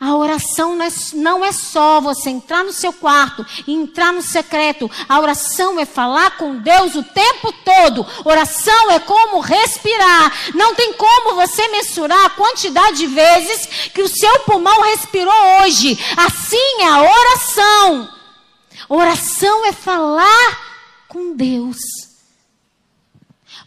A 0.00 0.16
oração 0.16 0.82
é, 0.82 0.88
não 1.12 1.44
é, 1.44 1.52
só 1.52 2.00
você 2.00 2.30
entrar 2.30 2.64
no 2.64 2.72
seu 2.72 2.94
quarto 2.94 3.44
e 3.66 3.74
entrar 3.74 4.14
no 4.14 4.22
secreto. 4.22 4.90
A 5.06 5.20
oração 5.20 5.78
é 5.78 5.84
falar 5.84 6.38
com 6.38 6.56
Deus 6.56 6.94
o 6.94 7.02
tempo 7.02 7.52
todo. 7.66 8.06
Oração 8.24 8.90
é 8.90 8.98
como 8.98 9.40
respirar. 9.40 10.32
Não 10.54 10.74
tem 10.74 10.94
como 10.94 11.34
você 11.34 11.68
mensurar 11.68 12.24
a 12.24 12.30
quantidade 12.30 12.96
de 12.96 13.06
vezes 13.08 13.90
que 13.92 14.00
o 14.00 14.08
seu 14.08 14.40
pulmão 14.40 14.80
respirou 14.80 15.34
hoje. 15.60 16.02
Assim 16.16 16.80
é 16.80 16.88
a 16.88 17.02
oração. 17.02 18.08
Oração 18.88 19.66
é 19.66 19.72
falar 19.74 20.60
com 21.08 21.36
Deus. 21.36 22.05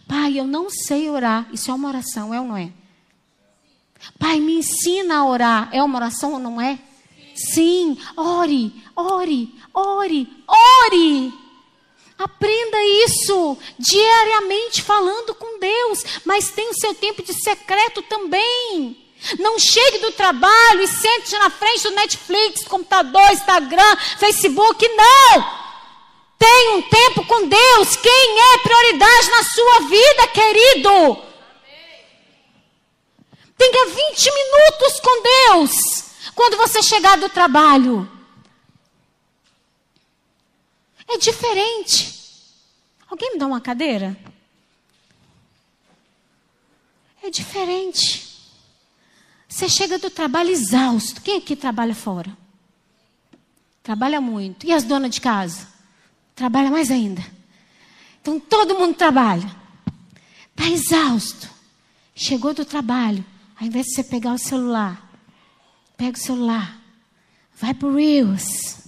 Pai, 0.09 0.39
eu 0.39 0.47
não 0.47 0.71
sei 0.71 1.07
orar. 1.07 1.47
Isso 1.53 1.69
é 1.69 1.73
uma 1.73 1.87
oração, 1.87 2.33
é 2.33 2.41
ou 2.41 2.47
não 2.47 2.57
é? 2.57 2.71
Pai, 4.17 4.39
me 4.39 4.55
ensina 4.55 5.19
a 5.19 5.25
orar. 5.25 5.69
É 5.71 5.83
uma 5.83 5.99
oração 5.99 6.33
ou 6.33 6.39
não 6.39 6.59
é? 6.59 6.79
Sim, 7.35 7.95
ore, 8.17 8.73
ore, 8.95 9.53
ore, 9.71 10.27
ore. 10.47 11.33
Aprenda 12.17 12.77
isso 13.05 13.55
diariamente 13.77 14.81
falando 14.81 15.35
com 15.35 15.59
Deus, 15.59 16.03
mas 16.25 16.49
tem 16.49 16.69
o 16.69 16.73
seu 16.73 16.95
tempo 16.95 17.21
de 17.21 17.33
secreto 17.33 18.01
também. 18.01 18.97
Não 19.37 19.59
chegue 19.59 19.99
do 19.99 20.11
trabalho 20.13 20.81
e 20.81 20.87
sente 20.87 21.37
na 21.37 21.51
frente 21.51 21.83
do 21.83 21.91
Netflix, 21.91 22.63
computador, 22.63 23.31
Instagram, 23.31 23.95
Facebook, 24.17 24.85
não. 24.87 25.68
Tem 26.39 26.69
um 26.77 26.81
tempo 26.81 27.25
com 27.25 27.47
Deus. 27.47 27.95
Quem 27.97 28.39
é 28.53 28.57
prioridade 28.59 29.29
na 29.29 29.43
sua 29.43 29.79
vida, 29.81 30.27
querido? 30.29 31.29
Tenha 33.57 33.85
20 33.87 34.31
minutos 34.33 34.99
com 35.01 35.21
Deus 35.21 35.71
quando 36.33 36.55
você 36.55 36.81
chegar 36.81 37.17
do 37.17 37.27
trabalho. 37.27 38.09
É 41.05 41.17
diferente. 41.17 42.15
Alguém 43.09 43.33
me 43.33 43.39
dá 43.39 43.45
uma 43.45 43.59
cadeira? 43.59 44.15
É 47.21 47.29
diferente. 47.29 48.29
Você 49.47 49.67
chega 49.67 49.99
do 49.99 50.09
trabalho 50.09 50.51
exausto. 50.51 51.21
Quem 51.21 51.37
aqui 51.37 51.55
trabalha 51.55 51.93
fora? 51.93 52.37
Trabalha 53.83 54.21
muito. 54.21 54.65
E 54.65 54.71
as 54.71 54.83
donas 54.83 55.09
de 55.11 55.19
casa? 55.19 55.67
Trabalha 56.39 56.71
mais 56.71 56.89
ainda. 56.89 57.21
Então 58.21 58.39
todo 58.39 58.79
mundo 58.79 58.95
trabalha. 58.95 59.53
Está 60.51 60.69
exausto. 60.69 61.49
Chegou 62.15 62.53
do 62.53 62.63
trabalho. 62.63 63.25
Ao 63.59 63.67
invés 63.67 63.87
de 63.87 63.95
você 63.95 64.05
pegar 64.05 64.31
o 64.31 64.37
celular, 64.37 65.11
pega 65.97 66.17
o 66.17 66.21
celular, 66.21 66.81
vai 67.59 67.73
para 67.73 67.89
o 67.89 67.93
Reels, 67.93 68.79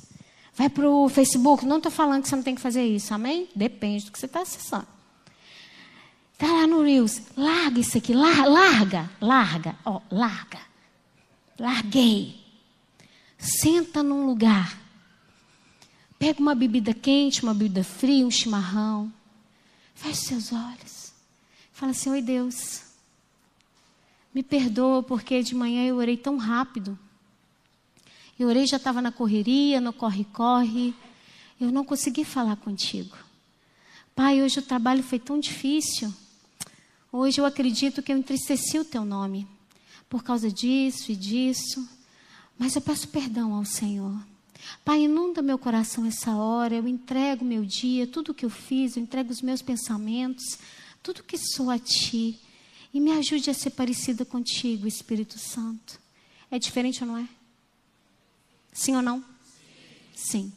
vai 0.56 0.70
para 0.70 0.89
o 0.89 1.10
Facebook. 1.10 1.66
Não 1.66 1.76
estou 1.76 1.91
falando 1.91 2.24
que 2.24 2.30
você 2.30 2.38
não 2.38 2.43
tem 2.43 2.56
que 2.56 2.62
fazer 2.62 2.86
isso, 2.86 3.14
amém? 3.14 3.49
Depende 3.54 4.06
do 4.06 4.14
que 4.14 4.20
você 4.20 4.28
está 4.28 4.43
acessando. 4.43 4.88
Está 6.32 6.47
lá 6.47 6.66
no 6.66 6.82
Reels, 6.84 7.22
larga 7.36 7.82
isso 7.82 7.97
aqui, 7.97 8.14
larga, 8.14 9.12
larga, 9.20 9.76
ó, 9.84 9.99
larga. 10.10 10.60
Larguei. 11.60 12.39
Senta 13.38 14.02
num 14.02 14.26
lugar. 14.26 14.81
Pega 16.22 16.40
uma 16.40 16.54
bebida 16.54 16.94
quente, 16.94 17.42
uma 17.42 17.52
bebida 17.52 17.84
fria, 17.84 18.28
um 18.28 18.30
chimarrão. 18.30 19.12
Feche 19.96 20.22
seus 20.28 20.54
olhos. 20.54 21.12
Fala 21.74 21.94
assim: 21.94 22.12
Oi, 22.12 22.22
Deus. 22.22 22.84
Me 24.32 24.44
perdoa 24.44 25.02
porque 25.02 25.42
de 25.42 25.56
manhã 25.56 25.84
eu 25.84 25.96
orei 25.96 26.16
tão 26.16 26.38
rápido. 26.38 26.98
Eu 28.38 28.50
orei, 28.50 28.68
já 28.68 28.78
estava 28.78 29.02
na 29.02 29.12
correria, 29.12 29.82
no 29.82 29.92
corre-corre. 29.92 30.94
Eu 31.60 31.72
não 31.72 31.84
consegui 31.84 32.24
falar 32.24 32.56
contigo. 32.58 33.18
Pai, 34.14 34.44
hoje 34.44 34.60
o 34.60 34.62
trabalho 34.62 35.02
foi 35.02 35.18
tão 35.18 35.40
difícil. 35.40 36.14
Hoje 37.12 37.42
eu 37.42 37.46
acredito 37.48 38.04
que 38.04 38.12
eu 38.12 38.18
entristeci 38.18 38.78
o 38.78 38.86
teu 38.86 39.04
nome 39.04 39.48
por 40.08 40.24
causa 40.24 40.52
disso 40.52 41.12
e 41.12 41.16
disso. 41.16 41.90
Mas 42.60 42.76
eu 42.76 42.82
peço 42.84 43.08
perdão 43.08 43.56
ao 43.56 43.66
Senhor. 43.66 44.30
Pai, 44.84 45.01
inunda 45.03 45.41
meu 45.41 45.57
coração 45.57 46.05
essa 46.05 46.36
hora. 46.36 46.76
Eu 46.76 46.88
entrego 46.88 47.45
meu 47.45 47.66
dia, 47.66 48.07
tudo 48.07 48.32
o 48.32 48.34
que 48.34 48.45
eu 48.45 48.49
fiz, 48.49 48.95
eu 48.95 49.03
entrego 49.03 49.32
os 49.32 49.41
meus 49.41 49.62
pensamentos, 49.62 50.57
tudo 51.03 51.24
que 51.24 51.38
sou 51.38 51.70
a 51.70 51.80
Ti. 51.80 52.39
E 52.93 52.99
me 52.99 53.12
ajude 53.14 53.49
a 53.49 53.53
ser 53.53 53.72
parecida 53.72 54.26
contigo, 54.26 54.88
Espírito 54.88 55.39
Santo. 55.39 55.99
É 56.49 56.59
diferente 56.59 57.03
ou 57.03 57.07
não 57.07 57.18
é? 57.18 57.28
Sim 58.74 58.95
ou 58.95 59.01
não? 59.01 59.24
Sim. 60.16 60.51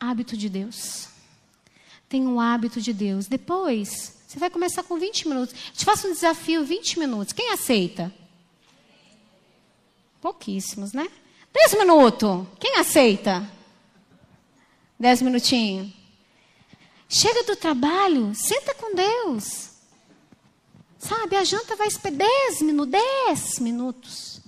Hábito 0.00 0.36
de 0.36 0.48
Deus. 0.48 1.08
Tem 2.08 2.26
um 2.26 2.40
hábito 2.40 2.80
de 2.80 2.92
Deus. 2.92 3.26
Depois, 3.26 4.16
você 4.26 4.38
vai 4.38 4.50
começar 4.50 4.82
com 4.82 4.98
20 4.98 5.28
minutos. 5.28 5.54
Te 5.72 5.84
faço 5.84 6.08
um 6.08 6.12
desafio, 6.12 6.64
20 6.64 6.98
minutos. 6.98 7.32
Quem 7.32 7.52
aceita? 7.52 8.14
Pouquíssimos, 10.20 10.92
né? 10.92 11.08
10 11.54 11.74
minutos. 11.78 12.46
Quem 12.58 12.76
aceita? 12.76 13.48
10 14.98 15.22
minutinhos. 15.22 15.92
Chega 17.08 17.44
do 17.44 17.54
trabalho, 17.54 18.34
senta 18.34 18.74
com 18.74 18.94
Deus. 18.94 19.70
Sabe, 20.98 21.36
a 21.36 21.44
janta 21.44 21.76
vai 21.76 21.86
esperar 21.86 22.16
10 22.16 22.62
minutos, 22.62 22.90
10 22.90 23.58
minutos. 23.60 24.40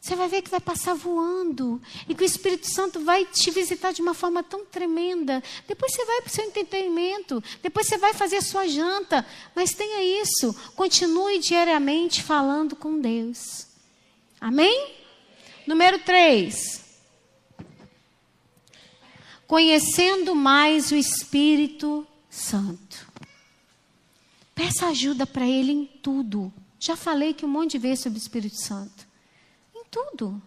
Você 0.00 0.16
vai 0.16 0.28
ver 0.28 0.40
que 0.40 0.50
vai 0.50 0.60
passar 0.60 0.94
voando. 0.94 1.80
E 2.08 2.14
que 2.14 2.22
o 2.22 2.26
Espírito 2.26 2.66
Santo 2.66 3.00
vai 3.00 3.26
te 3.26 3.50
visitar 3.50 3.92
de 3.92 4.00
uma 4.00 4.14
forma 4.14 4.42
tão 4.42 4.64
tremenda. 4.64 5.42
Depois 5.68 5.92
você 5.92 6.04
vai 6.06 6.22
para 6.22 6.30
o 6.30 6.32
seu 6.32 6.44
entretenimento. 6.44 7.44
Depois 7.62 7.86
você 7.86 7.98
vai 7.98 8.14
fazer 8.14 8.36
a 8.36 8.42
sua 8.42 8.66
janta. 8.66 9.26
Mas 9.54 9.74
tenha 9.74 10.22
isso. 10.22 10.54
Continue 10.74 11.38
diariamente 11.38 12.22
falando 12.22 12.74
com 12.74 12.98
Deus. 12.98 13.66
Amém? 14.40 14.99
Número 15.70 16.00
3. 16.00 16.84
Conhecendo 19.46 20.34
mais 20.34 20.90
o 20.90 20.96
Espírito 20.96 22.04
Santo. 22.28 23.06
Peça 24.52 24.88
ajuda 24.88 25.28
para 25.28 25.46
Ele 25.46 25.70
em 25.70 25.86
tudo. 25.86 26.52
Já 26.80 26.96
falei 26.96 27.32
que 27.32 27.46
um 27.46 27.48
monte 27.48 27.70
de 27.70 27.78
vezes 27.78 28.00
sobre 28.00 28.18
o 28.18 28.20
Espírito 28.20 28.60
Santo. 28.60 29.06
Em 29.72 29.84
tudo. 29.88 30.42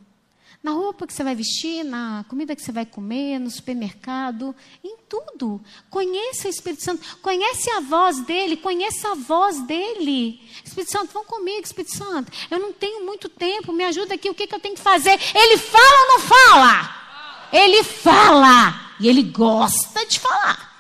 Na 0.64 0.72
roupa 0.72 1.05
que 1.05 1.11
você 1.11 1.26
vai 1.26 1.36
vestir, 1.36 1.84
na 1.84 2.24
comida 2.30 2.55
que 2.55 2.61
você 2.61 2.72
vai 2.72 2.86
comer, 2.86 3.38
no 3.38 3.51
supermercado, 3.51 4.55
em 4.82 4.95
tudo. 5.09 5.61
Conheça 5.89 6.47
o 6.47 6.49
Espírito 6.49 6.82
Santo, 6.82 7.18
conhece 7.18 7.70
a 7.72 7.82
voz 7.82 8.22
dele, 8.22 8.55
conheça 8.55 9.11
a 9.11 9.16
voz 9.16 9.61
dele. 9.64 10.41
Espírito 10.64 10.89
Santo, 10.89 11.11
vão 11.11 11.26
comigo, 11.26 11.66
Espírito 11.66 11.93
Santo. 11.93 12.32
Eu 12.49 12.59
não 12.59 12.72
tenho 12.72 13.05
muito 13.05 13.28
tempo, 13.28 13.74
me 13.74 13.84
ajuda 13.84 14.14
aqui, 14.14 14.30
o 14.30 14.34
que, 14.34 14.47
que 14.47 14.55
eu 14.55 14.59
tenho 14.59 14.76
que 14.76 14.82
fazer? 14.82 15.20
Ele 15.36 15.57
fala 15.57 16.01
ou 16.01 16.07
não 16.07 16.20
fala? 16.22 17.03
Ele 17.51 17.84
fala. 17.84 18.95
E 19.01 19.09
ele 19.09 19.24
gosta 19.24 20.05
de 20.05 20.18
falar. 20.18 20.74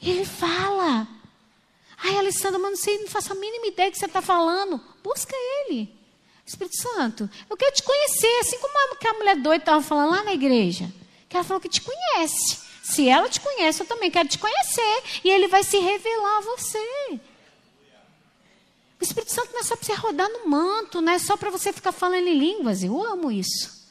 Ele 0.00 0.24
fala. 0.24 1.06
Ai, 2.02 2.16
Alessandra, 2.16 2.58
mas 2.58 2.70
não 2.70 2.78
sei, 2.78 2.98
não 2.98 3.08
faço 3.08 3.32
a 3.32 3.36
mínima 3.36 3.66
ideia 3.66 3.90
que 3.90 3.98
você 3.98 4.06
está 4.06 4.22
falando. 4.22 4.80
Busca 5.02 5.34
ele. 5.34 6.03
Espírito 6.46 6.76
Santo, 6.76 7.30
eu 7.48 7.56
quero 7.56 7.74
te 7.74 7.82
conhecer, 7.82 8.38
assim 8.40 8.58
como 8.58 8.74
a 8.78 9.14
mulher 9.14 9.36
doida 9.36 9.62
estava 9.62 9.82
falando 9.82 10.10
lá 10.10 10.22
na 10.22 10.34
igreja. 10.34 10.92
Que 11.28 11.36
ela 11.36 11.44
falou 11.44 11.60
que 11.60 11.68
te 11.68 11.80
conhece. 11.80 12.58
Se 12.82 13.08
ela 13.08 13.28
te 13.28 13.40
conhece, 13.40 13.82
eu 13.82 13.86
também 13.86 14.10
quero 14.10 14.28
te 14.28 14.38
conhecer. 14.38 15.02
E 15.24 15.30
ele 15.30 15.48
vai 15.48 15.64
se 15.64 15.78
revelar 15.78 16.38
a 16.38 16.40
você. 16.42 17.20
O 19.00 19.02
Espírito 19.02 19.32
Santo 19.32 19.52
não 19.52 19.60
é 19.60 19.62
só 19.62 19.74
para 19.74 19.86
você 19.86 19.94
rodar 19.94 20.28
no 20.30 20.48
manto, 20.48 21.00
não 21.00 21.12
é 21.12 21.18
só 21.18 21.36
para 21.36 21.50
você 21.50 21.72
ficar 21.72 21.92
falando 21.92 22.26
em 22.26 22.38
línguas. 22.38 22.82
Eu 22.82 23.02
amo 23.02 23.30
isso. 23.30 23.88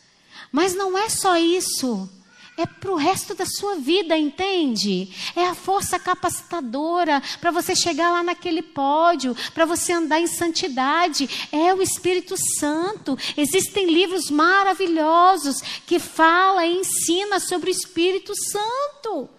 Mas 0.51 0.75
não 0.75 0.97
é 0.97 1.09
só 1.09 1.35
isso 1.35 2.09
é 2.55 2.65
para 2.65 2.91
o 2.91 2.95
resto 2.95 3.33
da 3.33 3.45
sua 3.45 3.75
vida, 3.75 4.15
entende? 4.15 5.11
É 5.35 5.45
a 5.45 5.55
força 5.55 5.97
capacitadora 5.97 7.21
para 7.41 7.49
você 7.49 7.75
chegar 7.75 8.11
lá 8.11 8.21
naquele 8.21 8.61
pódio, 8.61 9.35
para 9.53 9.65
você 9.65 9.91
andar 9.91 10.19
em 10.19 10.27
santidade. 10.27 11.47
É 11.51 11.73
o 11.73 11.81
Espírito 11.81 12.35
Santo. 12.59 13.17
Existem 13.35 13.87
livros 13.87 14.29
maravilhosos 14.29 15.61
que 15.85 15.97
fala 15.99 16.65
e 16.65 16.77
ensina 16.77 17.39
sobre 17.39 17.69
o 17.69 17.75
Espírito 17.75 18.33
Santo. 18.35 19.29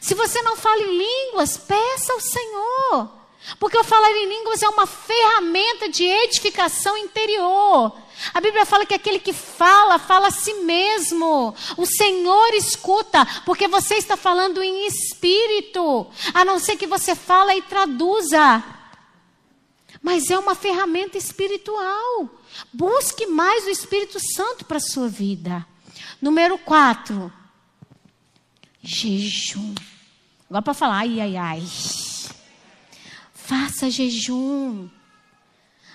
Se 0.00 0.14
você 0.14 0.40
não 0.42 0.56
fala 0.56 0.82
em 0.82 0.98
línguas, 0.98 1.58
peça 1.58 2.12
ao 2.12 2.20
Senhor. 2.20 3.10
Porque 3.60 3.78
o 3.78 3.84
falar 3.84 4.10
em 4.10 4.28
línguas 4.28 4.62
é 4.62 4.68
uma 4.68 4.86
ferramenta 4.86 5.88
de 5.88 6.02
edificação 6.04 6.96
interior. 6.96 7.92
A 8.32 8.40
Bíblia 8.40 8.64
fala 8.64 8.86
que 8.86 8.94
aquele 8.94 9.18
que 9.18 9.32
fala, 9.32 9.98
fala 9.98 10.28
a 10.28 10.30
si 10.30 10.54
mesmo. 10.54 11.54
O 11.76 11.86
Senhor 11.86 12.54
escuta, 12.54 13.26
porque 13.44 13.68
você 13.68 13.96
está 13.96 14.16
falando 14.16 14.62
em 14.62 14.86
espírito, 14.86 16.06
a 16.32 16.44
não 16.44 16.58
ser 16.58 16.76
que 16.76 16.86
você 16.86 17.14
fala 17.14 17.54
e 17.54 17.62
traduza. 17.62 18.62
Mas 20.02 20.30
é 20.30 20.38
uma 20.38 20.54
ferramenta 20.54 21.18
espiritual. 21.18 22.28
Busque 22.72 23.26
mais 23.26 23.64
o 23.66 23.70
Espírito 23.70 24.18
Santo 24.34 24.64
para 24.64 24.76
a 24.76 24.80
sua 24.80 25.08
vida. 25.08 25.66
Número 26.20 26.56
4. 26.58 27.32
Jejum. 28.82 29.74
Agora 30.48 30.62
para 30.62 30.74
falar, 30.74 30.98
ai, 30.98 31.20
ai, 31.20 31.36
ai. 31.36 31.64
Faça 33.34 33.90
jejum. 33.90 34.88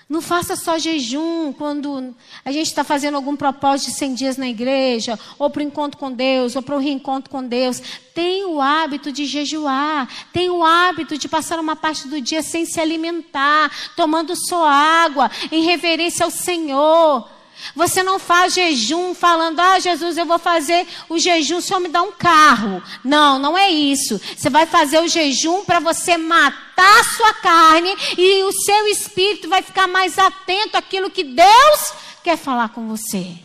Não 0.08 0.20
faça 0.20 0.56
só 0.56 0.78
jejum 0.78 1.52
quando 1.52 2.14
a 2.44 2.52
gente 2.52 2.66
está 2.66 2.84
fazendo 2.84 3.14
algum 3.14 3.36
propósito 3.36 3.90
de 3.90 3.96
100 3.96 4.14
dias 4.14 4.36
na 4.36 4.48
igreja, 4.48 5.18
ou 5.38 5.48
para 5.48 5.60
o 5.60 5.62
encontro 5.62 5.98
com 5.98 6.12
Deus, 6.12 6.56
ou 6.56 6.62
para 6.62 6.76
o 6.76 6.78
reencontro 6.78 7.30
com 7.30 7.42
Deus. 7.42 7.80
Tem 8.14 8.44
o 8.44 8.60
hábito 8.60 9.10
de 9.10 9.24
jejuar, 9.24 10.08
tem 10.32 10.50
o 10.50 10.62
hábito 10.62 11.16
de 11.16 11.28
passar 11.28 11.58
uma 11.58 11.76
parte 11.76 12.08
do 12.08 12.20
dia 12.20 12.42
sem 12.42 12.66
se 12.66 12.80
alimentar, 12.80 13.70
tomando 13.96 14.34
só 14.36 14.66
água, 14.66 15.30
em 15.50 15.64
reverência 15.64 16.24
ao 16.24 16.30
Senhor. 16.30 17.28
Você 17.74 18.02
não 18.02 18.18
faz 18.18 18.54
jejum 18.54 19.14
falando, 19.14 19.60
ah, 19.60 19.78
Jesus, 19.78 20.16
eu 20.16 20.26
vou 20.26 20.38
fazer 20.38 20.86
o 21.08 21.18
jejum, 21.18 21.60
Senhor 21.60 21.80
me 21.80 21.88
dá 21.88 22.02
um 22.02 22.12
carro. 22.12 22.82
Não, 23.04 23.38
não 23.38 23.56
é 23.56 23.70
isso. 23.70 24.20
Você 24.36 24.50
vai 24.50 24.66
fazer 24.66 25.00
o 25.00 25.08
jejum 25.08 25.64
para 25.64 25.80
você 25.80 26.16
matar 26.16 27.00
a 27.00 27.04
sua 27.04 27.34
carne 27.34 27.94
e 28.18 28.42
o 28.44 28.52
seu 28.52 28.86
espírito 28.88 29.48
vai 29.48 29.62
ficar 29.62 29.86
mais 29.86 30.18
atento 30.18 30.76
àquilo 30.76 31.10
que 31.10 31.24
Deus 31.24 31.92
quer 32.22 32.36
falar 32.36 32.70
com 32.70 32.88
você. 32.88 33.38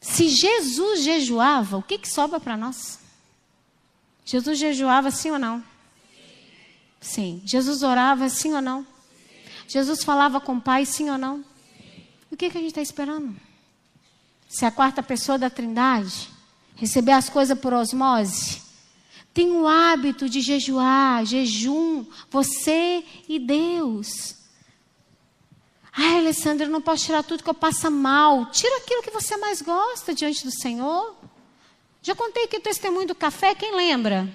Se 0.00 0.28
Jesus 0.28 1.02
jejuava, 1.02 1.76
o 1.76 1.82
que, 1.82 1.98
que 1.98 2.08
sobra 2.08 2.40
para 2.40 2.56
nós? 2.56 2.98
Jesus 4.24 4.58
jejuava 4.58 5.10
sim 5.10 5.30
ou 5.30 5.38
não? 5.38 5.62
Sim. 7.00 7.42
Jesus 7.44 7.82
orava 7.82 8.28
sim 8.28 8.54
ou 8.54 8.62
não? 8.62 8.86
Jesus 9.66 10.04
falava 10.04 10.40
com 10.40 10.56
o 10.56 10.60
Pai 10.60 10.84
sim 10.86 11.10
ou 11.10 11.18
não? 11.18 11.44
O 12.32 12.36
que, 12.36 12.48
que 12.48 12.56
a 12.56 12.60
gente 12.62 12.70
está 12.70 12.80
esperando? 12.80 13.36
Se 14.48 14.64
a 14.64 14.70
quarta 14.70 15.02
pessoa 15.02 15.38
da 15.38 15.50
Trindade 15.50 16.30
receber 16.74 17.12
as 17.12 17.28
coisas 17.28 17.58
por 17.58 17.74
osmose, 17.74 18.62
tem 19.34 19.50
o 19.50 19.68
hábito 19.68 20.30
de 20.30 20.40
jejuar, 20.40 21.26
jejum, 21.26 22.06
você 22.30 23.04
e 23.28 23.38
Deus. 23.38 24.34
Ai, 25.92 26.20
Alessandra, 26.20 26.66
eu 26.66 26.70
não 26.70 26.80
posso 26.80 27.04
tirar 27.04 27.22
tudo 27.22 27.44
que 27.44 27.50
eu 27.50 27.54
passo 27.54 27.90
mal. 27.90 28.46
Tira 28.46 28.78
aquilo 28.78 29.02
que 29.02 29.10
você 29.10 29.36
mais 29.36 29.60
gosta 29.60 30.14
diante 30.14 30.42
do 30.42 30.50
Senhor. 30.50 31.14
Já 32.00 32.14
contei 32.14 32.44
aqui 32.44 32.56
o 32.56 32.62
testemunho 32.62 33.08
do 33.08 33.14
café, 33.14 33.54
quem 33.54 33.76
lembra? 33.76 34.26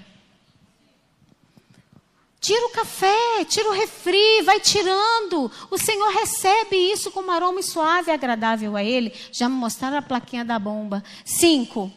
Tira 2.40 2.66
o 2.68 2.70
café, 2.70 3.46
tira 3.46 3.70
o 3.70 3.74
refri, 3.74 4.42
vai 4.44 4.60
tirando. 4.60 5.52
O 5.72 5.78
Senhor 5.78 6.10
recebe 6.14 6.76
isso 6.76 7.12
como 7.12 7.32
aroma 7.32 7.62
suave 7.62 8.12
e 8.12 8.14
agradável 8.14 8.76
a 8.76 8.84
Ele. 8.84 9.14
Já 9.32 9.50
me 9.50 9.56
mostraram 9.56 9.98
a 9.98 10.02
plaquinha 10.02 10.46
da 10.46 10.60
bomba. 10.60 11.04
Cinco. 11.26 11.92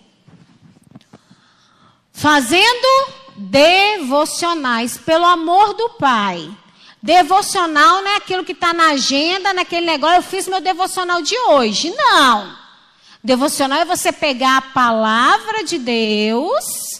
Fazendo 2.12 3.12
devocionais 3.36 4.96
pelo 4.96 5.26
amor 5.26 5.74
do 5.74 5.90
Pai. 5.90 6.50
Devocional 7.02 8.02
não 8.02 8.10
é 8.10 8.16
aquilo 8.16 8.44
que 8.44 8.52
está 8.52 8.72
na 8.74 8.90
agenda, 8.90 9.54
naquele 9.54 9.86
negócio. 9.86 10.16
Eu 10.16 10.22
fiz 10.22 10.48
meu 10.48 10.60
devocional 10.60 11.22
de 11.22 11.38
hoje. 11.38 11.94
Não. 11.94 12.56
Devocional 13.22 13.80
é 13.80 13.84
você 13.84 14.10
pegar 14.10 14.56
a 14.56 14.62
palavra 14.62 15.62
de 15.64 15.78
Deus 15.78 16.99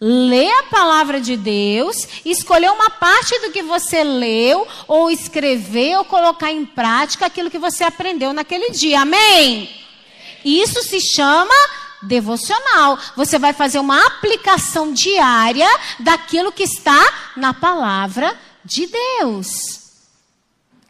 ler 0.00 0.50
a 0.60 0.62
palavra 0.64 1.20
de 1.20 1.36
Deus, 1.36 1.96
escolher 2.24 2.70
uma 2.70 2.90
parte 2.90 3.38
do 3.40 3.50
que 3.50 3.62
você 3.62 4.04
leu, 4.04 4.66
ou 4.86 5.10
escrever, 5.10 5.96
ou 5.98 6.04
colocar 6.04 6.52
em 6.52 6.64
prática 6.64 7.26
aquilo 7.26 7.50
que 7.50 7.58
você 7.58 7.84
aprendeu 7.84 8.32
naquele 8.32 8.70
dia. 8.70 9.00
Amém? 9.00 9.68
Isso 10.44 10.82
se 10.82 11.00
chama 11.00 11.54
devocional. 12.02 12.98
Você 13.16 13.38
vai 13.38 13.52
fazer 13.52 13.80
uma 13.80 14.06
aplicação 14.06 14.92
diária 14.92 15.68
daquilo 15.98 16.52
que 16.52 16.62
está 16.62 17.32
na 17.36 17.52
palavra 17.52 18.38
de 18.64 18.86
Deus. 18.86 19.87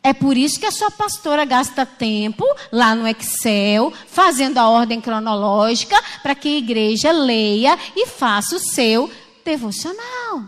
É 0.09 0.15
por 0.15 0.39
isso 0.39 0.59
que 0.59 0.65
a 0.65 0.73
sua 0.73 0.91
pastora 0.91 1.45
gasta 1.45 1.85
tempo 1.85 2.43
lá 2.73 2.95
no 2.95 3.07
Excel, 3.07 3.93
fazendo 4.07 4.57
a 4.57 4.67
ordem 4.67 5.03
cronológica, 5.03 6.03
para 6.23 6.35
que 6.35 6.49
a 6.49 6.57
igreja 6.57 7.13
leia 7.13 7.79
e 7.95 8.07
faça 8.07 8.57
o 8.57 8.59
seu 8.59 9.13
devocional. 9.45 10.45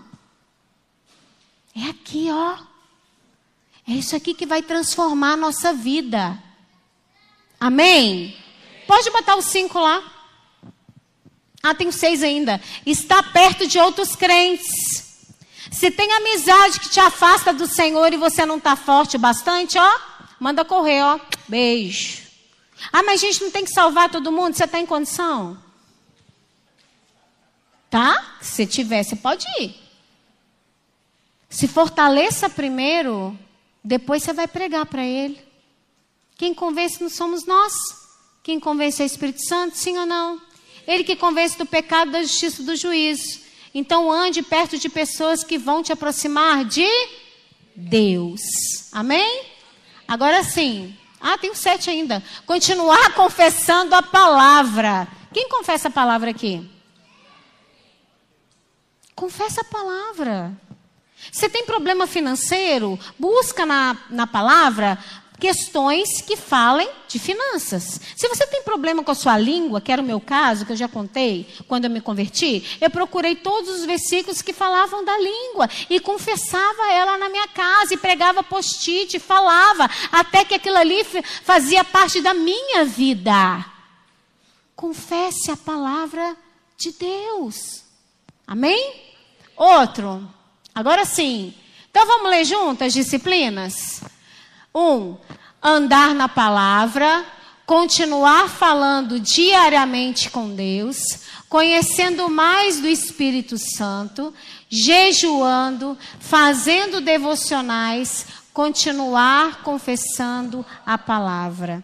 É 1.76 1.90
aqui, 1.90 2.28
ó. 2.30 2.56
É 3.86 3.92
isso 3.92 4.16
aqui 4.16 4.32
que 4.32 4.46
vai 4.46 4.62
transformar 4.62 5.32
a 5.34 5.36
nossa 5.36 5.74
vida. 5.74 6.42
Amém? 7.60 8.34
Pode 8.86 9.10
botar 9.10 9.36
os 9.36 9.44
cinco 9.44 9.78
lá. 9.78 10.02
Ah, 11.62 11.74
tem 11.74 11.92
seis 11.92 12.22
ainda. 12.22 12.58
Está 12.86 13.22
perto 13.22 13.66
de 13.66 13.78
outros 13.78 14.16
crentes. 14.16 15.09
Se 15.70 15.90
tem 15.90 16.12
amizade 16.12 16.80
que 16.80 16.88
te 16.88 16.98
afasta 16.98 17.52
do 17.52 17.66
Senhor 17.66 18.12
e 18.12 18.16
você 18.16 18.44
não 18.44 18.56
está 18.56 18.74
forte 18.74 19.16
bastante, 19.16 19.78
ó, 19.78 20.00
manda 20.38 20.64
correr, 20.64 21.02
ó. 21.02 21.20
Beijo. 21.48 22.22
Ah, 22.92 23.02
mas 23.02 23.22
a 23.22 23.26
gente 23.26 23.42
não 23.42 23.50
tem 23.50 23.64
que 23.64 23.72
salvar 23.72 24.10
todo 24.10 24.32
mundo? 24.32 24.54
Você 24.54 24.64
está 24.64 24.80
em 24.80 24.86
condição? 24.86 25.56
Tá? 27.88 28.36
Se 28.40 28.66
tiver, 28.66 29.04
você 29.04 29.16
pode 29.16 29.46
ir. 29.60 29.74
Se 31.48 31.68
fortaleça 31.68 32.48
primeiro, 32.48 33.36
depois 33.82 34.22
você 34.22 34.32
vai 34.32 34.48
pregar 34.48 34.86
para 34.86 35.04
ele. 35.04 35.40
Quem 36.36 36.54
convence 36.54 37.02
não 37.02 37.10
somos 37.10 37.44
nós. 37.44 37.72
Quem 38.42 38.58
convence 38.58 39.02
é 39.02 39.04
o 39.04 39.06
Espírito 39.06 39.44
Santo, 39.46 39.76
sim 39.76 39.98
ou 39.98 40.06
não? 40.06 40.40
Ele 40.86 41.04
que 41.04 41.14
convence 41.14 41.58
do 41.58 41.66
pecado, 41.66 42.12
da 42.12 42.22
justiça 42.22 42.62
do 42.62 42.74
juízo. 42.74 43.40
Então 43.74 44.10
ande 44.10 44.42
perto 44.42 44.78
de 44.78 44.88
pessoas 44.88 45.44
que 45.44 45.58
vão 45.58 45.82
te 45.82 45.92
aproximar 45.92 46.64
de 46.64 46.88
Deus. 47.74 48.40
Amém? 48.92 49.44
Agora 50.06 50.42
sim. 50.42 50.96
Ah, 51.20 51.38
tem 51.38 51.54
sete 51.54 51.90
ainda. 51.90 52.22
Continuar 52.46 53.14
confessando 53.14 53.94
a 53.94 54.02
palavra. 54.02 55.06
Quem 55.32 55.48
confessa 55.48 55.88
a 55.88 55.90
palavra 55.92 56.30
aqui? 56.30 56.68
Confessa 59.14 59.60
a 59.60 59.64
palavra. 59.64 60.52
Você 61.30 61.48
tem 61.48 61.64
problema 61.66 62.06
financeiro? 62.06 62.98
Busca 63.18 63.66
na, 63.66 63.96
na 64.08 64.26
palavra 64.26 64.98
questões 65.40 66.20
que 66.20 66.36
falem 66.36 66.88
de 67.08 67.18
finanças. 67.18 68.00
Se 68.14 68.28
você 68.28 68.46
tem 68.46 68.62
problema 68.62 69.02
com 69.02 69.10
a 69.10 69.14
sua 69.14 69.38
língua, 69.38 69.80
que 69.80 69.90
era 69.90 70.02
o 70.02 70.04
meu 70.04 70.20
caso, 70.20 70.66
que 70.66 70.72
eu 70.72 70.76
já 70.76 70.86
contei 70.86 71.48
quando 71.66 71.86
eu 71.86 71.90
me 71.90 72.00
converti, 72.00 72.78
eu 72.80 72.90
procurei 72.90 73.34
todos 73.34 73.70
os 73.80 73.86
versículos 73.86 74.42
que 74.42 74.52
falavam 74.52 75.04
da 75.04 75.18
língua 75.18 75.68
e 75.88 75.98
confessava 75.98 76.92
ela 76.92 77.16
na 77.16 77.30
minha 77.30 77.48
casa 77.48 77.94
e 77.94 77.96
pregava 77.96 78.42
post-it, 78.42 79.18
falava, 79.18 79.90
até 80.12 80.44
que 80.44 80.54
aquilo 80.54 80.76
ali 80.76 81.02
fazia 81.42 81.82
parte 81.82 82.20
da 82.20 82.34
minha 82.34 82.84
vida. 82.84 83.64
Confesse 84.76 85.50
a 85.50 85.56
palavra 85.56 86.36
de 86.76 86.92
Deus. 86.92 87.82
Amém? 88.46 88.94
Outro. 89.56 90.28
Agora 90.74 91.04
sim. 91.04 91.54
Então 91.90 92.06
vamos 92.06 92.30
ler 92.30 92.44
juntas 92.44 92.92
disciplinas? 92.92 94.00
Um, 94.74 95.16
andar 95.62 96.14
na 96.14 96.28
palavra, 96.28 97.24
continuar 97.66 98.48
falando 98.48 99.18
diariamente 99.18 100.30
com 100.30 100.54
Deus, 100.54 100.96
conhecendo 101.48 102.28
mais 102.28 102.80
do 102.80 102.86
Espírito 102.86 103.56
Santo, 103.58 104.32
jejuando, 104.68 105.98
fazendo 106.20 107.00
devocionais, 107.00 108.26
continuar 108.52 109.62
confessando 109.62 110.64
a 110.86 110.96
palavra. 110.96 111.82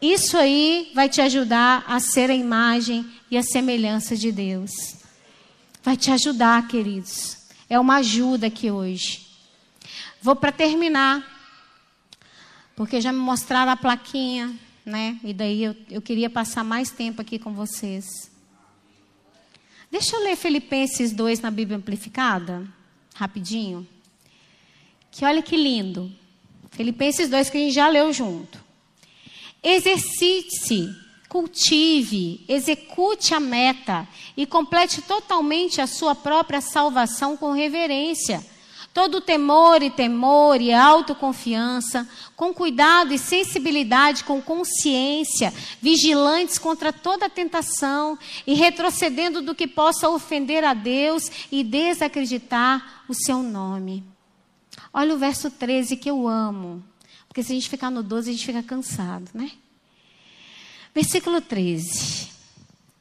Isso 0.00 0.36
aí 0.36 0.92
vai 0.94 1.08
te 1.08 1.20
ajudar 1.20 1.84
a 1.88 1.98
ser 1.98 2.30
a 2.30 2.34
imagem 2.34 3.10
e 3.30 3.36
a 3.36 3.42
semelhança 3.42 4.16
de 4.16 4.30
Deus. 4.30 4.70
Vai 5.82 5.96
te 5.96 6.10
ajudar, 6.10 6.68
queridos. 6.68 7.38
É 7.68 7.78
uma 7.80 7.96
ajuda 7.96 8.46
aqui 8.46 8.70
hoje. 8.70 9.26
Vou 10.20 10.36
para 10.36 10.52
terminar 10.52 11.37
porque 12.78 13.00
já 13.00 13.12
me 13.12 13.18
mostraram 13.18 13.72
a 13.72 13.76
plaquinha, 13.76 14.56
né? 14.86 15.18
E 15.24 15.34
daí 15.34 15.64
eu, 15.64 15.74
eu 15.90 16.00
queria 16.00 16.30
passar 16.30 16.62
mais 16.62 16.92
tempo 16.92 17.20
aqui 17.20 17.36
com 17.36 17.52
vocês. 17.52 18.30
Deixa 19.90 20.14
eu 20.14 20.22
ler 20.22 20.36
Filipenses 20.36 21.10
2 21.10 21.40
na 21.40 21.50
Bíblia 21.50 21.76
Amplificada, 21.76 22.64
rapidinho. 23.16 23.84
Que 25.10 25.24
olha 25.24 25.42
que 25.42 25.56
lindo. 25.56 26.08
Filipenses 26.70 27.28
2 27.28 27.50
que 27.50 27.56
a 27.56 27.60
gente 27.62 27.74
já 27.74 27.88
leu 27.88 28.12
junto. 28.12 28.64
Exercite-se, 29.60 30.94
cultive, 31.28 32.44
execute 32.46 33.34
a 33.34 33.40
meta 33.40 34.06
e 34.36 34.46
complete 34.46 35.02
totalmente 35.02 35.80
a 35.80 35.88
sua 35.88 36.14
própria 36.14 36.60
salvação 36.60 37.36
com 37.36 37.50
reverência 37.50 38.40
todo 38.92 39.20
temor 39.20 39.82
e 39.82 39.90
temor 39.90 40.60
e 40.60 40.72
autoconfiança, 40.72 42.08
com 42.34 42.52
cuidado 42.52 43.12
e 43.12 43.18
sensibilidade, 43.18 44.24
com 44.24 44.42
consciência, 44.42 45.52
vigilantes 45.80 46.58
contra 46.58 46.92
toda 46.92 47.28
tentação 47.28 48.18
e 48.46 48.54
retrocedendo 48.54 49.40
do 49.40 49.54
que 49.54 49.66
possa 49.66 50.08
ofender 50.08 50.64
a 50.64 50.74
Deus 50.74 51.30
e 51.50 51.62
desacreditar 51.62 53.04
o 53.08 53.14
seu 53.14 53.42
nome. 53.42 54.04
Olha 54.92 55.14
o 55.14 55.18
verso 55.18 55.50
13 55.50 55.96
que 55.96 56.10
eu 56.10 56.26
amo, 56.26 56.82
porque 57.28 57.42
se 57.42 57.52
a 57.52 57.54
gente 57.54 57.68
ficar 57.68 57.90
no 57.90 58.02
12 58.02 58.30
a 58.30 58.32
gente 58.32 58.46
fica 58.46 58.62
cansado, 58.62 59.30
né? 59.34 59.52
Versículo 60.94 61.40
13. 61.40 62.28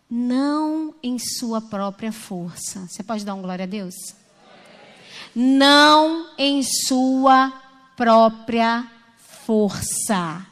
Não 0.09 0.93
em 1.01 1.17
sua 1.17 1.59
própria 1.59 2.11
força. 2.11 2.87
Você 2.87 3.01
pode 3.01 3.25
dar 3.25 3.33
um 3.33 3.41
glória 3.41 3.63
a 3.63 3.67
Deus? 3.67 3.95
Não 5.39 6.31
em 6.35 6.63
sua 6.63 7.53
própria 7.95 8.87
força. 9.45 10.43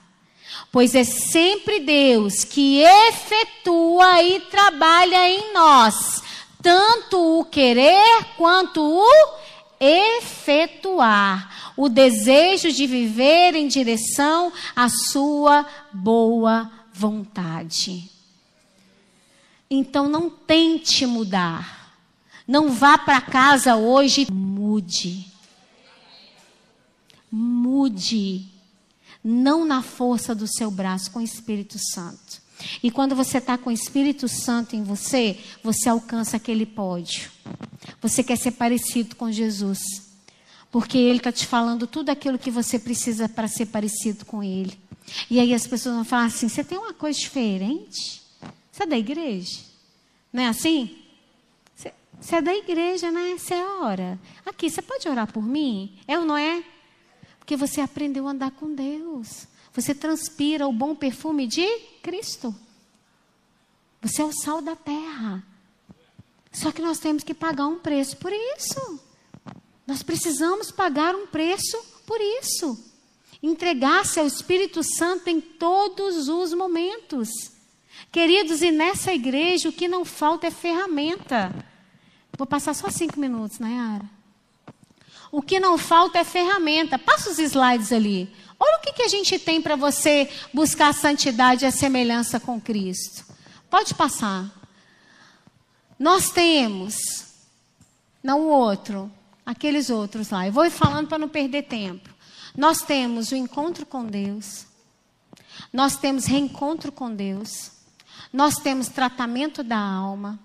pois 0.71 0.93
é 0.93 1.03
sempre 1.03 1.79
Deus 1.79 2.43
que 2.43 2.81
efetua 2.81 4.21
e 4.21 4.41
trabalha 4.41 5.27
em 5.27 5.51
nós, 5.53 6.21
tanto 6.61 7.39
o 7.39 7.45
querer 7.45 8.25
quanto 8.37 8.79
o 8.79 9.33
efetuar, 9.79 11.73
o 11.75 11.89
desejo 11.89 12.71
de 12.71 12.85
viver 12.85 13.55
em 13.55 13.67
direção 13.67 14.53
à 14.75 14.87
sua 14.87 15.65
boa 15.91 16.69
vontade. 16.93 18.07
Então 19.67 20.07
não 20.07 20.29
tente 20.29 21.07
mudar. 21.07 21.84
Não 22.47 22.71
vá 22.71 22.97
para 22.97 23.21
casa 23.21 23.75
hoje, 23.75 24.27
mude. 24.31 25.25
Mude 27.31 28.55
não 29.27 29.65
na 29.65 29.81
força 29.81 30.35
do 30.35 30.45
seu 30.47 30.69
braço, 30.69 31.09
com 31.09 31.17
o 31.17 31.23
Espírito 31.23 31.79
Santo. 31.79 32.39
E 32.83 32.91
quando 32.91 33.15
você 33.15 33.39
está 33.39 33.57
com 33.57 33.71
o 33.71 33.73
Espírito 33.73 34.27
Santo 34.27 34.75
em 34.75 34.83
você, 34.83 35.39
você 35.63 35.89
alcança 35.89 36.37
aquele 36.37 36.63
pódio. 36.63 37.31
Você 38.01 38.23
quer 38.23 38.37
ser 38.37 38.51
parecido 38.51 39.15
com 39.15 39.31
Jesus. 39.31 39.79
Porque 40.71 40.97
Ele 40.99 41.17
está 41.17 41.31
te 41.31 41.47
falando 41.47 41.87
tudo 41.87 42.11
aquilo 42.11 42.37
que 42.37 42.51
você 42.51 42.77
precisa 42.77 43.27
para 43.27 43.47
ser 43.47 43.65
parecido 43.65 44.25
com 44.25 44.43
Ele. 44.43 44.77
E 45.27 45.39
aí 45.39 45.55
as 45.55 45.65
pessoas 45.65 45.95
vão 45.95 46.05
falar 46.05 46.25
assim: 46.25 46.47
você 46.47 46.63
tem 46.63 46.77
uma 46.77 46.93
coisa 46.93 47.19
diferente? 47.19 48.21
Você 48.71 48.83
é 48.83 48.87
da 48.87 48.97
igreja? 48.97 49.59
Não 50.31 50.43
é 50.43 50.47
assim? 50.47 50.95
Você, 52.25 52.37
é 52.37 52.41
da 52.41 52.55
igreja, 52.55 53.11
né? 53.11 53.37
Você 53.37 53.53
ora. 53.53 54.19
Aqui, 54.43 54.67
você 54.67 54.81
pode 54.81 55.07
orar 55.07 55.31
por 55.31 55.43
mim? 55.43 55.95
Eu 56.07 56.25
não 56.25 56.35
é? 56.35 56.63
Porque 57.37 57.55
você 57.55 57.81
aprendeu 57.81 58.27
a 58.27 58.31
andar 58.31 58.49
com 58.49 58.73
Deus. 58.73 59.45
Você 59.73 59.93
transpira 59.93 60.67
o 60.67 60.73
bom 60.73 60.95
perfume 60.95 61.45
de 61.45 61.67
Cristo. 62.01 62.53
Você 64.01 64.23
é 64.23 64.25
o 64.25 64.31
sal 64.31 64.59
da 64.59 64.75
terra. 64.75 65.43
Só 66.51 66.71
que 66.71 66.81
nós 66.81 66.97
temos 66.97 67.23
que 67.23 67.35
pagar 67.35 67.67
um 67.67 67.77
preço 67.77 68.17
por 68.17 68.33
isso. 68.33 68.99
Nós 69.85 70.01
precisamos 70.01 70.71
pagar 70.71 71.13
um 71.13 71.27
preço 71.27 71.77
por 72.07 72.19
isso. 72.19 72.91
Entregar-se 73.43 74.19
ao 74.19 74.25
Espírito 74.25 74.81
Santo 74.81 75.29
em 75.29 75.39
todos 75.39 76.27
os 76.27 76.55
momentos. 76.55 77.29
Queridos, 78.11 78.63
e 78.63 78.71
nessa 78.71 79.13
igreja 79.13 79.69
o 79.69 79.73
que 79.73 79.87
não 79.87 80.03
falta 80.03 80.47
é 80.47 80.51
ferramenta. 80.51 81.74
Vou 82.37 82.45
passar 82.45 82.73
só 82.73 82.89
cinco 82.89 83.19
minutos, 83.19 83.59
Nayara. 83.59 84.05
O 85.31 85.41
que 85.41 85.59
não 85.59 85.77
falta 85.77 86.19
é 86.19 86.23
ferramenta. 86.23 86.97
Passa 86.97 87.29
os 87.29 87.39
slides 87.39 87.91
ali. 87.91 88.33
Olha 88.59 88.77
o 88.77 88.81
que, 88.81 88.93
que 88.93 89.03
a 89.03 89.07
gente 89.07 89.37
tem 89.37 89.61
para 89.61 89.75
você 89.75 90.29
buscar 90.53 90.89
a 90.89 90.93
santidade 90.93 91.65
e 91.65 91.67
a 91.67 91.71
semelhança 91.71 92.39
com 92.39 92.59
Cristo. 92.59 93.25
Pode 93.69 93.93
passar. 93.93 94.49
Nós 95.99 96.29
temos, 96.29 96.95
não 98.23 98.41
o 98.41 98.49
outro, 98.49 99.11
aqueles 99.45 99.89
outros 99.89 100.29
lá. 100.29 100.47
Eu 100.47 100.53
vou 100.53 100.69
falando 100.71 101.07
para 101.07 101.17
não 101.17 101.29
perder 101.29 101.63
tempo. 101.63 102.09
Nós 102.55 102.81
temos 102.81 103.31
o 103.31 103.35
encontro 103.35 103.85
com 103.85 104.05
Deus. 104.05 104.65
Nós 105.71 105.97
temos 105.97 106.25
reencontro 106.25 106.91
com 106.91 107.13
Deus. 107.13 107.71
Nós 108.31 108.55
temos 108.55 108.87
tratamento 108.87 109.63
da 109.63 109.77
alma. 109.77 110.39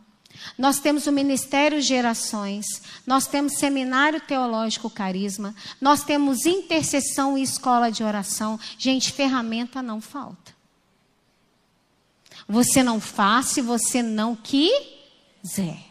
Nós 0.57 0.79
temos 0.79 1.07
o 1.07 1.13
Ministério 1.13 1.81
Gerações, 1.81 2.67
nós 3.07 3.27
temos 3.27 3.59
Seminário 3.59 4.21
Teológico 4.21 4.91
Carisma, 4.91 5.55
nós 5.81 6.03
temos 6.05 6.47
intercessão 6.47 7.37
e 7.37 7.43
escola 7.43 7.91
de 7.91 8.03
oração. 8.03 8.59
Gente, 8.79 9.13
ferramenta 9.13 9.83
não 9.83 10.01
falta. 10.01 10.55
Você 12.49 12.83
não 12.83 13.01
faz 13.01 13.47
se 13.47 13.63
você 13.63 14.03
não 14.03 14.35
quiser. 14.35 15.91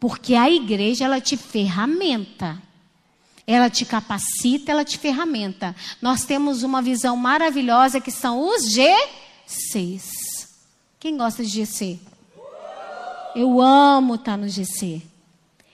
Porque 0.00 0.34
a 0.34 0.48
igreja, 0.48 1.04
ela 1.04 1.20
te 1.20 1.36
ferramenta. 1.36 2.62
Ela 3.46 3.70
te 3.70 3.84
capacita, 3.84 4.72
ela 4.72 4.84
te 4.84 4.98
ferramenta. 4.98 5.74
Nós 6.02 6.24
temos 6.24 6.62
uma 6.62 6.82
visão 6.82 7.16
maravilhosa 7.16 8.00
que 8.00 8.10
são 8.10 8.40
os 8.40 8.74
G6. 8.74 10.02
Quem 11.00 11.16
gosta 11.16 11.42
de 11.42 11.48
GC? 11.48 11.98
Eu 13.40 13.60
amo 13.60 14.16
estar 14.16 14.36
no 14.36 14.48
GC. 14.48 15.00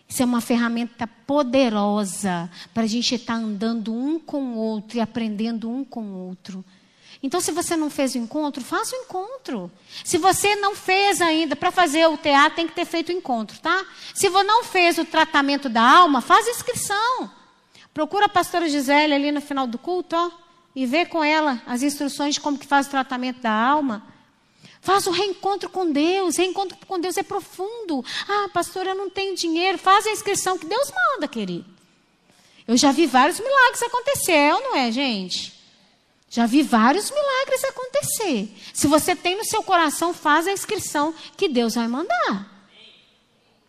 Isso 0.07 0.23
é 0.23 0.27
uma 0.27 0.43
ferramenta 0.43 1.07
poderosa 1.07 2.51
para 2.75 2.83
a 2.83 2.87
gente 2.87 3.15
estar 3.15 3.37
andando 3.37 3.91
um 3.91 4.21
com 4.21 4.53
o 4.53 4.57
outro 4.59 4.99
e 4.99 5.01
aprendendo 5.01 5.71
um 5.71 5.83
com 5.83 6.03
o 6.03 6.29
outro. 6.29 6.63
Então, 7.23 7.41
se 7.41 7.51
você 7.53 7.75
não 7.75 7.89
fez 7.89 8.15
o 8.15 8.19
encontro, 8.19 8.63
faça 8.63 8.95
o 8.95 8.99
encontro. 8.99 9.73
Se 10.05 10.19
você 10.19 10.55
não 10.57 10.77
fez 10.77 11.23
ainda, 11.23 11.57
para 11.57 11.71
fazer 11.71 12.07
o 12.07 12.19
teatro 12.19 12.57
tem 12.57 12.69
que 12.69 12.75
ter 12.75 12.85
feito 12.85 13.09
o 13.09 13.13
encontro, 13.13 13.59
tá? 13.59 13.83
Se 14.13 14.29
você 14.29 14.45
não 14.45 14.63
fez 14.63 14.99
o 14.99 15.05
tratamento 15.07 15.71
da 15.71 15.81
alma, 15.81 16.21
faz 16.21 16.47
inscrição. 16.47 17.31
Procura 17.95 18.27
a 18.27 18.29
pastora 18.29 18.69
Gisele 18.69 19.15
ali 19.15 19.33
no 19.33 19.41
final 19.41 19.67
do 19.67 19.79
culto, 19.79 20.15
ó, 20.15 20.31
e 20.77 20.85
vê 20.85 21.07
com 21.07 21.25
ela 21.25 21.63
as 21.67 21.83
instruções 21.83 22.35
de 22.35 22.43
como 22.43 22.59
que 22.59 22.67
faz 22.67 22.89
o 22.89 22.91
tratamento 22.91 23.41
da 23.41 23.53
alma. 23.53 24.14
Faz 24.85 25.07
o 25.07 25.11
reencontro 25.11 25.71
com 25.71 25.91
Deus. 25.91 26.37
Reencontro 26.37 26.77
com 26.87 27.01
Deus 27.01 27.17
é 27.17 27.23
profundo. 27.23 28.05
Ah, 28.29 28.51
pastor, 28.53 28.87
eu 28.87 28.95
não 28.95 29.09
tenho 29.09 29.35
dinheiro. 29.35 29.79
Faz 29.79 30.07
a 30.07 30.11
inscrição 30.11 30.59
que 30.59 30.67
Deus 30.67 30.93
manda, 30.93 31.27
querido. 31.27 31.65
Eu 32.69 32.77
já 32.77 32.93
vi 32.93 33.07
vários 33.07 33.41
milagres 33.41 33.83
acontecer, 33.83 34.33
é 34.33 34.55
ou 34.55 34.61
não 34.61 34.77
é, 34.77 34.93
gente? 34.93 35.55
Já 36.29 36.45
vi 36.45 36.63
vários 36.63 37.11
milagres 37.11 37.65
acontecer. 37.65 38.55
Se 38.75 38.87
você 38.87 39.17
tem 39.17 39.39
no 39.39 39.45
seu 39.47 39.63
coração, 39.63 40.13
faz 40.13 40.47
a 40.47 40.53
inscrição 40.53 41.15
que 41.35 41.49
Deus 41.49 41.77
vai 41.77 41.89
mandar. 41.89 42.69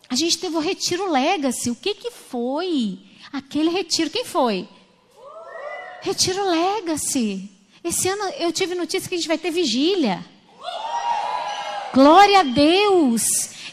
A 0.09 0.15
gente 0.15 0.37
teve 0.37 0.57
o 0.57 0.59
retiro 0.59 1.09
Legacy. 1.09 1.69
O 1.69 1.75
que, 1.75 1.93
que 1.93 2.11
foi? 2.11 2.99
Aquele 3.31 3.69
retiro, 3.69 4.09
quem 4.09 4.25
foi? 4.25 4.67
Retiro 6.01 6.45
Legacy. 6.49 7.49
Esse 7.81 8.09
ano 8.09 8.23
eu 8.37 8.51
tive 8.51 8.75
notícia 8.75 9.07
que 9.07 9.15
a 9.15 9.17
gente 9.17 9.29
vai 9.29 9.37
ter 9.37 9.51
vigília. 9.51 10.34
Glória 11.95 12.41
a 12.41 12.43
Deus. 12.43 13.23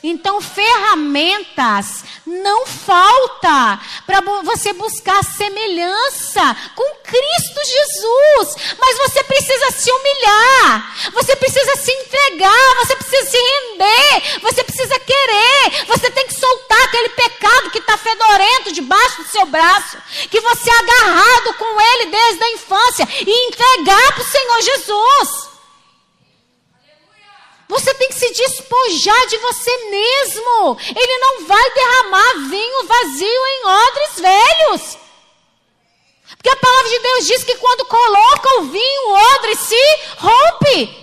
Então, 0.01 0.41
ferramentas 0.41 2.05
não 2.25 2.65
falta 2.69 3.81
para 4.07 4.21
você 4.45 4.73
buscar 4.75 5.25
semelhança 5.25 6.57
com 6.77 6.95
Cristo 7.03 7.61
Jesus. 7.65 8.77
Mas 8.79 8.99
você 8.99 9.25
precisa 9.25 9.73
se 9.73 9.91
humilhar, 9.91 10.97
você 11.13 11.35
precisa 11.35 11.75
se 11.75 11.91
entregar, 11.91 12.75
você 12.77 12.95
precisa 12.95 13.27
se 13.29 13.37
render, 13.37 14.41
você 14.41 14.63
precisa 14.63 15.01
querer. 15.01 15.85
Você 15.89 16.09
tem 16.13 16.27
que 16.29 16.35
soltar 16.35 16.83
aquele 16.85 17.09
pecado 17.09 17.71
que 17.73 17.79
está 17.79 17.99
fedorento 17.99 18.71
debaixo 18.71 19.23
do 19.23 19.29
seu 19.29 19.47
braço, 19.47 19.99
que 20.31 20.41
você 20.41 20.71
é 20.71 20.79
agarrado 20.79 21.55
com 21.55 21.81
ele 21.81 22.07
desde 22.07 22.45
a 22.45 22.53
infância 22.53 23.09
e 23.27 23.49
entregar 23.49 24.13
para 24.15 24.23
o 24.23 24.31
Senhor 24.31 24.63
Jesus. 24.63 25.52
Você 27.73 27.95
tem 27.95 28.09
que 28.09 28.15
se 28.15 28.31
despojar 28.35 29.27
de 29.29 29.39
você 29.39 29.77
mesmo. 29.89 30.79
Ele 30.95 31.19
não 31.19 31.47
vai 31.47 31.75
derramar 31.75 32.51
vinho 32.51 32.87
vazio 32.87 33.47
em 33.47 33.65
odres 33.65 34.21
velhos. 34.21 34.99
Porque 36.37 36.51
a 36.51 36.57
palavra 36.57 36.91
de 36.91 36.99
Deus 36.99 37.27
diz 37.27 37.45
que 37.45 37.57
quando 37.57 37.87
coloca 37.87 38.61
o 38.61 38.65
vinho, 38.65 39.09
o 39.09 39.37
odre 39.37 39.57
se 39.57 39.75
rompe. 40.19 41.03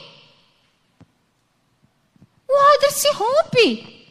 O 2.48 2.76
odre 2.76 2.92
se 2.92 3.12
rompe. 3.14 4.08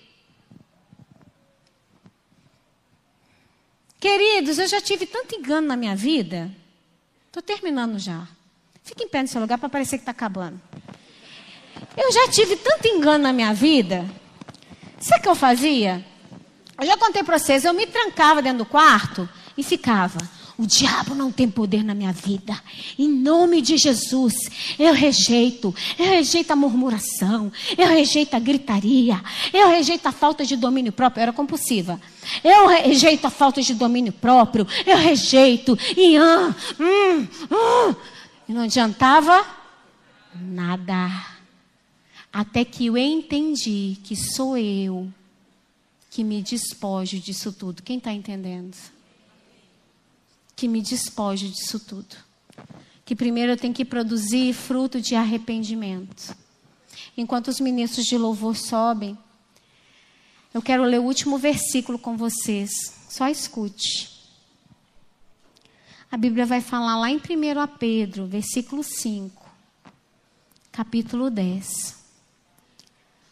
Queridos, 4.01 4.59
eu 4.59 4.67
já 4.67 4.81
tive 4.81 5.07
tanto 5.07 5.37
engano 5.37 5.69
na 5.69 5.77
minha 5.77 5.95
vida. 5.95 6.51
Estou 7.29 7.41
terminando 7.43 8.01
já. 8.01 8.27
Fique 8.83 9.05
em 9.05 9.09
pé 9.09 9.23
no 9.23 9.29
seu 9.29 9.41
lugar 9.41 9.59
para 9.59 9.69
parecer 9.69 9.99
que 9.99 10.03
está 10.03 10.11
acabando. 10.11 10.68
Eu 11.97 12.13
já 12.13 12.29
tive 12.29 12.57
tanto 12.57 12.87
engano 12.87 13.25
na 13.25 13.33
minha 13.33 13.53
vida. 13.53 14.05
Sabe 15.01 15.21
o 15.21 15.23
que 15.23 15.29
eu 15.29 15.35
fazia? 15.35 16.05
Eu 16.81 16.87
já 16.87 16.97
contei 16.97 17.23
para 17.23 17.39
vocês, 17.39 17.65
eu 17.65 17.75
me 17.75 17.87
trancava 17.87 18.41
dentro 18.41 18.59
do 18.59 18.67
quarto 18.67 19.29
e 19.57 19.63
ficava. 19.63 20.19
O 20.59 20.67
diabo 20.67 21.15
não 21.15 21.31
tem 21.31 21.49
poder 21.49 21.85
na 21.85 21.95
minha 21.95 22.13
vida. 22.13 22.61
Em 22.99 23.09
nome 23.09 23.63
de 23.63 23.77
Jesus, 23.77 24.35
eu 24.77 24.93
rejeito. 24.93 25.73
Eu 25.97 26.07
rejeito 26.07 26.51
a 26.51 26.57
murmuração. 26.57 27.53
Eu 27.77 27.87
rejeito 27.87 28.35
a 28.35 28.41
gritaria. 28.41 29.23
Eu 29.53 29.69
rejeito 29.69 30.07
a 30.09 30.11
falta 30.11 30.45
de 30.45 30.57
domínio 30.57 30.91
próprio. 30.91 31.21
Eu 31.21 31.23
era 31.23 31.33
compulsiva. 31.33 32.01
Eu 32.43 32.67
rejeito 32.67 33.25
a 33.25 33.31
falta 33.31 33.63
de 33.63 33.73
domínio 33.73 34.13
próprio. 34.13 34.67
Eu 34.85 34.97
rejeito. 34.97 35.79
E, 35.97 36.17
ah, 36.17 36.53
hum, 36.81 37.29
hum. 37.53 37.95
e 38.49 38.53
não 38.53 38.63
adiantava 38.63 39.47
nada. 40.35 41.38
Até 42.33 42.65
que 42.65 42.87
eu 42.87 42.97
entendi 42.97 43.99
que 44.05 44.15
sou 44.15 44.57
eu 44.57 45.13
que 46.11 46.25
me 46.25 46.43
despojo 46.43 47.19
disso 47.19 47.53
tudo. 47.53 47.83
Quem 47.83 47.99
está 47.99 48.13
entendendo? 48.13 48.77
Que 50.57 50.67
me 50.67 50.83
despojo 50.83 51.49
disso 51.49 51.79
tudo. 51.81 52.17
que 53.05 53.17
primeiro 53.17 53.53
eu 53.53 53.57
tenho 53.57 53.73
que 53.73 53.87
produzir 53.87 54.53
fruto 54.53 55.01
de 55.01 55.15
arrependimento. 55.15 56.37
Enquanto 57.17 57.49
os 57.49 57.59
ministros 57.59 58.05
de 58.05 58.19
louvor 58.19 58.55
sobem, 58.55 59.17
eu 60.53 60.61
quero 60.61 60.83
ler 60.85 61.01
o 61.01 61.05
último 61.05 61.39
versículo 61.39 61.99
com 61.99 62.17
vocês. 62.17 62.71
Só 63.09 63.27
escute. 63.29 64.11
A 66.11 66.17
Bíblia 66.17 66.45
vai 66.45 66.61
falar 66.61 66.99
lá 66.99 67.11
em 67.11 67.17
1 67.17 67.21
Pedro, 67.79 68.27
versículo 68.27 68.83
5, 68.83 69.51
capítulo 70.71 71.31
10. 71.31 71.98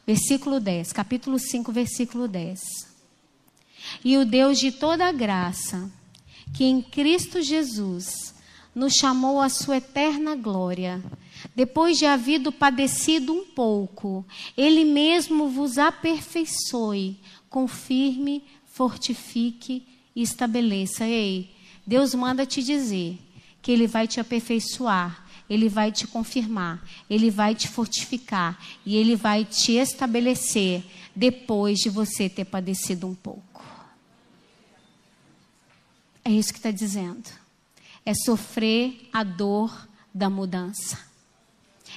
Versículo 0.07 0.61
10, 0.61 0.93
capítulo 0.93 1.39
5, 1.39 1.73
versículo 1.73 2.29
10. 2.29 2.61
E 4.05 4.17
o 4.17 4.25
Deus 4.25 4.59
de 4.59 4.71
toda 4.71 5.11
graça, 5.11 5.91
que 6.55 6.65
em 6.65 6.81
Cristo 6.81 7.43
Jesus 7.43 8.35
nos 8.75 8.93
chamou 8.95 9.41
à 9.41 9.49
sua 9.49 9.79
eterna 9.79 10.37
glória, 10.37 11.03
depois 11.57 11.99
de 11.99 12.07
havido 12.07 12.53
padecido 12.53 13.33
um 13.33 13.45
pouco, 13.45 14.25
Ele 14.57 14.85
mesmo 14.85 15.49
vos 15.49 15.79
aperfeiçoe, 15.79 17.19
confirme, 17.49 18.45
fortifique 18.67 19.87
e 20.15 20.23
estabeleça. 20.23 21.05
Ei, 21.05 21.51
Deus 21.87 22.15
manda 22.15 22.47
te 22.47 22.63
dizer 22.63 23.19
que 23.61 23.73
Ele 23.73 23.87
vai 23.87 24.07
te 24.07 24.21
aperfeiçoar, 24.21 25.26
Ele 25.49 25.69
vai 25.69 25.93
te 25.93 26.07
confirmar, 26.07 26.83
Ele 27.09 27.31
vai 27.31 27.55
te 27.55 27.69
fortificar 27.69 28.59
e 28.85 28.97
Ele 28.97 29.15
vai 29.15 29.45
te 29.45 29.73
estabelecer 29.73 30.85
depois 31.15 31.79
de 31.79 31.89
você 31.89 32.29
ter 32.29 32.45
padecido 32.45 33.07
um 33.07 33.15
pouco. 33.15 33.65
É 36.25 36.31
isso 36.31 36.53
que 36.53 36.59
está 36.59 36.73
dizendo. 36.73 37.31
É 38.05 38.13
sofrer 38.13 39.09
a 39.13 39.23
dor 39.23 39.89
da 40.13 40.29
mudança. 40.29 40.99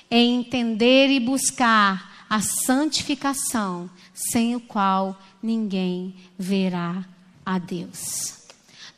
É 0.10 0.18
entender 0.18 1.10
e 1.10 1.20
buscar 1.20 2.26
a 2.30 2.40
santificação, 2.42 3.90
sem 4.14 4.56
o 4.56 4.60
qual 4.60 5.20
ninguém 5.42 6.16
verá 6.38 7.04
a 7.44 7.58
Deus. 7.58 8.38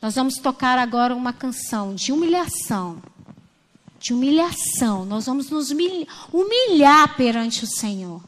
Nós 0.02 0.16
vamos 0.16 0.34
tocar 0.34 0.78
agora 0.78 1.14
uma 1.14 1.32
canção 1.32 1.94
de 1.94 2.12
humilhação. 2.12 3.02
De 4.02 4.12
humilhação. 4.12 5.06
Nós 5.06 5.24
vamos 5.24 5.48
nos 5.48 5.70
humilhar 5.70 7.16
perante 7.16 7.64
o 7.64 7.66
Senhor. 7.66 8.22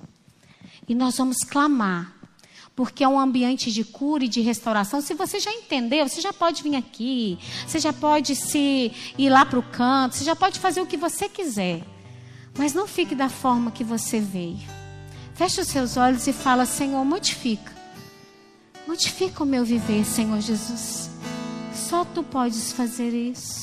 E 0.88 0.94
nós 0.94 1.16
vamos 1.18 1.38
clamar 1.38 2.14
porque 2.76 3.04
é 3.04 3.08
um 3.08 3.18
ambiente 3.18 3.70
de 3.70 3.84
cura 3.84 4.24
e 4.24 4.28
de 4.28 4.40
restauração. 4.40 5.00
Se 5.00 5.14
você 5.14 5.38
já 5.38 5.52
entendeu, 5.52 6.08
você 6.08 6.20
já 6.20 6.32
pode 6.32 6.62
vir 6.62 6.74
aqui, 6.74 7.38
você 7.66 7.78
já 7.78 7.92
pode 7.92 8.34
se 8.34 8.92
ir 9.16 9.30
lá 9.30 9.46
para 9.46 9.58
o 9.58 9.62
canto, 9.62 10.16
você 10.16 10.24
já 10.24 10.34
pode 10.34 10.58
fazer 10.58 10.80
o 10.80 10.86
que 10.86 10.96
você 10.96 11.28
quiser. 11.28 11.84
Mas 12.58 12.74
não 12.74 12.86
fique 12.86 13.14
da 13.14 13.28
forma 13.28 13.70
que 13.70 13.84
você 13.84 14.18
veio. 14.20 14.58
Feche 15.34 15.60
os 15.60 15.68
seus 15.68 15.96
olhos 15.96 16.26
e 16.26 16.32
fala: 16.32 16.66
Senhor, 16.66 17.04
modifica. 17.04 17.72
Modifica 18.86 19.42
o 19.42 19.46
meu 19.46 19.64
viver, 19.64 20.04
Senhor 20.04 20.40
Jesus. 20.40 21.10
Só 21.74 22.04
tu 22.04 22.22
podes 22.22 22.72
fazer 22.72 23.10
isso. 23.10 23.52